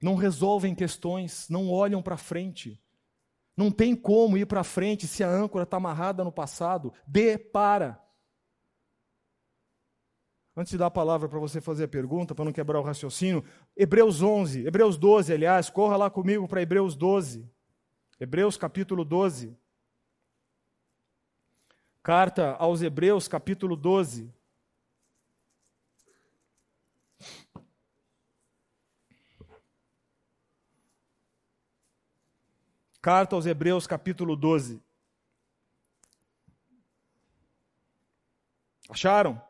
Não 0.00 0.14
resolvem 0.14 0.74
questões, 0.74 1.50
não 1.50 1.70
olham 1.70 2.02
para 2.02 2.16
frente. 2.16 2.82
Não 3.58 3.72
tem 3.72 3.96
como 3.96 4.38
ir 4.38 4.46
para 4.46 4.62
frente 4.62 5.08
se 5.08 5.24
a 5.24 5.28
âncora 5.28 5.64
está 5.64 5.78
amarrada 5.78 6.22
no 6.22 6.30
passado. 6.30 6.92
Dê 7.04 7.36
para. 7.36 8.00
Antes 10.56 10.70
de 10.70 10.78
dar 10.78 10.86
a 10.86 10.90
palavra 10.92 11.28
para 11.28 11.40
você 11.40 11.60
fazer 11.60 11.82
a 11.82 11.88
pergunta, 11.88 12.36
para 12.36 12.44
não 12.44 12.52
quebrar 12.52 12.78
o 12.78 12.84
raciocínio, 12.84 13.42
Hebreus 13.76 14.22
11, 14.22 14.64
Hebreus 14.64 14.96
12, 14.96 15.32
aliás, 15.32 15.68
corra 15.70 15.96
lá 15.96 16.08
comigo 16.08 16.46
para 16.46 16.62
Hebreus 16.62 16.94
12. 16.94 17.50
Hebreus 18.20 18.56
capítulo 18.56 19.04
12. 19.04 19.52
Carta 22.00 22.52
aos 22.60 22.80
Hebreus, 22.80 23.26
capítulo 23.26 23.74
12. 23.74 24.32
Carta 33.00 33.36
aos 33.36 33.46
Hebreus, 33.46 33.86
capítulo 33.86 34.34
12. 34.34 34.82
Acharam? 38.90 39.40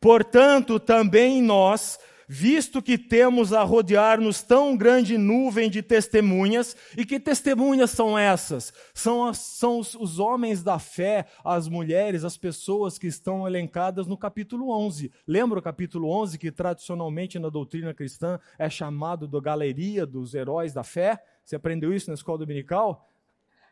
Portanto, 0.00 0.80
também 0.80 1.42
nós, 1.42 1.98
visto 2.26 2.80
que 2.80 2.96
temos 2.96 3.52
a 3.52 3.62
rodear-nos 3.62 4.40
tão 4.40 4.74
grande 4.74 5.18
nuvem 5.18 5.68
de 5.68 5.82
testemunhas, 5.82 6.74
e 6.96 7.04
que 7.04 7.20
testemunhas 7.20 7.90
são 7.90 8.18
essas? 8.18 8.72
São, 8.94 9.26
as, 9.26 9.36
são 9.36 9.80
os, 9.80 9.94
os, 9.94 10.18
homens 10.18 10.62
da 10.62 10.78
fé, 10.78 11.26
as 11.44 11.68
mulheres, 11.68 12.24
as 12.24 12.38
pessoas 12.38 12.96
que 12.96 13.08
estão 13.08 13.46
elencadas 13.46 14.06
no 14.06 14.16
capítulo 14.16 14.70
11. 14.70 15.12
Lembra 15.26 15.58
o 15.58 15.62
capítulo 15.62 16.08
11, 16.08 16.38
que 16.38 16.50
tradicionalmente 16.50 17.38
na 17.38 17.50
doutrina 17.50 17.92
cristã 17.92 18.40
é 18.58 18.70
chamado 18.70 19.28
da 19.28 19.40
galeria 19.40 20.06
dos 20.06 20.32
heróis 20.32 20.72
da 20.72 20.82
fé? 20.82 21.22
Você 21.50 21.56
aprendeu 21.56 21.92
isso 21.92 22.08
na 22.08 22.14
escola 22.14 22.38
dominical? 22.38 23.10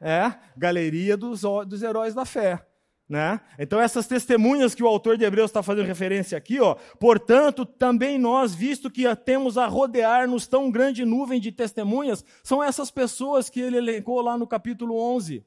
É, 0.00 0.34
galeria 0.56 1.16
dos, 1.16 1.42
dos 1.64 1.80
heróis 1.80 2.12
da 2.12 2.24
fé. 2.24 2.66
Né? 3.08 3.40
Então, 3.56 3.80
essas 3.80 4.08
testemunhas 4.08 4.74
que 4.74 4.82
o 4.82 4.86
autor 4.88 5.16
de 5.16 5.24
Hebreus 5.24 5.48
está 5.48 5.62
fazendo 5.62 5.86
referência 5.86 6.36
aqui, 6.36 6.58
ó, 6.58 6.74
portanto, 6.98 7.64
também 7.64 8.18
nós, 8.18 8.52
visto 8.52 8.90
que 8.90 9.04
temos 9.14 9.56
a 9.56 9.68
rodear-nos 9.68 10.48
tão 10.48 10.72
grande 10.72 11.04
nuvem 11.04 11.40
de 11.40 11.52
testemunhas, 11.52 12.24
são 12.42 12.60
essas 12.60 12.90
pessoas 12.90 13.48
que 13.48 13.60
ele 13.60 13.76
elencou 13.76 14.20
lá 14.22 14.36
no 14.36 14.44
capítulo 14.44 14.98
11. 14.98 15.46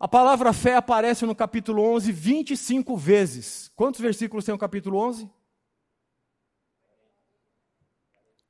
A 0.00 0.08
palavra 0.08 0.54
fé 0.54 0.76
aparece 0.76 1.26
no 1.26 1.34
capítulo 1.34 1.82
11 1.82 2.10
25 2.10 2.96
vezes. 2.96 3.70
Quantos 3.76 4.00
versículos 4.00 4.46
tem 4.46 4.54
o 4.54 4.58
capítulo 4.58 4.96
11? 4.96 5.28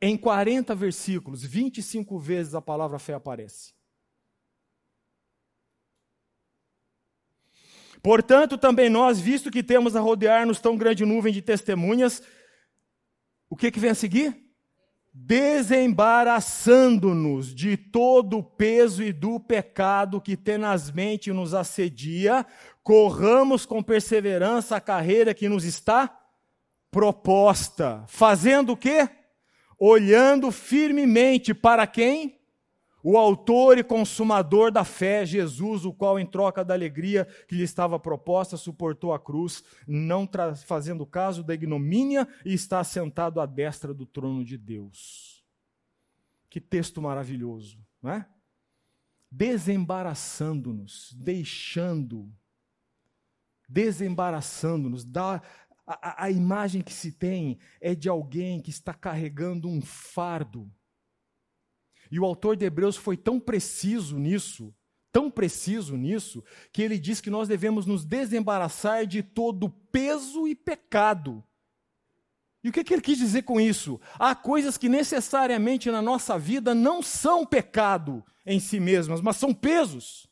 Em 0.07 0.19
40 0.19 0.75
versículos, 0.75 1.43
25 1.43 2.19
vezes 2.19 2.55
a 2.55 2.61
palavra 2.61 2.99
fé 2.99 3.15
aparece. 3.15 3.73
Portanto, 8.03 8.59
também 8.59 8.91
nós, 8.91 9.19
visto 9.19 9.51
que 9.51 9.63
temos 9.63 9.97
a 9.97 10.01
rodear-nos 10.01 10.61
tão 10.61 10.77
grande 10.77 11.07
nuvem 11.07 11.33
de 11.33 11.41
testemunhas, 11.41 12.23
o 13.49 13.57
que, 13.57 13.71
que 13.71 13.81
vem 13.81 13.93
a 13.93 13.95
seguir? 13.95 14.37
Desembaraçando-nos 15.11 17.55
de 17.55 17.79
todo 17.79 18.41
o 18.41 18.43
peso 18.43 19.03
e 19.03 19.11
do 19.11 19.41
pecado 19.41 20.21
que 20.21 20.37
tenazmente 20.37 21.33
nos 21.33 21.55
assedia, 21.55 22.45
corramos 22.83 23.65
com 23.65 23.83
perseverança 23.83 24.77
a 24.77 24.83
carreira 24.83 25.33
que 25.33 25.49
nos 25.49 25.65
está 25.65 26.15
proposta. 26.91 28.05
Fazendo 28.07 28.73
o 28.73 28.77
quê? 28.77 29.09
Olhando 29.87 30.51
firmemente 30.51 31.53
para 31.53 31.87
quem? 31.87 32.41
o 33.07 33.19
autor 33.19 33.77
e 33.77 33.85
consumador 33.85 34.73
da 34.73 34.83
fé, 34.83 35.27
Jesus, 35.27 35.85
o 35.85 35.93
qual, 35.93 36.19
em 36.19 36.25
troca 36.25 36.65
da 36.65 36.73
alegria 36.73 37.27
que 37.47 37.55
lhe 37.55 37.63
estava 37.63 38.01
proposta, 38.01 38.57
suportou 38.57 39.13
a 39.13 39.21
cruz, 39.21 39.63
não 39.87 40.27
fazendo 40.65 41.05
caso 41.05 41.45
da 41.45 41.53
ignomínia, 41.53 42.27
e 42.47 42.55
está 42.55 42.83
sentado 42.83 43.43
à 43.43 43.47
destra 43.47 43.93
do 43.93 44.07
trono 44.07 44.43
de 44.43 44.57
Deus. 44.57 45.45
Que 46.49 46.63
texto 46.63 47.03
maravilhoso, 47.03 47.79
não 48.03 48.11
é? 48.11 48.27
Desembaraçando-nos, 49.31 51.15
deixando, 51.15 52.33
desembaraçando-nos, 53.69 55.05
dá. 55.87 55.99
A, 56.01 56.25
a 56.25 56.31
imagem 56.31 56.83
que 56.83 56.93
se 56.93 57.13
tem 57.13 57.59
é 57.81 57.95
de 57.95 58.09
alguém 58.09 58.61
que 58.61 58.71
está 58.71 58.95
carregando 58.95 59.69
um 59.69 59.81
fardo 59.81 60.71
e 62.11 62.21
o 62.21 62.25
autor 62.25 62.57
de 62.57 62.65
Hebreus 62.65 62.97
foi 62.97 63.17
tão 63.17 63.41
preciso 63.41 64.19
nisso, 64.19 64.73
tão 65.13 65.29
preciso 65.31 65.97
nisso, 65.97 66.45
que 66.73 66.83
ele 66.83 66.99
diz 66.99 67.21
que 67.21 67.29
nós 67.29 67.49
devemos 67.49 67.87
nos 67.87 68.05
desembaraçar 68.05 69.07
de 69.07 69.23
todo 69.23 69.69
peso 69.69 70.47
e 70.47 70.55
pecado. 70.55 71.43
E 72.63 72.69
o 72.69 72.73
que, 72.73 72.85
que 72.85 72.95
ele 72.95 73.03
quis 73.03 73.19
dizer 73.19 73.43
com 73.43 73.61
isso? 73.61 74.01
Há 74.19 74.35
coisas 74.35 74.79
que 74.79 74.89
necessariamente 74.89 75.91
na 75.91 76.01
nossa 76.01 76.39
vida 76.39 76.75
não 76.75 77.03
são 77.03 77.45
pecado 77.45 78.25
em 78.47 78.61
si 78.61 78.81
mesmas, 78.81 79.21
mas 79.21 79.37
são 79.37 79.53
pesos. 79.53 80.27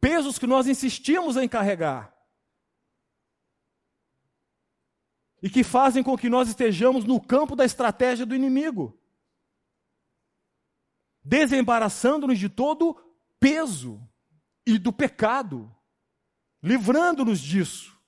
Pesos 0.00 0.38
que 0.38 0.46
nós 0.46 0.66
insistimos 0.66 1.36
em 1.36 1.46
carregar. 1.46 2.12
E 5.42 5.48
que 5.48 5.64
fazem 5.64 6.02
com 6.02 6.16
que 6.16 6.28
nós 6.28 6.48
estejamos 6.48 7.04
no 7.04 7.20
campo 7.20 7.56
da 7.56 7.64
estratégia 7.64 8.26
do 8.26 8.34
inimigo 8.34 9.00
desembaraçando-nos 11.22 12.38
de 12.38 12.48
todo 12.48 12.96
peso 13.38 14.00
e 14.66 14.78
do 14.78 14.92
pecado, 14.92 15.74
livrando-nos 16.62 17.40
disso 17.40 17.98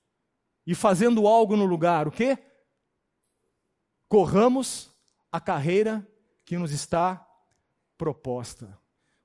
e 0.65 0.73
fazendo 0.73 1.27
algo 1.27 1.55
no 1.55 1.65
lugar. 1.65 2.07
O 2.07 2.11
quê? 2.11 2.37
Corramos 4.07 4.91
a 5.31 5.39
carreira 5.39 6.07
que 6.45 6.57
nos 6.57 6.71
está 6.71 7.27
proposta. 7.97 8.77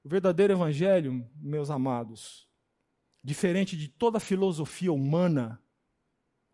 O 0.04 0.08
verdadeiro 0.08 0.52
evangelho, 0.52 1.28
meus 1.36 1.70
amados, 1.70 2.48
diferente 3.22 3.76
de 3.76 3.88
toda 3.88 4.20
filosofia 4.20 4.92
humana, 4.92 5.62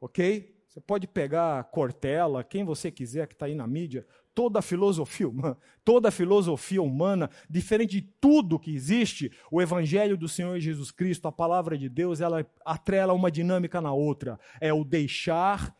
ok? 0.00 0.53
Você 0.74 0.80
pode 0.80 1.06
pegar 1.06 1.62
Cortella, 1.70 2.42
quem 2.42 2.64
você 2.64 2.90
quiser 2.90 3.28
que 3.28 3.34
está 3.34 3.46
aí 3.46 3.54
na 3.54 3.64
mídia, 3.64 4.04
toda 4.34 4.58
a 4.58 4.62
filosofia 4.62 5.28
humana, 5.28 5.56
toda 5.84 6.08
a 6.08 6.10
filosofia 6.10 6.82
humana, 6.82 7.30
diferente 7.48 7.92
de 7.92 8.02
tudo 8.20 8.58
que 8.58 8.74
existe, 8.74 9.30
o 9.52 9.62
evangelho 9.62 10.16
do 10.16 10.28
Senhor 10.28 10.58
Jesus 10.58 10.90
Cristo, 10.90 11.28
a 11.28 11.32
palavra 11.32 11.78
de 11.78 11.88
Deus, 11.88 12.20
ela 12.20 12.44
atrela 12.66 13.12
uma 13.12 13.30
dinâmica 13.30 13.80
na 13.80 13.92
outra. 13.92 14.36
É 14.60 14.72
o 14.72 14.82
deixar 14.82 15.72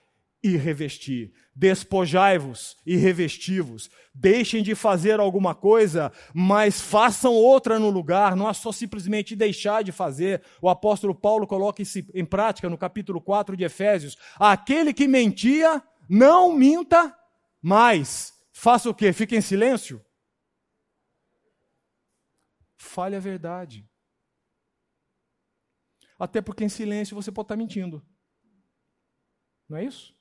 e 0.44 0.56
revestir. 0.56 1.32
Despojai-vos 1.56 2.76
e 2.86 2.94
revesti-vos. 2.96 3.90
Deixem 4.14 4.62
de 4.62 4.76
fazer 4.76 5.18
alguma 5.18 5.56
coisa, 5.56 6.12
mas 6.32 6.80
façam 6.80 7.32
outra 7.32 7.78
no 7.78 7.90
lugar. 7.90 8.36
Não 8.36 8.48
é 8.48 8.52
só 8.52 8.70
simplesmente 8.70 9.34
deixar 9.34 9.82
de 9.82 9.90
fazer. 9.90 10.40
O 10.62 10.68
apóstolo 10.68 11.14
Paulo 11.14 11.46
coloca 11.46 11.82
isso 11.82 11.98
em 12.14 12.24
prática 12.24 12.70
no 12.70 12.78
capítulo 12.78 13.20
4 13.20 13.56
de 13.56 13.64
Efésios. 13.64 14.16
Aquele 14.38 14.94
que 14.94 15.08
mentia, 15.08 15.82
não 16.08 16.54
minta 16.54 17.12
mais 17.60 18.34
Faça 18.56 18.88
o 18.88 18.94
quê? 18.94 19.12
Fique 19.12 19.34
em 19.34 19.40
silêncio? 19.40 20.02
Fale 22.76 23.16
a 23.16 23.20
verdade. 23.20 23.86
Até 26.16 26.40
porque 26.40 26.64
em 26.64 26.68
silêncio 26.68 27.16
você 27.16 27.32
pode 27.32 27.46
estar 27.46 27.56
mentindo. 27.56 28.06
Não 29.68 29.76
é 29.76 29.84
isso? 29.84 30.13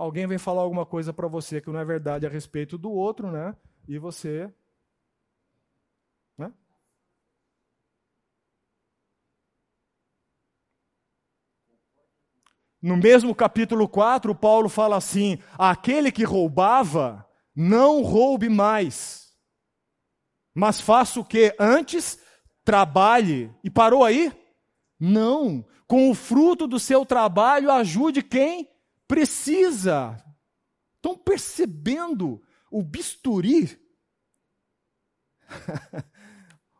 Alguém 0.00 0.26
vem 0.26 0.38
falar 0.38 0.62
alguma 0.62 0.86
coisa 0.86 1.12
para 1.12 1.28
você 1.28 1.60
que 1.60 1.68
não 1.68 1.78
é 1.78 1.84
verdade 1.84 2.24
a 2.24 2.30
respeito 2.30 2.78
do 2.78 2.90
outro, 2.90 3.30
né? 3.30 3.54
E 3.86 3.98
você. 3.98 4.50
Né? 6.38 6.50
No 12.80 12.96
mesmo 12.96 13.34
capítulo 13.34 13.86
4, 13.86 14.34
Paulo 14.34 14.70
fala 14.70 14.96
assim: 14.96 15.38
aquele 15.58 16.10
que 16.10 16.24
roubava, 16.24 17.28
não 17.54 18.00
roube 18.00 18.48
mais, 18.48 19.36
mas 20.54 20.80
faça 20.80 21.20
o 21.20 21.24
que? 21.26 21.54
Antes, 21.60 22.18
trabalhe. 22.64 23.54
E 23.62 23.68
parou 23.68 24.02
aí? 24.02 24.32
Não. 24.98 25.62
Com 25.86 26.10
o 26.10 26.14
fruto 26.14 26.66
do 26.66 26.80
seu 26.80 27.04
trabalho, 27.04 27.70
ajude 27.70 28.22
quem 28.22 28.66
precisa. 29.10 30.24
Estão 30.94 31.18
percebendo 31.18 32.40
o 32.70 32.80
bisturi? 32.80 33.76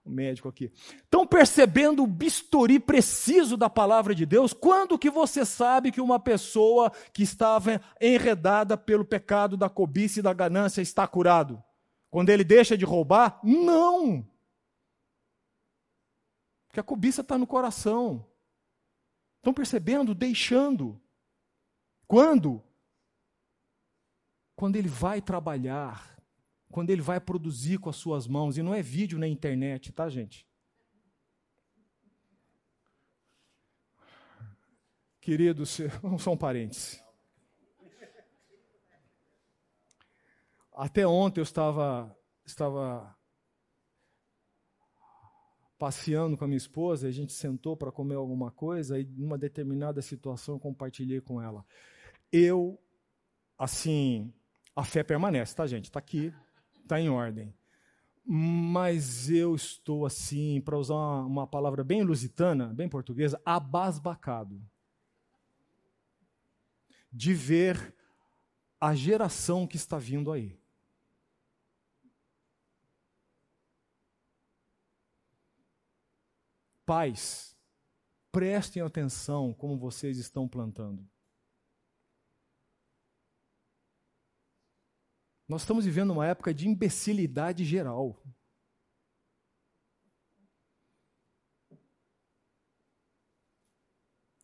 médico 0.06 0.48
aqui. 0.48 0.72
Estão 1.02 1.26
percebendo 1.26 2.04
o 2.04 2.06
bisturi 2.06 2.78
preciso 2.78 3.56
da 3.56 3.68
palavra 3.68 4.14
de 4.14 4.24
Deus? 4.24 4.52
Quando 4.52 4.98
que 4.98 5.10
você 5.10 5.44
sabe 5.44 5.90
que 5.90 6.00
uma 6.00 6.20
pessoa 6.20 6.90
que 7.12 7.24
estava 7.24 7.80
enredada 8.00 8.76
pelo 8.76 9.04
pecado 9.04 9.56
da 9.56 9.68
cobiça 9.68 10.20
e 10.20 10.22
da 10.22 10.32
ganância 10.32 10.80
está 10.80 11.06
curado? 11.08 11.62
Quando 12.10 12.30
ele 12.30 12.44
deixa 12.44 12.76
de 12.76 12.84
roubar? 12.84 13.40
Não! 13.42 14.24
Porque 16.68 16.78
a 16.78 16.84
cobiça 16.84 17.22
está 17.22 17.36
no 17.36 17.46
coração. 17.46 18.24
Estão 19.38 19.52
percebendo? 19.52 20.14
Deixando. 20.14 21.00
Quando? 22.10 22.60
Quando 24.56 24.74
ele 24.74 24.88
vai 24.88 25.22
trabalhar 25.22 26.10
quando 26.70 26.90
ele 26.90 27.02
vai 27.02 27.20
produzir 27.20 27.78
com 27.78 27.90
as 27.90 27.96
suas 27.96 28.26
mãos, 28.26 28.56
e 28.56 28.62
não 28.62 28.72
é 28.72 28.80
vídeo 28.80 29.18
na 29.18 29.26
internet, 29.26 29.92
tá, 29.92 30.08
gente? 30.08 30.46
Queridos, 35.20 35.78
são 36.20 36.36
parentes. 36.36 37.02
Até 40.72 41.06
ontem 41.06 41.40
eu 41.40 41.44
estava, 41.44 42.16
estava 42.46 43.14
passeando 45.76 46.38
com 46.38 46.44
a 46.44 46.46
minha 46.46 46.56
esposa, 46.56 47.08
a 47.08 47.10
gente 47.10 47.32
sentou 47.32 47.76
para 47.76 47.92
comer 47.92 48.14
alguma 48.14 48.50
coisa 48.50 48.98
e 48.98 49.04
numa 49.04 49.36
determinada 49.36 50.00
situação 50.00 50.54
eu 50.54 50.60
compartilhei 50.60 51.20
com 51.20 51.42
ela. 51.42 51.66
Eu, 52.32 52.78
assim, 53.58 54.32
a 54.74 54.84
fé 54.84 55.02
permanece, 55.02 55.54
tá, 55.54 55.66
gente? 55.66 55.84
Está 55.84 55.98
aqui, 55.98 56.32
está 56.82 57.00
em 57.00 57.08
ordem. 57.08 57.54
Mas 58.24 59.30
eu 59.30 59.54
estou 59.54 60.06
assim, 60.06 60.60
para 60.60 60.78
usar 60.78 60.94
uma, 60.94 61.24
uma 61.24 61.46
palavra 61.46 61.82
bem 61.82 62.02
lusitana, 62.02 62.66
bem 62.72 62.88
portuguesa, 62.88 63.40
abasbacado 63.44 64.62
de 67.12 67.34
ver 67.34 67.94
a 68.80 68.94
geração 68.94 69.66
que 69.66 69.76
está 69.76 69.98
vindo 69.98 70.30
aí. 70.30 70.58
Pais, 76.86 77.56
prestem 78.32 78.82
atenção 78.82 79.52
como 79.54 79.78
vocês 79.78 80.18
estão 80.18 80.48
plantando. 80.48 81.06
Nós 85.50 85.62
estamos 85.62 85.84
vivendo 85.84 86.12
uma 86.12 86.24
época 86.24 86.54
de 86.54 86.68
imbecilidade 86.68 87.64
geral. 87.64 88.22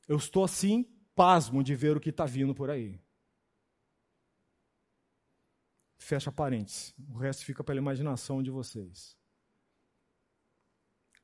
Eu 0.08 0.16
estou 0.16 0.42
assim, 0.42 0.82
pasmo 1.14 1.62
de 1.62 1.76
ver 1.76 1.96
o 1.96 2.00
que 2.00 2.10
está 2.10 2.26
vindo 2.26 2.52
por 2.56 2.70
aí. 2.70 3.00
Fecha 5.96 6.32
parênteses. 6.32 6.92
O 7.08 7.18
resto 7.18 7.44
fica 7.44 7.62
pela 7.62 7.78
imaginação 7.78 8.42
de 8.42 8.50
vocês. 8.50 9.16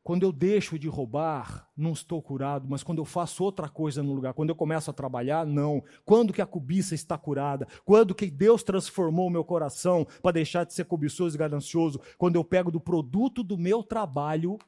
Quando 0.03 0.25
eu 0.25 0.33
deixo 0.33 0.77
de 0.77 0.89
roubar, 0.89 1.71
não 1.77 1.93
estou 1.93 2.21
curado, 2.21 2.69
mas 2.69 2.83
quando 2.83 2.99
eu 2.99 3.05
faço 3.05 3.45
outra 3.45 3.69
coisa 3.69 4.03
no 4.03 4.13
lugar, 4.13 4.35
quando 4.35 4.49
eu 4.49 4.57
começo 4.57 4.91
a 4.91 4.95
trabalhar, 4.95 5.47
não. 5.47 5.83
Quando 6.05 6.33
que 6.33 6.43
a 6.43 6.47
cobiça 6.47 6.95
está 6.95 7.17
curada? 7.17 7.69
Quando 7.85 8.15
que 8.15 8.29
Deus 8.29 8.65
transformou 8.65 9.29
o 9.29 9.31
meu 9.31 9.45
coração 9.45 10.05
para 10.21 10.33
deixar 10.33 10.65
de 10.65 10.75
ser 10.75 10.87
cobiçoso 10.87 11.37
e 11.37 11.39
ganancioso? 11.39 12.01
Quando 12.19 12.35
eu 12.35 12.43
pego 12.43 12.71
do 12.71 12.81
produto 12.81 13.45
do 13.45 13.57
meu 13.57 13.83
trabalho 13.85 14.59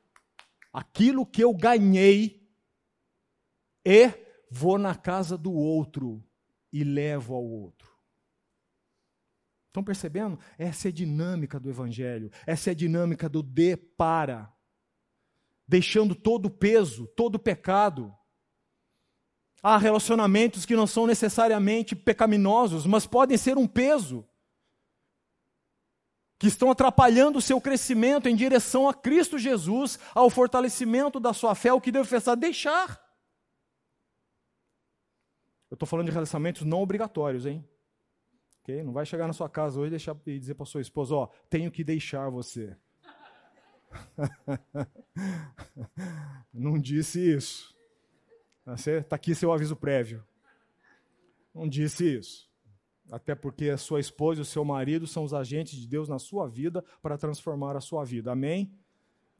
aquilo 0.72 1.26
que 1.26 1.42
eu 1.42 1.52
ganhei 1.52 2.48
e 3.84 4.12
vou 4.48 4.78
na 4.78 4.94
casa 4.94 5.36
do 5.36 5.52
outro 5.52 6.24
e 6.72 6.84
levo 6.84 7.34
ao 7.34 7.44
outro. 7.44 7.92
Estão 9.66 9.82
percebendo? 9.82 10.38
Essa 10.56 10.86
é 10.86 10.90
a 10.90 10.92
dinâmica 10.92 11.58
do 11.58 11.68
evangelho, 11.68 12.30
essa 12.46 12.70
é 12.70 12.72
a 12.72 12.74
dinâmica 12.74 13.28
do 13.28 13.42
de 13.42 13.76
para 13.76 14.53
deixando 15.66 16.14
todo 16.14 16.46
o 16.46 16.50
peso, 16.50 17.06
todo 17.16 17.36
o 17.36 17.38
pecado. 17.38 18.14
Há 19.62 19.78
relacionamentos 19.78 20.66
que 20.66 20.76
não 20.76 20.86
são 20.86 21.06
necessariamente 21.06 21.96
pecaminosos, 21.96 22.86
mas 22.86 23.06
podem 23.06 23.36
ser 23.36 23.56
um 23.56 23.66
peso, 23.66 24.26
que 26.38 26.48
estão 26.48 26.70
atrapalhando 26.70 27.38
o 27.38 27.42
seu 27.42 27.60
crescimento 27.60 28.28
em 28.28 28.36
direção 28.36 28.88
a 28.88 28.92
Cristo 28.92 29.38
Jesus, 29.38 29.98
ao 30.14 30.28
fortalecimento 30.28 31.18
da 31.18 31.32
sua 31.32 31.54
fé, 31.54 31.72
o 31.72 31.80
que 31.80 31.92
deve 31.92 32.08
pensar? 32.08 32.34
Deixar. 32.34 33.02
Eu 35.70 35.76
estou 35.76 35.86
falando 35.86 36.06
de 36.06 36.12
relacionamentos 36.12 36.62
não 36.62 36.82
obrigatórios, 36.82 37.46
hein? 37.46 37.66
Okay? 38.62 38.82
Não 38.82 38.92
vai 38.92 39.06
chegar 39.06 39.26
na 39.26 39.32
sua 39.32 39.48
casa 39.48 39.80
hoje 39.80 39.88
e, 39.88 39.90
deixar, 39.90 40.16
e 40.26 40.38
dizer 40.38 40.54
para 40.54 40.66
sua 40.66 40.80
esposa, 40.80 41.14
ó, 41.14 41.26
tenho 41.48 41.70
que 41.70 41.82
deixar 41.82 42.28
você. 42.30 42.76
Não 46.52 46.78
disse 46.78 47.20
isso. 47.20 47.74
Está 48.66 49.16
aqui 49.16 49.34
seu 49.34 49.52
aviso 49.52 49.76
prévio. 49.76 50.24
Não 51.54 51.68
disse 51.68 52.18
isso. 52.18 52.50
Até 53.10 53.34
porque 53.34 53.68
a 53.68 53.76
sua 53.76 54.00
esposa 54.00 54.40
e 54.40 54.42
o 54.42 54.46
seu 54.46 54.64
marido 54.64 55.06
são 55.06 55.24
os 55.24 55.34
agentes 55.34 55.78
de 55.78 55.86
Deus 55.86 56.08
na 56.08 56.18
sua 56.18 56.48
vida 56.48 56.82
para 57.02 57.18
transformar 57.18 57.76
a 57.76 57.80
sua 57.80 58.04
vida. 58.04 58.32
Amém? 58.32 58.72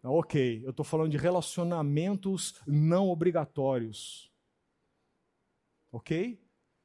Ok, 0.03 0.61
eu 0.63 0.71
estou 0.71 0.85
falando 0.85 1.11
de 1.11 1.17
relacionamentos 1.17 2.61
não 2.67 3.09
obrigatórios. 3.09 4.31
Ok? 5.91 6.39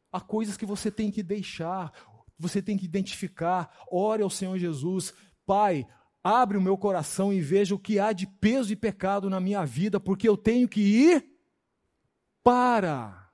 Há 0.10 0.22
coisas 0.22 0.56
que 0.56 0.66
você 0.66 0.90
tem 0.90 1.12
que 1.12 1.22
deixar, 1.22 1.92
você 2.38 2.62
tem 2.62 2.78
que 2.78 2.86
identificar. 2.86 3.78
Ore 3.92 4.24
ao 4.24 4.30
Senhor 4.30 4.58
Jesus. 4.58 5.14
Pai, 5.46 5.86
abre 6.30 6.58
o 6.58 6.62
meu 6.62 6.78
coração 6.78 7.34
e 7.34 7.42
veja 7.42 7.74
o 7.74 7.80
que 7.80 8.00
há 8.00 8.14
de 8.14 8.28
peso 8.28 8.72
e 8.72 8.76
pecado 8.76 9.30
na 9.30 9.40
minha 9.40 9.66
vida, 9.66 10.00
porque 10.00 10.30
eu 10.30 10.38
tenho 10.38 10.68
que 10.68 10.82
ir 10.82 11.26
para. 12.44 13.30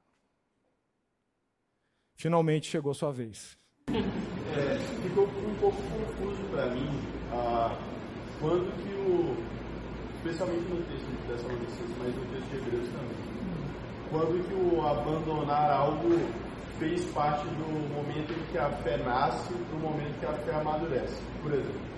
Finalmente 2.16 2.68
chegou 2.68 2.94
sua 2.94 3.12
vez. 3.12 3.58
É, 3.88 4.78
ficou 5.04 5.26
um 5.26 5.56
pouco 5.60 5.82
confuso 5.82 6.42
para 6.50 6.68
mim 6.68 6.90
ah, 7.34 7.78
quando 8.40 8.72
que 8.82 8.94
o, 8.94 9.36
especialmente 10.16 10.64
no 10.70 10.78
texto 10.86 11.06
de 11.06 11.28
Tessalonicenses, 11.28 11.98
mas 12.00 12.16
no 12.16 12.26
texto 12.32 12.50
de 12.50 12.58
Hebreus 12.58 12.88
também, 12.90 13.26
quando 14.10 14.48
que 14.48 14.54
o 14.54 14.88
abandonar 14.88 15.70
algo 15.70 16.20
fez 16.80 17.04
parte 17.12 17.46
do 17.46 17.94
momento 17.94 18.32
em 18.32 18.52
que 18.52 18.58
a 18.58 18.70
fé 18.70 18.98
nasce, 18.98 19.54
do 19.54 19.80
momento 19.80 20.16
em 20.16 20.20
que 20.20 20.26
a 20.26 20.34
fé 20.34 20.56
amadurece. 20.56 21.22
Por 21.42 21.54
exemplo, 21.54 21.96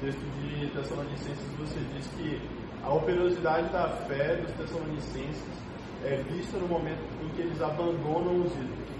texto 0.00 0.20
de 0.20 0.66
Tessalonicenses, 0.68 1.46
você 1.58 1.78
diz 1.94 2.06
que 2.16 2.40
a 2.82 2.92
operosidade 2.92 3.68
da 3.70 3.88
fé 4.08 4.36
dos 4.36 4.52
Tessalonicenses 4.52 5.60
é 6.04 6.22
vista 6.30 6.56
no 6.58 6.68
momento 6.68 7.02
em 7.22 7.28
que 7.36 7.42
eles 7.42 7.60
abandonam 7.60 8.40
os 8.40 8.52
ídolos. 8.52 8.90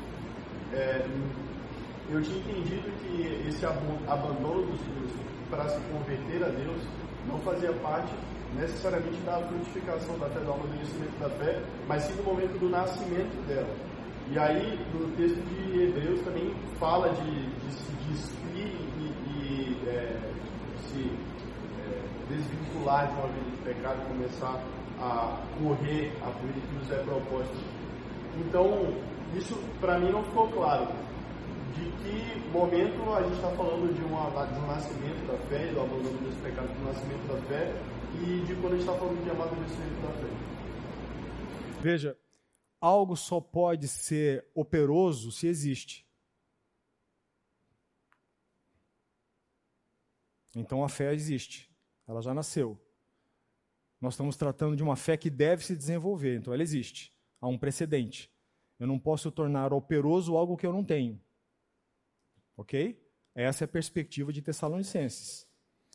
É, 0.72 1.06
eu 2.10 2.22
tinha 2.22 2.38
entendido 2.38 2.90
que 3.00 3.48
esse 3.48 3.64
abandono 3.64 4.66
dos 4.66 4.80
ídolos 4.80 5.12
para 5.48 5.68
se 5.68 5.80
converter 5.92 6.44
a 6.44 6.48
Deus 6.48 6.82
não 7.26 7.38
fazia 7.40 7.72
parte 7.74 8.12
necessariamente 8.56 9.18
da 9.22 9.38
frutificação 9.38 10.18
da 10.18 10.28
fé, 10.28 10.40
do 10.40 10.52
amadurecimento 10.52 11.18
da 11.18 11.30
fé, 11.30 11.62
mas 11.86 12.02
sim 12.02 12.14
do 12.14 12.24
momento 12.24 12.58
do 12.58 12.68
nascimento 12.68 13.46
dela. 13.46 13.74
E 14.30 14.38
aí, 14.38 14.78
no 14.92 15.08
texto 15.16 15.40
de 15.40 15.82
Hebreus 15.82 16.20
também 16.20 16.54
fala 16.78 17.08
de, 17.10 17.46
de 17.46 17.72
se 17.72 17.92
despir 18.08 18.66
e, 18.98 19.12
e 19.30 19.88
é, 19.88 20.29
se 21.00 21.10
é, 21.80 22.34
desvincular 22.34 23.06
de 23.08 23.14
uma 23.14 23.28
vida 23.28 23.50
de 23.50 23.56
pecado 23.62 24.02
e 24.02 24.12
começar 24.12 24.62
a 24.98 25.42
correr 25.58 26.12
a 26.22 26.30
vida 26.30 26.60
que 26.60 26.74
nos 26.74 26.90
é 26.90 27.02
proposta. 27.02 27.56
Então, 28.36 28.94
isso 29.34 29.56
para 29.80 29.98
mim 29.98 30.10
não 30.10 30.22
ficou 30.24 30.48
claro. 30.48 30.88
De 31.74 31.84
que 32.02 32.50
momento 32.50 33.14
a 33.14 33.22
gente 33.22 33.36
está 33.36 33.48
falando 33.50 33.94
de, 33.94 34.02
uma, 34.02 34.28
de 34.46 34.58
um 34.58 34.66
nascimento 34.66 35.26
da 35.26 35.38
fé, 35.48 35.66
do 35.72 35.80
abandono 35.80 36.18
desse 36.18 36.38
pecado, 36.40 36.68
do 36.68 36.84
nascimento 36.84 37.26
da 37.32 37.40
fé, 37.48 37.72
e 38.20 38.44
de 38.44 38.54
quando 38.56 38.74
a 38.74 38.76
gente 38.76 38.80
está 38.80 38.94
falando 38.94 39.24
de 39.24 39.30
amadurecimento 39.30 40.00
da 40.02 40.12
fé. 40.12 41.80
Veja, 41.80 42.16
algo 42.80 43.16
só 43.16 43.40
pode 43.40 43.88
ser 43.88 44.44
operoso 44.54 45.30
se 45.30 45.46
existe. 45.46 46.09
Então 50.54 50.84
a 50.84 50.88
fé 50.88 51.14
existe, 51.14 51.70
ela 52.06 52.20
já 52.20 52.34
nasceu. 52.34 52.78
Nós 54.00 54.14
estamos 54.14 54.36
tratando 54.36 54.76
de 54.76 54.82
uma 54.82 54.96
fé 54.96 55.16
que 55.16 55.28
deve 55.28 55.64
se 55.64 55.76
desenvolver, 55.76 56.38
então 56.38 56.52
ela 56.52 56.62
existe. 56.62 57.14
Há 57.40 57.48
um 57.48 57.58
precedente. 57.58 58.32
Eu 58.78 58.86
não 58.86 58.98
posso 58.98 59.30
tornar 59.30 59.72
operoso 59.72 60.36
algo 60.36 60.56
que 60.56 60.66
eu 60.66 60.72
não 60.72 60.82
tenho. 60.82 61.20
Ok? 62.56 62.98
Essa 63.34 63.64
é 63.64 63.66
a 63.66 63.68
perspectiva 63.68 64.32
de 64.32 64.42
Tessalonicenses. 64.42 65.46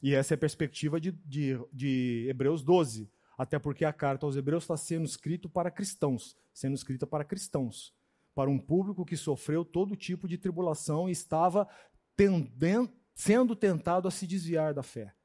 E 0.01 0.14
essa 0.14 0.34
é 0.34 0.36
a 0.36 0.38
perspectiva 0.38 0.99
de, 0.99 1.12
de, 1.12 1.58
de 1.74 2.28
Hebreus 2.30 2.64
12. 2.64 3.10
Até 3.38 3.60
porque 3.60 3.84
a 3.84 3.91
carta 3.91 4.26
aos 4.26 4.36
Hebreus 4.36 4.64
está 4.64 4.78
sendo 4.78 5.06
escrita 5.06 5.49
para 5.49 5.72
cristãos, 5.72 6.38
sendo 6.53 6.76
escrita 6.76 7.06
para 7.06 7.26
cristãos, 7.26 7.93
para 8.34 8.49
um 8.49 8.58
público 8.58 9.06
que 9.06 9.18
sofreu 9.18 9.66
todo 9.66 9.95
tipo 9.95 10.28
de 10.28 10.38
tribulação 10.38 11.10
e 11.10 11.12
estava 11.12 11.68
tendendo, 12.16 12.93
sendo 13.16 13.55
tentado 13.55 14.07
a 14.07 14.11
se 14.11 14.28
desviar 14.28 14.74
da 14.74 14.84
fé. 14.84 15.16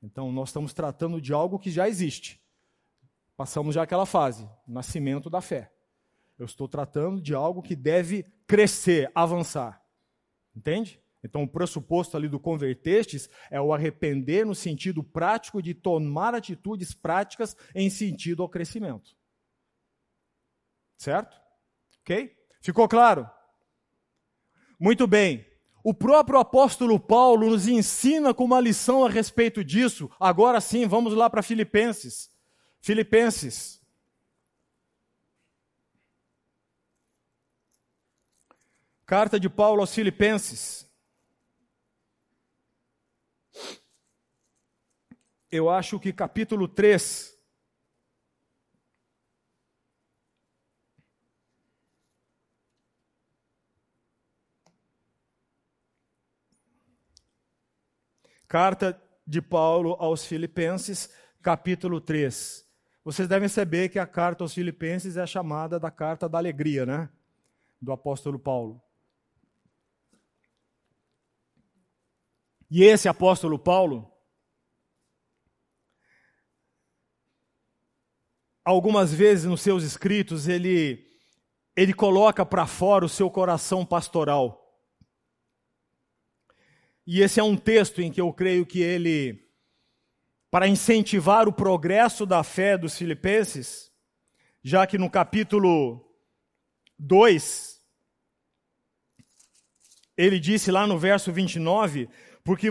Então, 0.00 0.32
nós 0.32 0.48
estamos 0.48 0.72
tratando 0.72 1.20
de 1.20 1.32
algo 1.32 1.58
que 1.58 1.70
já 1.70 1.88
existe. 1.88 2.40
Passamos 3.36 3.74
já 3.74 3.82
aquela 3.82 4.06
fase, 4.06 4.48
nascimento 4.66 5.28
da 5.28 5.40
fé. 5.40 5.70
Eu 6.38 6.46
estou 6.46 6.68
tratando 6.68 7.20
de 7.20 7.34
algo 7.34 7.60
que 7.60 7.76
deve 7.76 8.22
crescer, 8.46 9.10
avançar. 9.14 9.84
Entende? 10.54 11.02
Então, 11.22 11.42
o 11.42 11.48
pressuposto 11.48 12.16
ali 12.16 12.28
do 12.28 12.40
convertestes 12.40 13.28
é 13.50 13.60
o 13.60 13.74
arrepender 13.74 14.46
no 14.46 14.54
sentido 14.54 15.02
prático 15.02 15.60
de 15.60 15.74
tomar 15.74 16.34
atitudes 16.34 16.94
práticas 16.94 17.54
em 17.74 17.90
sentido 17.90 18.42
ao 18.42 18.48
crescimento. 18.48 19.14
Certo? 20.96 21.38
Ok? 22.00 22.34
Ficou 22.62 22.88
claro? 22.88 23.28
Muito 24.78 25.06
bem. 25.06 25.49
O 25.82 25.94
próprio 25.94 26.38
apóstolo 26.38 27.00
Paulo 27.00 27.50
nos 27.50 27.66
ensina 27.66 28.34
com 28.34 28.44
uma 28.44 28.60
lição 28.60 29.04
a 29.04 29.08
respeito 29.08 29.64
disso. 29.64 30.10
Agora 30.20 30.60
sim, 30.60 30.86
vamos 30.86 31.14
lá 31.14 31.30
para 31.30 31.42
Filipenses. 31.42 32.30
Filipenses. 32.80 33.80
Carta 39.06 39.40
de 39.40 39.48
Paulo 39.48 39.80
aos 39.80 39.94
Filipenses. 39.94 40.88
Eu 45.50 45.68
acho 45.68 45.98
que 45.98 46.12
capítulo 46.12 46.68
3. 46.68 47.39
Carta 58.50 59.00
de 59.24 59.40
Paulo 59.40 59.94
aos 60.00 60.26
Filipenses, 60.26 61.08
capítulo 61.40 62.00
3. 62.00 62.68
Vocês 63.04 63.28
devem 63.28 63.48
saber 63.48 63.90
que 63.90 63.96
a 63.96 64.04
carta 64.04 64.42
aos 64.42 64.52
Filipenses 64.52 65.16
é 65.16 65.24
chamada 65.24 65.78
da 65.78 65.88
carta 65.88 66.28
da 66.28 66.36
alegria, 66.36 66.84
né? 66.84 67.08
Do 67.80 67.92
apóstolo 67.92 68.40
Paulo. 68.40 68.82
E 72.68 72.82
esse 72.82 73.08
apóstolo 73.08 73.56
Paulo, 73.56 74.12
algumas 78.64 79.14
vezes 79.14 79.44
nos 79.44 79.60
seus 79.60 79.84
escritos, 79.84 80.48
ele, 80.48 81.08
ele 81.76 81.94
coloca 81.94 82.44
para 82.44 82.66
fora 82.66 83.04
o 83.04 83.08
seu 83.08 83.30
coração 83.30 83.86
pastoral. 83.86 84.59
E 87.12 87.22
esse 87.22 87.40
é 87.40 87.42
um 87.42 87.56
texto 87.56 88.00
em 88.00 88.08
que 88.08 88.20
eu 88.20 88.32
creio 88.32 88.64
que 88.64 88.80
ele, 88.80 89.44
para 90.48 90.68
incentivar 90.68 91.48
o 91.48 91.52
progresso 91.52 92.24
da 92.24 92.44
fé 92.44 92.78
dos 92.78 92.96
filipenses, 92.96 93.90
já 94.62 94.86
que 94.86 94.96
no 94.96 95.10
capítulo 95.10 96.08
2, 96.96 97.80
ele 100.16 100.38
disse 100.38 100.70
lá 100.70 100.86
no 100.86 100.96
verso 100.96 101.32
29, 101.32 102.08
porque 102.44 102.68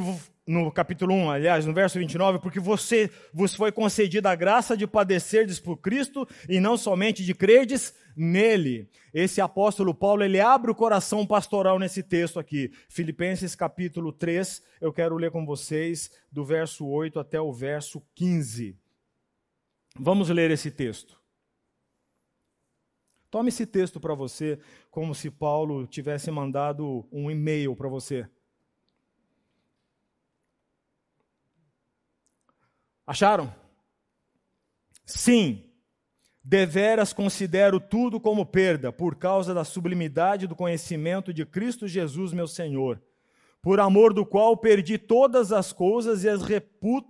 no 0.48 0.72
capítulo 0.72 1.14
1, 1.14 1.32
aliás, 1.32 1.66
no 1.66 1.74
verso 1.74 2.00
29, 2.00 2.40
porque 2.40 2.62
você 2.62 3.12
vos 3.34 3.54
foi 3.54 3.74
concedida 3.74 4.32
a 4.32 4.36
graça 4.36 4.78
de 4.78 4.88
padecerdes 4.88 5.60
por 5.60 5.76
Cristo 5.76 6.26
e 6.48 6.62
não 6.62 6.78
somente 6.78 7.26
de 7.26 7.36
crerdes 7.36 7.94
nele. 8.20 8.90
Esse 9.14 9.40
apóstolo 9.40 9.94
Paulo, 9.94 10.24
ele 10.24 10.42
abre 10.42 10.70
o 10.70 10.76
coração 10.76 11.26
pastoral 11.26 11.80
nesse 11.80 12.04
texto 12.04 12.38
aqui. 12.38 12.70
Filipenses 12.90 13.56
capítulo 13.56 14.12
3, 14.12 14.62
eu 14.82 14.92
quero 14.92 15.16
ler 15.16 15.32
com 15.32 15.46
vocês 15.46 16.12
do 16.30 16.44
verso 16.44 16.86
8 16.86 17.18
até 17.18 17.40
o 17.40 17.54
verso 17.54 18.06
15. 18.16 18.78
Vamos 19.98 20.30
ler 20.30 20.52
esse 20.52 20.70
texto. 20.70 21.18
Tome 23.32 23.50
esse 23.50 23.66
texto 23.66 24.00
para 24.00 24.14
você 24.14 24.60
como 24.92 25.16
se 25.16 25.32
Paulo 25.32 25.88
tivesse 25.88 26.30
mandado 26.30 27.08
um 27.12 27.32
e-mail 27.32 27.76
para 27.76 27.88
você. 27.88 28.28
Acharam? 33.08 33.54
Sim, 35.06 35.69
deveras 36.44 37.14
considero 37.14 37.80
tudo 37.80 38.20
como 38.20 38.46
perda, 38.46 38.92
por 38.92 39.16
causa 39.16 39.54
da 39.54 39.64
sublimidade 39.64 40.48
do 40.48 40.56
conhecimento 40.56 41.34
de 41.34 41.46
Cristo 41.46 41.88
Jesus, 41.88 42.34
meu 42.34 42.48
Senhor, 42.48 43.02
por 43.62 43.80
amor 43.80 44.14
do 44.14 44.26
qual 44.26 44.56
perdi 44.58 44.98
todas 44.98 45.52
as 45.52 45.74
coisas 45.74 46.24
e 46.24 46.30
as, 46.30 46.42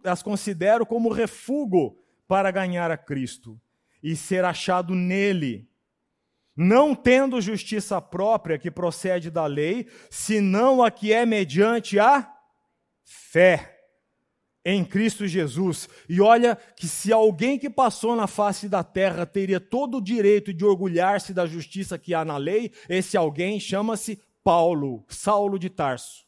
as 0.04 0.24
considero 0.24 0.86
como 0.86 1.10
refúgio 1.10 1.98
para 2.28 2.52
ganhar 2.52 2.92
a 2.92 2.98
Cristo 2.98 3.60
e 4.02 4.16
ser 4.16 4.46
achado 4.46 4.96
nele, 4.96 5.70
não 6.56 6.94
tendo 6.96 7.42
justiça 7.42 8.02
própria 8.02 8.58
que 8.58 8.72
procede 8.72 9.30
da 9.30 9.46
lei, 9.46 9.88
senão 10.10 10.84
a 10.84 10.92
que 10.92 11.14
é 11.14 11.26
mediante 11.26 12.00
a 12.00 12.32
fé 13.04 13.79
em 14.70 14.86
Cristo 14.86 15.28
Jesus. 15.28 15.90
E 16.08 16.22
olha 16.22 16.56
que 16.76 16.88
se 16.88 17.12
alguém 17.12 17.58
que 17.58 17.70
passou 17.70 18.16
na 18.16 18.28
face 18.28 18.70
da 18.70 18.84
terra 18.84 19.26
teria 19.26 19.60
todo 19.60 19.98
o 19.98 20.02
direito 20.02 20.54
de 20.54 20.64
orgulhar-se 20.64 21.34
da 21.34 21.46
justiça 21.48 21.98
que 21.98 22.14
há 22.14 22.24
na 22.24 22.38
lei, 22.38 22.72
esse 22.88 23.18
alguém 23.18 23.60
chama-se 23.60 24.22
Paulo, 24.44 25.04
Saulo 25.08 25.58
de 25.58 25.70
Tarso. 25.70 26.24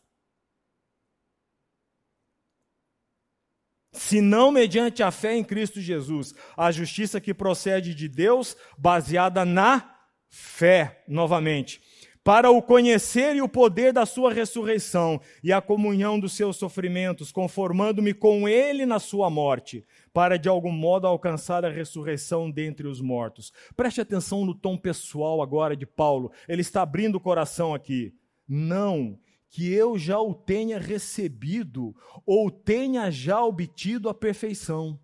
Se 3.94 4.22
não 4.22 4.52
mediante 4.52 5.04
a 5.04 5.12
fé 5.12 5.36
em 5.36 5.44
Cristo 5.44 5.80
Jesus, 5.80 6.34
a 6.56 6.72
justiça 6.72 7.20
que 7.22 7.34
procede 7.34 7.94
de 7.94 8.08
Deus, 8.08 8.56
baseada 8.78 9.46
na 9.46 9.98
fé, 10.30 11.04
novamente 11.08 11.82
para 12.24 12.52
o 12.52 12.62
conhecer 12.62 13.36
e 13.36 13.42
o 13.42 13.50
poder 13.50 13.92
da 13.92 14.06
sua 14.06 14.32
ressurreição 14.32 15.20
e 15.44 15.52
a 15.52 15.60
comunhão 15.60 16.20
dos 16.20 16.34
seus 16.34 16.56
sofrimentos, 16.56 17.32
conformando-me 17.32 18.14
com 18.14 18.48
ele 18.48 18.86
na 18.86 19.00
sua 19.00 19.30
morte, 19.30 19.86
para 20.14 20.38
de 20.38 20.48
algum 20.48 20.72
modo 20.72 21.08
alcançar 21.08 21.66
a 21.66 21.70
ressurreição 21.70 22.52
dentre 22.52 22.88
os 22.88 23.02
mortos. 23.02 23.52
Preste 23.76 24.02
atenção 24.02 24.46
no 24.46 24.54
tom 24.54 24.78
pessoal 24.78 25.42
agora 25.42 25.76
de 25.76 25.86
Paulo. 25.86 26.32
Ele 26.48 26.62
está 26.62 26.84
abrindo 26.84 27.16
o 27.16 27.22
coração 27.22 27.74
aqui. 27.74 28.14
Não 28.48 29.18
que 29.50 29.74
eu 29.74 29.98
já 29.98 30.18
o 30.20 30.34
tenha 30.34 30.80
recebido 30.80 31.94
ou 32.26 32.50
tenha 32.50 33.12
já 33.12 33.44
obtido 33.44 34.08
a 34.08 34.14
perfeição. 34.14 34.98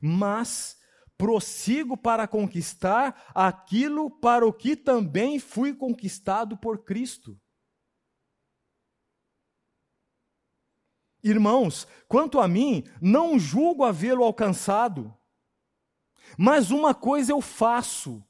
Mas 0.00 0.81
prossigo 1.16 1.96
para 1.96 2.26
conquistar 2.26 3.30
aquilo 3.34 4.10
para 4.10 4.46
o 4.46 4.52
que 4.52 4.74
também 4.74 5.38
fui 5.38 5.74
conquistado 5.74 6.56
por 6.56 6.84
Cristo. 6.84 7.38
Irmãos, 11.22 11.86
quanto 12.08 12.40
a 12.40 12.48
mim, 12.48 12.82
não 13.00 13.38
julgo 13.38 13.84
havê-lo 13.84 14.24
alcançado, 14.24 15.16
mas 16.36 16.72
uma 16.72 16.92
coisa 16.92 17.30
eu 17.30 17.40
faço, 17.40 18.24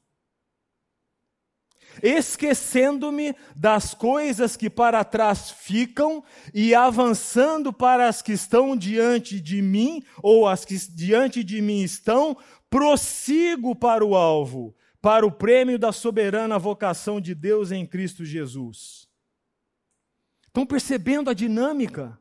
esquecendo-me 2.01 3.35
das 3.55 3.93
coisas 3.93 4.55
que 4.55 4.69
para 4.69 5.03
trás 5.03 5.49
ficam 5.49 6.23
e 6.53 6.75
avançando 6.75 7.73
para 7.73 8.07
as 8.07 8.21
que 8.21 8.33
estão 8.33 8.75
diante 8.75 9.39
de 9.39 9.61
mim, 9.61 10.03
ou 10.21 10.47
as 10.47 10.63
que 10.63 10.75
diante 10.75 11.43
de 11.43 11.61
mim 11.61 11.81
estão, 11.81 12.37
prossigo 12.73 13.75
para 13.75 14.03
o 14.03 14.15
alvo, 14.15 14.75
para 14.99 15.27
o 15.27 15.31
prêmio 15.31 15.77
da 15.77 15.91
soberana 15.91 16.57
vocação 16.57 17.21
de 17.21 17.35
Deus 17.35 17.71
em 17.71 17.85
Cristo 17.85 18.25
Jesus. 18.25 19.07
Estão 20.47 20.65
percebendo 20.65 21.29
a 21.29 21.35
dinâmica? 21.35 22.19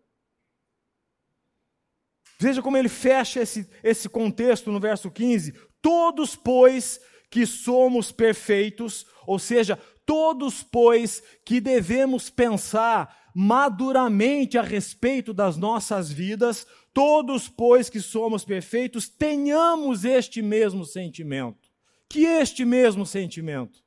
Veja 2.38 2.60
como 2.60 2.76
ele 2.76 2.90
fecha 2.90 3.40
esse, 3.40 3.66
esse 3.82 4.10
contexto 4.10 4.70
no 4.70 4.78
verso 4.78 5.10
15. 5.10 5.54
Todos, 5.80 6.36
pois, 6.36 7.00
que 7.30 7.46
somos 7.46 8.12
perfeitos, 8.12 9.06
ou 9.26 9.38
seja, 9.38 9.78
todos, 10.04 10.62
pois, 10.62 11.22
que 11.46 11.62
devemos 11.62 12.28
pensar 12.28 13.30
maduramente 13.34 14.58
a 14.58 14.62
respeito 14.62 15.32
das 15.32 15.56
nossas 15.56 16.12
vidas, 16.12 16.66
Todos, 16.92 17.48
pois, 17.48 17.88
que 17.88 18.00
somos 18.00 18.44
perfeitos, 18.44 19.08
tenhamos 19.08 20.04
este 20.04 20.42
mesmo 20.42 20.84
sentimento. 20.84 21.70
Que 22.08 22.24
este 22.24 22.64
mesmo 22.64 23.06
sentimento. 23.06 23.82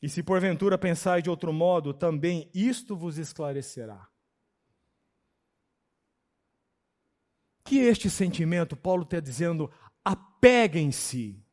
E 0.00 0.08
se 0.08 0.22
porventura 0.22 0.78
pensais 0.78 1.22
de 1.22 1.28
outro 1.28 1.52
modo, 1.52 1.92
também 1.92 2.48
isto 2.54 2.96
vos 2.96 3.18
esclarecerá. 3.18 4.08
Que 7.64 7.80
este 7.80 8.08
sentimento, 8.08 8.76
Paulo 8.76 9.02
está 9.02 9.20
dizendo, 9.20 9.70
apeguem-se 10.04 11.44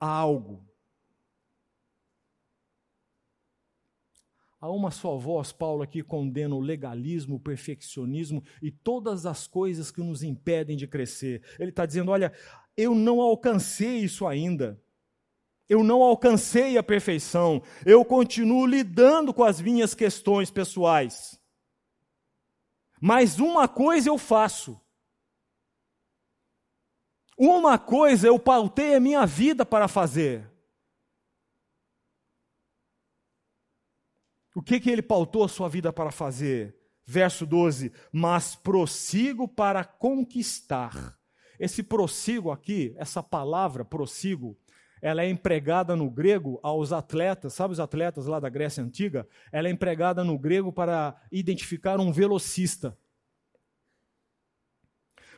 a 0.00 0.06
algo. 0.06 0.63
A 4.64 4.70
uma 4.70 4.90
só 4.90 5.18
voz, 5.18 5.52
Paulo 5.52 5.82
aqui 5.82 6.02
condena 6.02 6.54
o 6.54 6.58
legalismo, 6.58 7.36
o 7.36 7.38
perfeccionismo 7.38 8.42
e 8.62 8.70
todas 8.70 9.26
as 9.26 9.46
coisas 9.46 9.90
que 9.90 10.00
nos 10.00 10.22
impedem 10.22 10.74
de 10.74 10.86
crescer. 10.86 11.42
Ele 11.58 11.68
está 11.68 11.84
dizendo: 11.84 12.10
olha, 12.10 12.32
eu 12.74 12.94
não 12.94 13.20
alcancei 13.20 13.98
isso 13.98 14.26
ainda. 14.26 14.82
Eu 15.68 15.84
não 15.84 16.02
alcancei 16.02 16.78
a 16.78 16.82
perfeição. 16.82 17.62
Eu 17.84 18.06
continuo 18.06 18.64
lidando 18.64 19.34
com 19.34 19.44
as 19.44 19.60
minhas 19.60 19.94
questões 19.94 20.50
pessoais. 20.50 21.38
Mas 22.98 23.38
uma 23.38 23.68
coisa 23.68 24.08
eu 24.08 24.16
faço. 24.16 24.80
Uma 27.36 27.78
coisa 27.78 28.28
eu 28.28 28.38
pautei 28.38 28.94
a 28.94 29.00
minha 29.00 29.26
vida 29.26 29.66
para 29.66 29.88
fazer. 29.88 30.53
O 34.54 34.62
que, 34.62 34.78
que 34.78 34.90
ele 34.90 35.02
pautou 35.02 35.44
a 35.44 35.48
sua 35.48 35.68
vida 35.68 35.92
para 35.92 36.12
fazer? 36.12 36.76
Verso 37.04 37.44
12: 37.44 37.92
Mas 38.12 38.54
prossigo 38.54 39.48
para 39.48 39.84
conquistar. 39.84 41.18
Esse 41.58 41.82
prossigo 41.82 42.50
aqui, 42.50 42.94
essa 42.96 43.22
palavra 43.22 43.84
prossigo, 43.84 44.56
ela 45.02 45.22
é 45.22 45.28
empregada 45.28 45.94
no 45.94 46.10
grego 46.10 46.58
aos 46.62 46.92
atletas, 46.92 47.52
sabe 47.52 47.72
os 47.72 47.80
atletas 47.80 48.26
lá 48.26 48.40
da 48.40 48.48
Grécia 48.48 48.82
Antiga? 48.82 49.28
Ela 49.52 49.68
é 49.68 49.70
empregada 49.70 50.24
no 50.24 50.38
grego 50.38 50.72
para 50.72 51.14
identificar 51.30 52.00
um 52.00 52.10
velocista. 52.10 52.96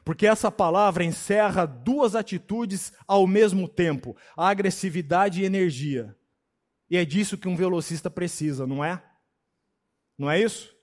Porque 0.04 0.24
essa 0.24 0.52
palavra 0.52 1.02
encerra 1.02 1.66
duas 1.66 2.14
atitudes 2.14 2.92
ao 3.08 3.26
mesmo 3.26 3.66
tempo: 3.66 4.16
agressividade 4.36 5.42
e 5.42 5.44
energia. 5.44 6.16
E 6.88 6.96
é 6.96 7.04
disso 7.04 7.36
que 7.36 7.48
um 7.48 7.56
velocista 7.56 8.08
precisa, 8.08 8.66
não 8.66 8.84
é? 8.84 9.02
Não 10.18 10.30
é 10.30 10.40
isso? 10.40 10.74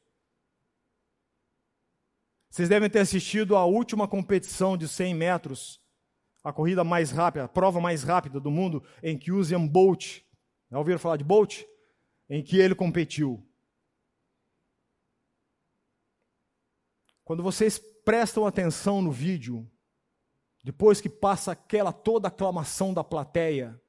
Vocês 2.49 2.69
devem 2.69 2.89
ter 2.89 2.99
assistido 2.99 3.55
à 3.55 3.65
última 3.65 4.07
competição 4.07 4.77
de 4.77 4.87
100 4.87 5.15
metros, 5.15 5.81
a 6.43 6.53
corrida 6.53 6.83
mais 6.83 7.09
rápida, 7.09 7.45
a 7.45 7.47
prova 7.47 7.81
mais 7.81 8.03
rápida 8.03 8.39
do 8.39 8.51
mundo, 8.51 8.83
em 9.01 9.17
que 9.17 9.31
Usain 9.31 9.67
Bolt, 9.67 10.21
já 10.69 10.77
ouviram 10.77 10.99
falar 10.99 11.17
de 11.17 11.23
Bolt? 11.23 11.63
Em 12.29 12.43
que 12.43 12.57
ele 12.57 12.75
competiu. 12.75 13.43
Quando 17.23 17.41
vocês 17.41 17.79
prestam 17.79 18.45
atenção 18.45 19.01
no 19.01 19.11
vídeo, 19.11 19.69
depois 20.63 21.01
que 21.01 21.09
passa 21.09 21.51
aquela 21.53 21.91
toda 21.91 22.27
aclamação 22.27 22.93
da 22.93 23.03
plateia, 23.03 23.81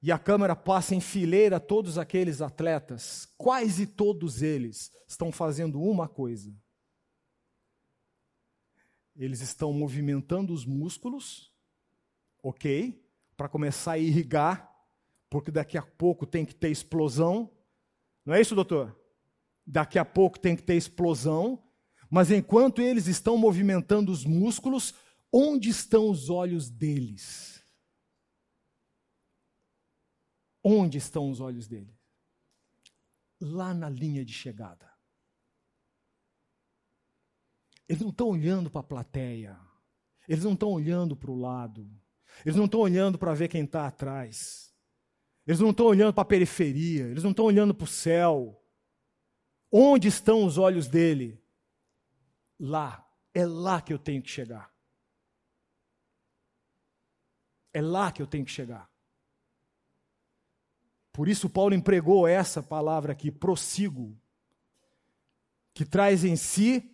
e 0.00 0.12
a 0.12 0.18
câmera 0.18 0.54
passa 0.54 0.94
em 0.94 1.00
fileira 1.00 1.58
todos 1.58 1.98
aqueles 1.98 2.40
atletas, 2.40 3.26
quase 3.36 3.86
todos 3.86 4.42
eles 4.42 4.92
estão 5.08 5.32
fazendo 5.32 5.80
uma 5.80 6.08
coisa. 6.08 6.54
Eles 9.16 9.40
estão 9.40 9.72
movimentando 9.72 10.52
os 10.52 10.64
músculos, 10.64 11.52
ok? 12.40 13.04
Para 13.36 13.48
começar 13.48 13.92
a 13.92 13.98
irrigar, 13.98 14.72
porque 15.28 15.50
daqui 15.50 15.76
a 15.76 15.82
pouco 15.82 16.24
tem 16.24 16.44
que 16.44 16.54
ter 16.54 16.70
explosão. 16.70 17.50
Não 18.24 18.34
é 18.34 18.40
isso, 18.40 18.54
doutor? 18.54 18.96
Daqui 19.66 19.98
a 19.98 20.04
pouco 20.04 20.38
tem 20.38 20.54
que 20.54 20.62
ter 20.62 20.76
explosão. 20.76 21.62
Mas 22.08 22.30
enquanto 22.30 22.80
eles 22.80 23.08
estão 23.08 23.36
movimentando 23.36 24.12
os 24.12 24.24
músculos, 24.24 24.94
onde 25.32 25.68
estão 25.68 26.08
os 26.08 26.30
olhos 26.30 26.70
deles? 26.70 27.57
Onde 30.62 30.98
estão 30.98 31.30
os 31.30 31.40
olhos 31.40 31.66
dele? 31.66 31.96
Lá 33.40 33.72
na 33.72 33.88
linha 33.88 34.24
de 34.24 34.32
chegada. 34.32 34.88
Eles 37.88 38.02
não 38.02 38.10
estão 38.10 38.28
olhando 38.28 38.70
para 38.70 38.80
a 38.80 38.84
plateia. 38.84 39.58
Eles 40.28 40.44
não 40.44 40.52
estão 40.52 40.70
olhando 40.70 41.16
para 41.16 41.30
o 41.30 41.38
lado. 41.38 41.90
Eles 42.44 42.56
não 42.56 42.66
estão 42.66 42.80
olhando 42.80 43.18
para 43.18 43.32
ver 43.32 43.48
quem 43.48 43.64
está 43.64 43.86
atrás. 43.86 44.74
Eles 45.46 45.60
não 45.60 45.70
estão 45.70 45.86
olhando 45.86 46.12
para 46.12 46.22
a 46.22 46.26
periferia. 46.26 47.04
Eles 47.04 47.22
não 47.22 47.30
estão 47.30 47.46
olhando 47.46 47.74
para 47.74 47.84
o 47.84 47.88
céu. 47.88 48.62
Onde 49.72 50.08
estão 50.08 50.44
os 50.44 50.58
olhos 50.58 50.86
dele? 50.86 51.42
Lá. 52.58 53.04
É 53.32 53.46
lá 53.46 53.80
que 53.80 53.92
eu 53.92 53.98
tenho 53.98 54.22
que 54.22 54.30
chegar. 54.30 54.70
É 57.72 57.80
lá 57.80 58.12
que 58.12 58.20
eu 58.20 58.26
tenho 58.26 58.44
que 58.44 58.50
chegar. 58.50 58.90
Por 61.18 61.28
isso, 61.28 61.50
Paulo 61.50 61.74
empregou 61.74 62.28
essa 62.28 62.62
palavra 62.62 63.10
aqui, 63.10 63.28
prossigo, 63.28 64.16
que 65.74 65.84
traz 65.84 66.24
em 66.24 66.36
si 66.36 66.92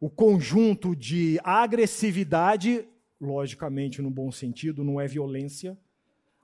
o 0.00 0.08
conjunto 0.08 0.96
de 0.96 1.38
agressividade, 1.44 2.88
logicamente 3.20 4.00
no 4.00 4.08
bom 4.08 4.32
sentido, 4.32 4.82
não 4.82 4.98
é 4.98 5.06
violência, 5.06 5.76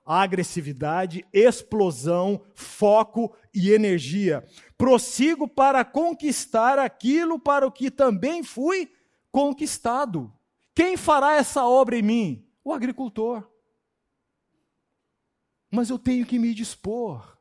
agressividade, 0.05 1.25
explosão, 1.33 2.39
foco 2.53 3.35
e 3.51 3.71
energia. 3.71 4.45
Prossigo 4.77 5.47
para 5.47 5.83
conquistar 5.83 6.77
aquilo 6.77 7.39
para 7.39 7.65
o 7.65 7.71
que 7.71 7.89
também 7.89 8.43
fui 8.43 8.91
conquistado. 9.31 10.31
Quem 10.75 10.95
fará 10.95 11.33
essa 11.33 11.65
obra 11.65 11.97
em 11.97 12.03
mim? 12.03 12.45
O 12.63 12.71
agricultor 12.71 13.51
mas 15.73 15.89
eu 15.89 15.97
tenho 15.97 16.23
que 16.23 16.37
me 16.37 16.53
dispor. 16.53 17.35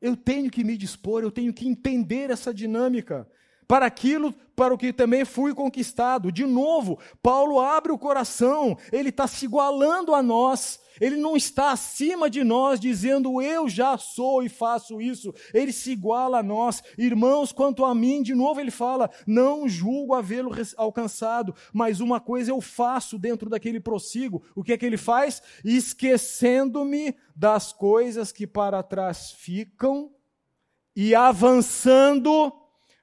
Eu 0.00 0.16
tenho 0.16 0.48
que 0.48 0.62
me 0.62 0.76
dispor, 0.76 1.24
eu 1.24 1.32
tenho 1.32 1.52
que 1.52 1.66
entender 1.66 2.30
essa 2.30 2.54
dinâmica 2.54 3.28
para 3.66 3.84
aquilo 3.84 4.32
para 4.54 4.72
o 4.72 4.78
que 4.78 4.92
também 4.92 5.24
fui 5.24 5.52
conquistado. 5.52 6.30
De 6.30 6.46
novo, 6.46 7.00
Paulo 7.20 7.58
abre 7.58 7.90
o 7.90 7.98
coração, 7.98 8.78
ele 8.92 9.08
está 9.08 9.26
se 9.26 9.46
igualando 9.46 10.14
a 10.14 10.22
nós, 10.22 10.78
ele 11.00 11.16
não 11.16 11.36
está 11.36 11.72
acima 11.72 12.30
de 12.30 12.44
nós 12.44 12.78
dizendo 12.78 13.40
eu 13.42 13.68
já 13.68 13.96
sou 13.98 14.42
e 14.42 14.48
faço 14.48 15.00
isso. 15.00 15.34
Ele 15.52 15.72
se 15.72 15.92
iguala 15.92 16.38
a 16.38 16.42
nós. 16.42 16.82
Irmãos, 16.96 17.52
quanto 17.52 17.84
a 17.84 17.94
mim, 17.94 18.22
de 18.22 18.34
novo 18.34 18.60
ele 18.60 18.70
fala: 18.70 19.10
não 19.26 19.68
julgo 19.68 20.14
havê-lo 20.14 20.50
alcançado, 20.76 21.54
mas 21.72 22.00
uma 22.00 22.20
coisa 22.20 22.50
eu 22.50 22.60
faço 22.60 23.18
dentro 23.18 23.50
daquele 23.50 23.80
prossigo. 23.80 24.42
O 24.54 24.62
que 24.62 24.72
é 24.72 24.76
que 24.76 24.86
ele 24.86 24.96
faz? 24.96 25.42
Esquecendo-me 25.64 27.14
das 27.34 27.72
coisas 27.72 28.32
que 28.32 28.46
para 28.46 28.82
trás 28.82 29.32
ficam 29.32 30.10
e 30.94 31.14
avançando 31.14 32.52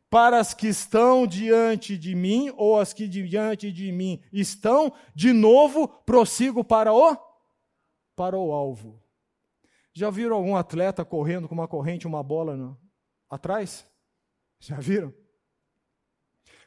para 0.09 0.39
as 0.39 0.53
que 0.53 0.67
estão 0.67 1.25
diante 1.25 1.97
de 1.97 2.13
mim, 2.13 2.51
ou 2.57 2.77
as 2.77 2.91
que 2.91 3.07
diante 3.07 3.71
de 3.71 3.91
mim 3.93 4.19
estão, 4.31 4.91
de 5.15 5.31
novo 5.31 5.87
prossigo 5.87 6.65
para 6.65 6.91
o 6.91 7.30
para 8.22 8.38
o 8.38 8.51
alvo. 8.51 9.03
Já 9.91 10.11
viram 10.11 10.36
algum 10.36 10.55
atleta 10.55 11.03
correndo 11.03 11.49
com 11.49 11.55
uma 11.55 11.67
corrente, 11.67 12.05
uma 12.05 12.21
bola 12.21 12.55
no, 12.55 12.79
atrás? 13.28 13.83
Já 14.59 14.79
viram? 14.79 15.12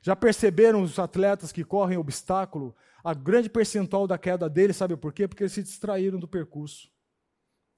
Já 0.02 0.16
perceberam 0.16 0.82
os 0.82 0.98
atletas 0.98 1.52
que 1.52 1.62
correm 1.62 1.96
obstáculo? 1.96 2.74
A 3.04 3.14
grande 3.14 3.48
percentual 3.48 4.08
da 4.08 4.18
queda 4.18 4.50
deles, 4.50 4.76
sabe 4.76 4.96
por 4.96 5.12
quê? 5.12 5.28
Porque 5.28 5.44
eles 5.44 5.52
se 5.52 5.62
distraíram 5.62 6.18
do 6.18 6.26
percurso. 6.26 6.90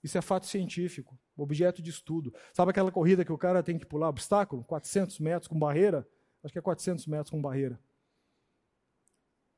Isso 0.03 0.17
é 0.17 0.23
fato 0.23 0.47
científico, 0.47 1.21
objeto 1.37 1.83
de 1.83 1.91
estudo. 1.91 2.33
Sabe 2.55 2.71
aquela 2.71 2.91
corrida 2.91 3.27
que 3.27 3.33
o 3.33 3.37
cara 3.37 3.63
tem 3.63 3.79
que 3.79 3.85
pular 3.85 4.09
obstáculo? 4.09 4.65
400 4.65 5.19
metros 5.19 5.49
com 5.49 5.59
barreira? 5.59 6.09
Acho 6.43 6.51
que 6.51 6.59
é 6.59 6.63
400 6.63 7.07
metros 7.07 7.29
com 7.29 7.43
barreira. 7.43 7.79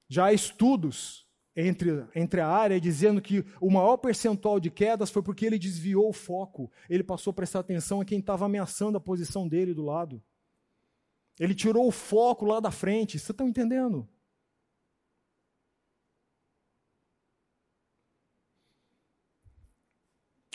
Já 0.08 0.24
há 0.24 0.32
estudos 0.32 1.27
entre, 1.60 2.06
entre 2.14 2.40
a 2.40 2.46
área 2.46 2.80
dizendo 2.80 3.20
que 3.20 3.44
o 3.60 3.68
maior 3.68 3.96
percentual 3.96 4.60
de 4.60 4.70
quedas 4.70 5.10
foi 5.10 5.22
porque 5.22 5.44
ele 5.44 5.58
desviou 5.58 6.08
o 6.08 6.12
foco. 6.12 6.70
Ele 6.88 7.02
passou 7.02 7.32
a 7.32 7.34
prestar 7.34 7.58
atenção 7.58 8.00
em 8.00 8.04
quem 8.04 8.20
estava 8.20 8.44
ameaçando 8.44 8.96
a 8.96 9.00
posição 9.00 9.48
dele 9.48 9.74
do 9.74 9.84
lado. 9.84 10.22
Ele 11.38 11.56
tirou 11.56 11.88
o 11.88 11.90
foco 11.90 12.44
lá 12.44 12.60
da 12.60 12.70
frente. 12.70 13.18
Vocês 13.18 13.30
estão 13.30 13.48
entendendo? 13.48 14.08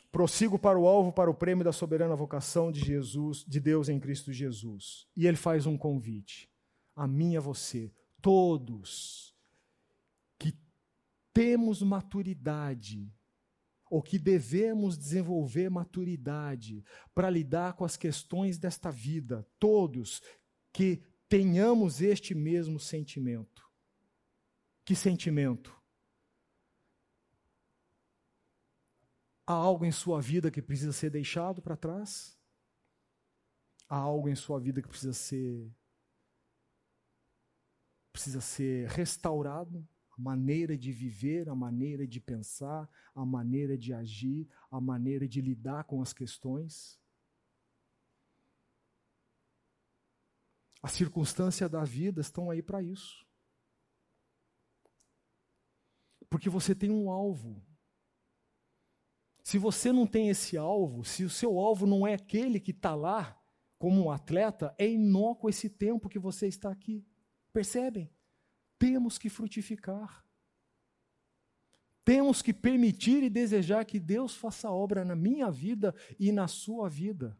Prossigo 0.09 0.57
para 0.57 0.79
o 0.79 0.87
alvo, 0.87 1.11
para 1.11 1.29
o 1.29 1.33
prêmio 1.33 1.65
da 1.65 1.73
soberana 1.73 2.15
vocação 2.15 2.71
de 2.71 2.79
Jesus, 2.79 3.43
de 3.45 3.59
Deus 3.59 3.89
em 3.89 3.99
Cristo 3.99 4.31
Jesus. 4.31 5.05
E 5.17 5.27
ele 5.27 5.35
faz 5.35 5.65
um 5.65 5.77
convite 5.77 6.49
a 6.95 7.05
mim 7.05 7.33
e 7.33 7.37
a 7.37 7.41
você, 7.41 7.91
todos 8.21 9.32
temos 11.33 11.81
maturidade, 11.81 13.11
ou 13.89 14.01
que 14.01 14.17
devemos 14.17 14.97
desenvolver 14.97 15.69
maturidade 15.69 16.83
para 17.13 17.29
lidar 17.29 17.73
com 17.73 17.83
as 17.83 17.97
questões 17.97 18.57
desta 18.57 18.89
vida, 18.89 19.47
todos 19.59 20.21
que 20.71 21.03
tenhamos 21.27 22.01
este 22.01 22.33
mesmo 22.33 22.79
sentimento. 22.79 23.63
Que 24.85 24.95
sentimento? 24.95 25.79
Há 29.45 29.53
algo 29.53 29.85
em 29.85 29.91
sua 29.91 30.21
vida 30.21 30.49
que 30.49 30.61
precisa 30.61 30.93
ser 30.93 31.09
deixado 31.09 31.61
para 31.61 31.77
trás? 31.77 32.37
Há 33.89 33.97
algo 33.97 34.29
em 34.29 34.35
sua 34.35 34.59
vida 34.59 34.81
que 34.81 34.87
precisa 34.87 35.13
ser 35.13 35.71
precisa 38.11 38.41
ser 38.41 38.87
restaurado? 38.89 39.87
A 40.17 40.21
maneira 40.21 40.77
de 40.77 40.91
viver, 40.91 41.49
a 41.49 41.55
maneira 41.55 42.07
de 42.07 42.19
pensar, 42.19 42.89
a 43.15 43.25
maneira 43.25 43.77
de 43.77 43.93
agir, 43.93 44.47
a 44.69 44.79
maneira 44.79 45.27
de 45.27 45.41
lidar 45.41 45.83
com 45.85 46.01
as 46.01 46.13
questões. 46.13 46.99
As 50.81 50.91
circunstâncias 50.91 51.69
da 51.71 51.83
vida 51.83 52.21
estão 52.21 52.51
aí 52.51 52.61
para 52.61 52.81
isso. 52.81 53.25
Porque 56.29 56.49
você 56.49 56.75
tem 56.75 56.91
um 56.91 57.09
alvo. 57.09 57.63
Se 59.43 59.57
você 59.57 59.91
não 59.91 60.05
tem 60.05 60.29
esse 60.29 60.57
alvo, 60.57 61.03
se 61.03 61.23
o 61.23 61.29
seu 61.29 61.59
alvo 61.59 61.85
não 61.85 62.05
é 62.05 62.13
aquele 62.13 62.59
que 62.59 62.71
está 62.71 62.95
lá 62.95 63.39
como 63.79 64.05
um 64.05 64.11
atleta, 64.11 64.73
é 64.77 64.87
inócuo 64.89 65.49
esse 65.49 65.69
tempo 65.69 66.07
que 66.07 66.19
você 66.19 66.47
está 66.47 66.71
aqui. 66.71 67.05
Percebem? 67.51 68.12
Temos 68.83 69.17
que 69.17 69.29
frutificar. 69.29 70.25
Temos 72.03 72.41
que 72.41 72.53
permitir 72.53 73.23
e 73.23 73.29
desejar 73.29 73.85
que 73.85 73.97
Deus 73.97 74.35
faça 74.35 74.69
obra 74.69 75.05
na 75.05 75.15
minha 75.15 75.49
vida 75.49 75.95
e 76.19 76.33
na 76.33 76.49
sua 76.49 76.89
vida. 76.89 77.39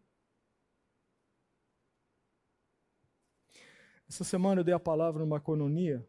Essa 4.07 4.23
semana 4.23 4.61
eu 4.61 4.63
dei 4.63 4.73
a 4.73 4.79
palavra 4.79 5.25
numa 5.25 5.41
cononia 5.41 6.07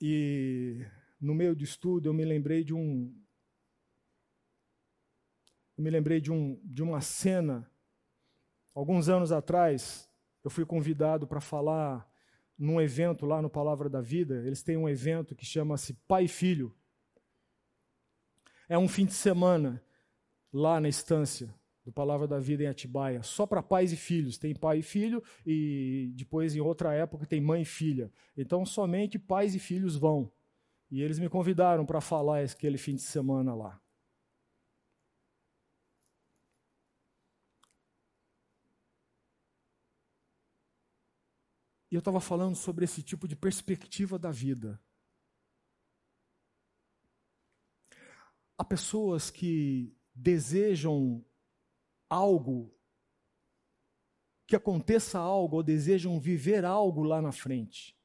e 0.00 0.84
no 1.20 1.32
meio 1.32 1.54
do 1.54 1.62
estudo 1.62 2.08
eu 2.08 2.12
me 2.12 2.24
lembrei 2.24 2.64
de 2.64 2.74
um 2.74 3.16
eu 5.78 5.84
me 5.84 5.90
lembrei 5.90 6.20
de, 6.20 6.32
um, 6.32 6.60
de 6.64 6.82
uma 6.82 7.00
cena 7.00 7.70
alguns 8.74 9.08
anos 9.08 9.30
atrás 9.30 10.10
eu 10.42 10.50
fui 10.50 10.66
convidado 10.66 11.28
para 11.28 11.40
falar 11.40 12.09
num 12.60 12.78
evento 12.78 13.24
lá 13.24 13.40
no 13.40 13.48
Palavra 13.48 13.88
da 13.88 14.02
Vida. 14.02 14.42
Eles 14.44 14.62
têm 14.62 14.76
um 14.76 14.86
evento 14.86 15.34
que 15.34 15.46
chama-se 15.46 15.94
Pai 16.06 16.24
e 16.24 16.28
Filho. 16.28 16.76
É 18.68 18.76
um 18.76 18.86
fim 18.86 19.06
de 19.06 19.14
semana 19.14 19.82
lá 20.52 20.78
na 20.78 20.88
estância 20.88 21.52
do 21.82 21.90
Palavra 21.90 22.28
da 22.28 22.38
Vida 22.38 22.62
em 22.62 22.66
Atibaia, 22.66 23.22
só 23.22 23.46
para 23.46 23.62
pais 23.62 23.94
e 23.94 23.96
filhos. 23.96 24.36
Tem 24.36 24.54
pai 24.54 24.80
e 24.80 24.82
filho 24.82 25.22
e 25.46 26.12
depois 26.14 26.54
em 26.54 26.60
outra 26.60 26.92
época 26.92 27.24
tem 27.24 27.40
mãe 27.40 27.62
e 27.62 27.64
filha. 27.64 28.12
Então 28.36 28.66
somente 28.66 29.18
pais 29.18 29.54
e 29.54 29.58
filhos 29.58 29.96
vão. 29.96 30.30
E 30.90 31.00
eles 31.00 31.18
me 31.18 31.30
convidaram 31.30 31.86
para 31.86 32.00
falar 32.00 32.44
aquele 32.44 32.76
fim 32.76 32.94
de 32.94 33.02
semana 33.02 33.54
lá. 33.54 33.80
E 41.90 41.94
eu 41.96 41.98
estava 41.98 42.20
falando 42.20 42.54
sobre 42.54 42.84
esse 42.84 43.02
tipo 43.02 43.26
de 43.26 43.34
perspectiva 43.34 44.18
da 44.18 44.30
vida. 44.30 44.80
Há 48.56 48.64
pessoas 48.64 49.30
que 49.30 49.96
desejam 50.14 51.24
algo, 52.08 52.72
que 54.46 54.54
aconteça 54.54 55.18
algo, 55.18 55.56
ou 55.56 55.62
desejam 55.62 56.20
viver 56.20 56.64
algo 56.64 57.02
lá 57.02 57.20
na 57.20 57.32
frente. 57.32 57.98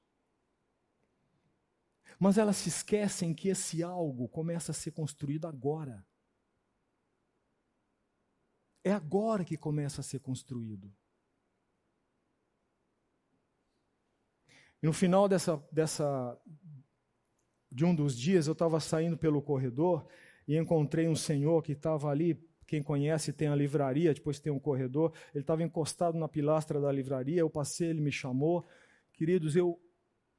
Mas 2.20 2.38
elas 2.38 2.58
se 2.58 2.70
esquecem 2.70 3.34
que 3.34 3.50
esse 3.50 3.84
algo 3.84 4.28
começa 4.30 4.72
a 4.72 4.76
ser 4.76 4.92
construído 4.92 5.46
agora. 5.46 6.08
É 8.84 8.92
agora 8.92 9.44
que 9.44 9.58
começa 9.58 10.02
a 10.02 10.04
ser 10.04 10.20
construído. 10.20 10.96
E 14.86 14.88
no 14.88 14.94
final 14.94 15.28
dessa, 15.28 15.58
dessa, 15.72 16.40
de 17.72 17.84
um 17.84 17.96
dos 17.96 18.16
dias, 18.16 18.46
eu 18.46 18.54
estava 18.54 18.80
saindo 18.80 19.18
pelo 19.18 19.42
corredor 19.42 20.08
e 20.48 20.56
encontrei 20.56 21.08
um 21.08 21.16
senhor 21.16 21.64
que 21.64 21.72
estava 21.72 22.08
ali. 22.08 22.40
Quem 22.68 22.84
conhece 22.84 23.34
tem 23.34 23.48
a 23.48 23.56
livraria, 23.56 24.14
depois 24.14 24.40
tem 24.40 24.54
um 24.54 24.60
corredor. 24.60 25.12
Ele 25.34 25.42
estava 25.42 25.64
encostado 25.64 26.20
na 26.20 26.28
pilastra 26.28 26.80
da 26.80 26.92
livraria. 26.92 27.40
Eu 27.40 27.50
passei, 27.50 27.90
ele 27.90 28.00
me 28.00 28.12
chamou. 28.12 28.64
Queridos, 29.12 29.56
eu, 29.56 29.82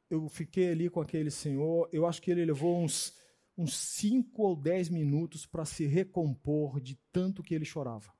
eu 0.09 0.28
fiquei 0.28 0.70
ali 0.70 0.89
com 0.89 1.01
aquele 1.01 1.32
senhor. 1.32 1.89
Eu 1.93 2.06
acho 2.06 2.23
que 2.23 2.31
ele 2.31 2.44
levou 2.44 2.81
uns, 2.81 3.18
uns 3.59 3.77
cinco 3.77 4.44
ou 4.44 4.55
dez 4.55 4.89
minutos 4.89 5.44
para 5.44 5.64
se 5.64 5.86
recompor 5.86 6.81
de 6.81 6.94
tanto 7.10 7.43
que 7.43 7.52
ele 7.52 7.64
chorava. 7.64 8.14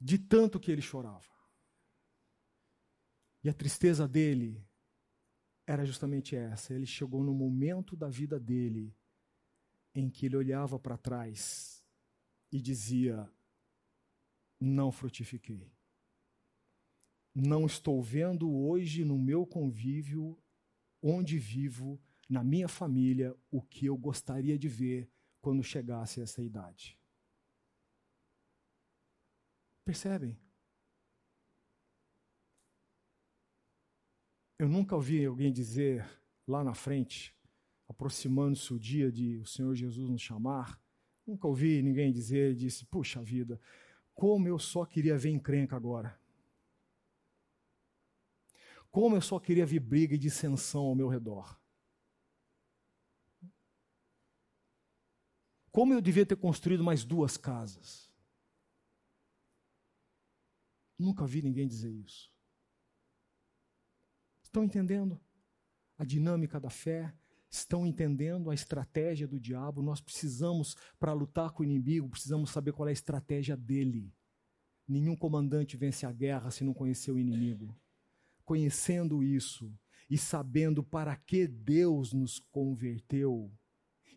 De 0.00 0.18
tanto 0.18 0.58
que 0.58 0.72
ele 0.72 0.82
chorava. 0.82 1.35
E 3.46 3.48
a 3.48 3.54
tristeza 3.54 4.08
dele 4.08 4.60
era 5.64 5.84
justamente 5.84 6.34
essa. 6.34 6.74
Ele 6.74 6.84
chegou 6.84 7.22
no 7.22 7.32
momento 7.32 7.94
da 7.94 8.08
vida 8.08 8.40
dele 8.40 8.92
em 9.94 10.10
que 10.10 10.26
ele 10.26 10.34
olhava 10.34 10.80
para 10.80 10.98
trás 10.98 11.86
e 12.50 12.60
dizia: 12.60 13.32
Não 14.60 14.90
frutifiquei. 14.90 15.72
Não 17.32 17.66
estou 17.66 18.02
vendo 18.02 18.52
hoje 18.52 19.04
no 19.04 19.16
meu 19.16 19.46
convívio, 19.46 20.36
onde 21.00 21.38
vivo, 21.38 22.02
na 22.28 22.42
minha 22.42 22.66
família, 22.66 23.32
o 23.48 23.62
que 23.62 23.86
eu 23.86 23.96
gostaria 23.96 24.58
de 24.58 24.68
ver 24.68 25.08
quando 25.40 25.62
chegasse 25.62 26.20
essa 26.20 26.42
idade. 26.42 26.98
Percebem? 29.84 30.36
Eu 34.58 34.68
nunca 34.68 34.94
ouvi 34.94 35.24
alguém 35.24 35.52
dizer 35.52 36.08
lá 36.46 36.64
na 36.64 36.72
frente, 36.72 37.34
aproximando-se 37.86 38.72
o 38.72 38.78
dia 38.78 39.12
de 39.12 39.38
o 39.38 39.46
Senhor 39.46 39.74
Jesus 39.74 40.08
nos 40.08 40.22
chamar, 40.22 40.80
nunca 41.26 41.46
ouvi 41.46 41.82
ninguém 41.82 42.10
dizer, 42.10 42.54
disse, 42.54 42.86
puxa 42.86 43.22
vida, 43.22 43.60
como 44.14 44.48
eu 44.48 44.58
só 44.58 44.86
queria 44.86 45.18
ver 45.18 45.30
encrenca 45.30 45.76
agora. 45.76 46.18
Como 48.90 49.14
eu 49.14 49.20
só 49.20 49.38
queria 49.38 49.66
ver 49.66 49.80
briga 49.80 50.14
e 50.14 50.18
dissensão 50.18 50.84
ao 50.84 50.94
meu 50.94 51.08
redor. 51.08 51.60
Como 55.70 55.92
eu 55.92 56.00
devia 56.00 56.24
ter 56.24 56.36
construído 56.36 56.82
mais 56.82 57.04
duas 57.04 57.36
casas. 57.36 58.10
Nunca 60.98 61.26
vi 61.26 61.42
ninguém 61.42 61.68
dizer 61.68 61.92
isso. 61.92 62.34
Estão 64.56 64.64
entendendo 64.64 65.20
a 65.98 66.04
dinâmica 66.06 66.58
da 66.58 66.70
fé? 66.70 67.12
Estão 67.50 67.86
entendendo 67.86 68.50
a 68.50 68.54
estratégia 68.54 69.28
do 69.28 69.38
diabo? 69.38 69.82
Nós 69.82 70.00
precisamos, 70.00 70.74
para 70.98 71.12
lutar 71.12 71.50
com 71.50 71.62
o 71.62 71.66
inimigo, 71.66 72.08
precisamos 72.08 72.48
saber 72.48 72.72
qual 72.72 72.88
é 72.88 72.90
a 72.90 72.94
estratégia 72.94 73.54
dele. 73.54 74.10
Nenhum 74.88 75.14
comandante 75.14 75.76
vence 75.76 76.06
a 76.06 76.10
guerra 76.10 76.50
se 76.50 76.64
não 76.64 76.72
conhecer 76.72 77.10
o 77.12 77.18
inimigo. 77.18 77.78
Conhecendo 78.46 79.22
isso 79.22 79.70
e 80.08 80.16
sabendo 80.16 80.82
para 80.82 81.14
que 81.14 81.46
Deus 81.46 82.14
nos 82.14 82.38
converteu, 82.38 83.52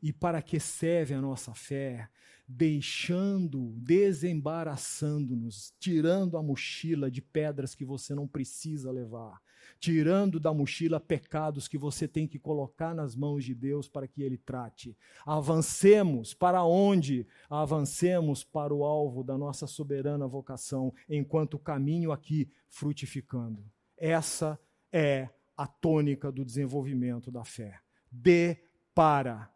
e 0.02 0.14
para 0.14 0.42
que 0.42 0.58
serve 0.58 1.14
a 1.14 1.22
nossa 1.22 1.54
fé, 1.54 2.10
deixando, 2.48 3.74
desembaraçando-nos, 3.82 5.74
tirando 5.78 6.38
a 6.38 6.42
mochila 6.42 7.12
de 7.12 7.22
pedras 7.22 7.76
que 7.76 7.84
você 7.84 8.16
não 8.16 8.26
precisa 8.26 8.90
levar, 8.90 9.42
tirando 9.80 10.40
da 10.40 10.54
mochila 10.54 11.00
pecados 11.00 11.68
que 11.68 11.78
você 11.78 12.08
tem 12.08 12.28
que 12.28 12.40
colocar 12.40 12.96
nas 12.96 13.16
mãos 13.16 13.44
de 13.44 13.54
Deus 13.54 13.90
para 13.90 14.08
que 14.08 14.22
Ele 14.22 14.38
trate. 14.38 14.98
Avancemos 15.26 16.34
para 16.34 16.64
onde? 16.64 17.28
Avancemos 17.50 18.44
para 18.44 18.74
o 18.74 18.84
alvo 18.84 19.24
da 19.24 19.38
nossa 19.38 19.68
soberana 19.68 20.28
vocação, 20.28 20.94
enquanto 21.10 21.60
caminho 21.60 22.12
aqui 22.12 22.52
frutificando. 22.70 23.64
Essa 23.98 24.60
é 24.92 25.30
a 25.56 25.68
tônica 25.68 26.32
do 26.32 26.46
desenvolvimento 26.46 27.30
da 27.30 27.44
fé. 27.44 27.80
Dê 28.12 28.58
para 28.96 29.54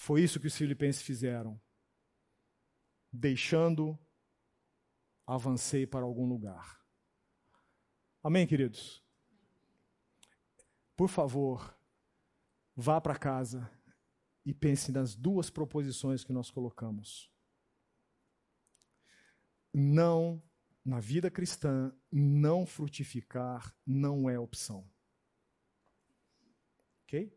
foi 0.00 0.22
isso 0.22 0.40
que 0.40 0.46
os 0.46 0.56
filipenses 0.56 1.02
fizeram. 1.02 1.60
Deixando, 3.12 3.98
avancei 5.26 5.86
para 5.86 6.06
algum 6.06 6.26
lugar. 6.26 6.80
Amém, 8.22 8.46
queridos? 8.46 9.04
Por 11.00 11.08
favor, 11.08 11.74
vá 12.76 13.00
para 13.00 13.18
casa 13.18 13.72
e 14.44 14.52
pense 14.52 14.92
nas 14.92 15.16
duas 15.16 15.48
proposições 15.48 16.22
que 16.22 16.30
nós 16.30 16.50
colocamos. 16.50 17.32
Não, 19.72 20.42
na 20.84 21.00
vida 21.00 21.30
cristã, 21.30 21.90
não 22.12 22.66
frutificar 22.66 23.74
não 23.86 24.28
é 24.28 24.38
opção. 24.38 24.86
Ok? 27.04 27.34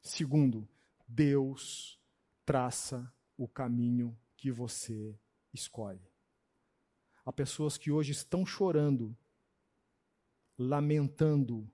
Segundo, 0.00 0.66
Deus 1.06 2.00
traça 2.46 3.12
o 3.36 3.46
caminho 3.46 4.18
que 4.38 4.50
você 4.50 5.20
escolhe. 5.52 6.10
Há 7.26 7.30
pessoas 7.30 7.76
que 7.76 7.90
hoje 7.90 8.12
estão 8.12 8.46
chorando, 8.46 9.14
lamentando 10.56 11.70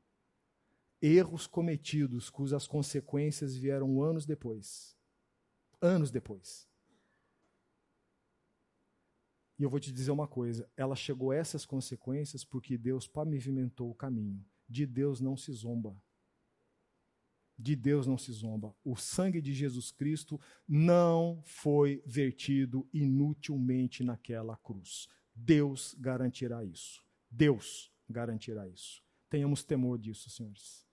erros 1.04 1.46
cometidos 1.46 2.30
cujas 2.30 2.66
consequências 2.66 3.54
vieram 3.54 4.02
anos 4.02 4.24
depois. 4.24 4.96
Anos 5.78 6.10
depois. 6.10 6.66
E 9.58 9.62
eu 9.62 9.68
vou 9.68 9.78
te 9.78 9.92
dizer 9.92 10.10
uma 10.10 10.26
coisa: 10.26 10.66
ela 10.74 10.96
chegou 10.96 11.30
a 11.30 11.36
essas 11.36 11.66
consequências 11.66 12.42
porque 12.42 12.78
Deus 12.78 13.06
pavimentou 13.06 13.90
o 13.90 13.94
caminho. 13.94 14.42
De 14.66 14.86
Deus 14.86 15.20
não 15.20 15.36
se 15.36 15.52
zomba. 15.52 15.94
De 17.56 17.76
Deus 17.76 18.06
não 18.06 18.16
se 18.16 18.32
zomba. 18.32 18.74
O 18.82 18.96
sangue 18.96 19.42
de 19.42 19.52
Jesus 19.52 19.92
Cristo 19.92 20.40
não 20.66 21.42
foi 21.44 22.02
vertido 22.06 22.88
inutilmente 22.94 24.02
naquela 24.02 24.56
cruz. 24.56 25.06
Deus 25.34 25.94
garantirá 25.98 26.64
isso. 26.64 27.04
Deus 27.30 27.92
garantirá 28.08 28.66
isso. 28.66 29.04
Tenhamos 29.28 29.62
temor 29.62 29.98
disso, 29.98 30.30
senhores. 30.30 30.83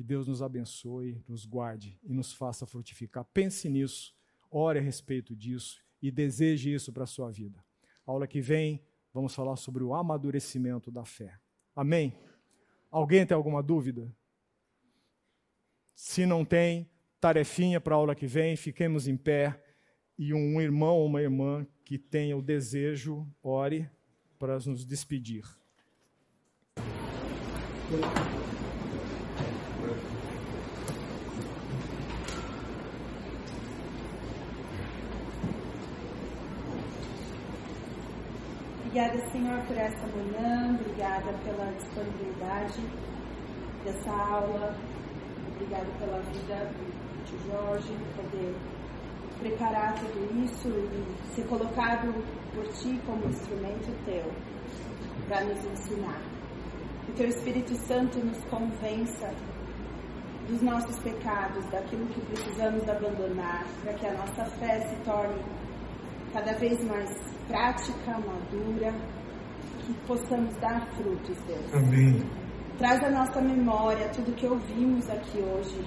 Que 0.00 0.04
Deus 0.04 0.26
nos 0.26 0.40
abençoe, 0.40 1.22
nos 1.28 1.44
guarde 1.44 2.00
e 2.02 2.14
nos 2.14 2.32
faça 2.32 2.64
frutificar. 2.64 3.22
Pense 3.34 3.68
nisso, 3.68 4.14
ore 4.50 4.78
a 4.78 4.82
respeito 4.82 5.36
disso 5.36 5.78
e 6.00 6.10
deseje 6.10 6.72
isso 6.72 6.90
para 6.90 7.04
a 7.04 7.06
sua 7.06 7.30
vida. 7.30 7.62
Aula 8.06 8.26
que 8.26 8.40
vem, 8.40 8.82
vamos 9.12 9.34
falar 9.34 9.56
sobre 9.56 9.84
o 9.84 9.92
amadurecimento 9.92 10.90
da 10.90 11.04
fé. 11.04 11.38
Amém? 11.76 12.16
Alguém 12.90 13.26
tem 13.26 13.34
alguma 13.34 13.62
dúvida? 13.62 14.10
Se 15.94 16.24
não 16.24 16.46
tem, 16.46 16.88
tarefinha 17.20 17.78
para 17.78 17.94
a 17.94 17.98
aula 17.98 18.14
que 18.14 18.26
vem, 18.26 18.56
fiquemos 18.56 19.06
em 19.06 19.18
pé 19.18 19.62
e 20.16 20.32
um 20.32 20.62
irmão 20.62 20.96
ou 20.96 21.04
uma 21.04 21.20
irmã 21.20 21.66
que 21.84 21.98
tenha 21.98 22.34
o 22.38 22.40
desejo, 22.40 23.28
ore 23.42 23.86
para 24.38 24.58
nos 24.60 24.82
despedir. 24.86 25.44
Obrigada, 38.90 39.30
Senhor, 39.30 39.60
por 39.68 39.76
essa 39.76 40.04
manhã, 40.08 40.74
obrigada 40.74 41.32
pela 41.44 41.70
disponibilidade 41.78 42.82
dessa 43.84 44.10
aula, 44.10 44.76
obrigada 45.54 45.86
pela 46.00 46.18
vida 46.22 46.68
de 47.24 47.48
Jorge, 47.48 47.96
poder 48.16 48.52
preparar 49.38 49.94
tudo 49.94 50.44
isso 50.44 50.68
e 50.68 51.36
ser 51.36 51.46
colocado 51.46 52.12
por 52.52 52.66
Ti 52.72 53.00
como 53.06 53.28
instrumento 53.28 53.94
Teu 54.04 54.28
para 55.28 55.44
nos 55.44 55.64
ensinar. 55.66 56.20
Que 57.06 57.12
Teu 57.12 57.28
Espírito 57.28 57.76
Santo 57.86 58.18
nos 58.18 58.44
convença 58.46 59.32
dos 60.48 60.60
nossos 60.62 60.98
pecados, 60.98 61.64
daquilo 61.70 62.06
que 62.06 62.20
precisamos 62.22 62.88
abandonar, 62.88 63.64
para 63.84 63.94
que 63.94 64.06
a 64.08 64.14
nossa 64.14 64.44
fé 64.58 64.80
se 64.80 64.96
torne 65.04 65.40
cada 66.32 66.54
vez 66.54 66.82
mais 66.84 67.29
prática, 67.50 68.12
madura, 68.12 68.94
que 69.80 69.92
possamos 70.06 70.54
dar 70.56 70.86
frutos, 70.92 71.36
Deus. 71.46 71.74
Amém. 71.74 72.22
Traz 72.78 73.02
à 73.02 73.10
nossa 73.10 73.40
memória 73.40 74.08
tudo 74.10 74.34
que 74.34 74.46
ouvimos 74.46 75.08
aqui 75.10 75.38
hoje. 75.38 75.84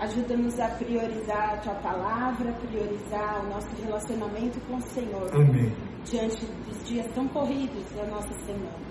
Ajuda-nos 0.00 0.58
a 0.60 0.68
priorizar 0.68 1.54
a 1.54 1.56
tua 1.58 1.74
palavra, 1.76 2.52
priorizar 2.52 3.44
o 3.44 3.48
nosso 3.48 3.68
relacionamento 3.82 4.60
com 4.66 4.76
o 4.76 4.80
Senhor. 4.80 5.28
Amém. 5.34 5.74
Diante 6.04 6.44
dos 6.46 6.88
dias 6.88 7.06
tão 7.14 7.26
corridos 7.28 7.84
da 7.96 8.04
nossa 8.06 8.32
semana. 8.44 8.88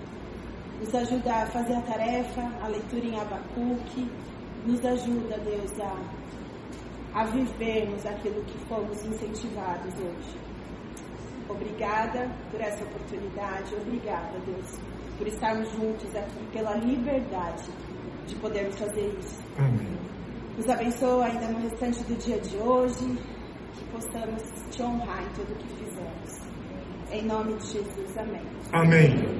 Nos 0.80 0.94
ajuda 0.94 1.32
a 1.34 1.46
fazer 1.46 1.74
a 1.74 1.82
tarefa, 1.82 2.42
a 2.62 2.68
leitura 2.68 3.06
em 3.06 3.18
Abacuque. 3.18 4.10
Nos 4.66 4.84
ajuda, 4.84 5.38
Deus, 5.38 5.72
a, 5.80 7.20
a 7.20 7.24
vivermos 7.24 8.04
aquilo 8.04 8.42
que 8.44 8.58
fomos 8.66 9.02
incentivados 9.04 9.94
hoje. 9.94 10.47
Obrigada 11.48 12.30
por 12.50 12.60
essa 12.60 12.84
oportunidade. 12.84 13.74
Obrigada, 13.74 14.38
Deus, 14.44 14.78
por 15.16 15.26
estarmos 15.26 15.70
juntos 15.72 16.14
aqui, 16.14 16.46
pela 16.52 16.74
liberdade 16.76 17.70
de 18.26 18.36
podermos 18.36 18.78
fazer 18.78 19.14
isso. 19.18 19.42
Amém. 19.56 19.98
Nos 20.56 20.68
abençoa 20.68 21.26
ainda 21.26 21.46
no 21.48 21.60
restante 21.60 22.02
do 22.04 22.16
dia 22.16 22.38
de 22.40 22.56
hoje, 22.56 23.18
que 23.74 23.84
possamos 23.92 24.42
te 24.70 24.82
honrar 24.82 25.22
em 25.22 25.28
tudo 25.34 25.52
o 25.52 25.56
que 25.56 25.68
fizemos. 25.84 26.48
Em 27.10 27.24
nome 27.24 27.54
de 27.54 27.66
Jesus, 27.66 28.18
amém. 28.18 28.42
Amém. 28.72 29.38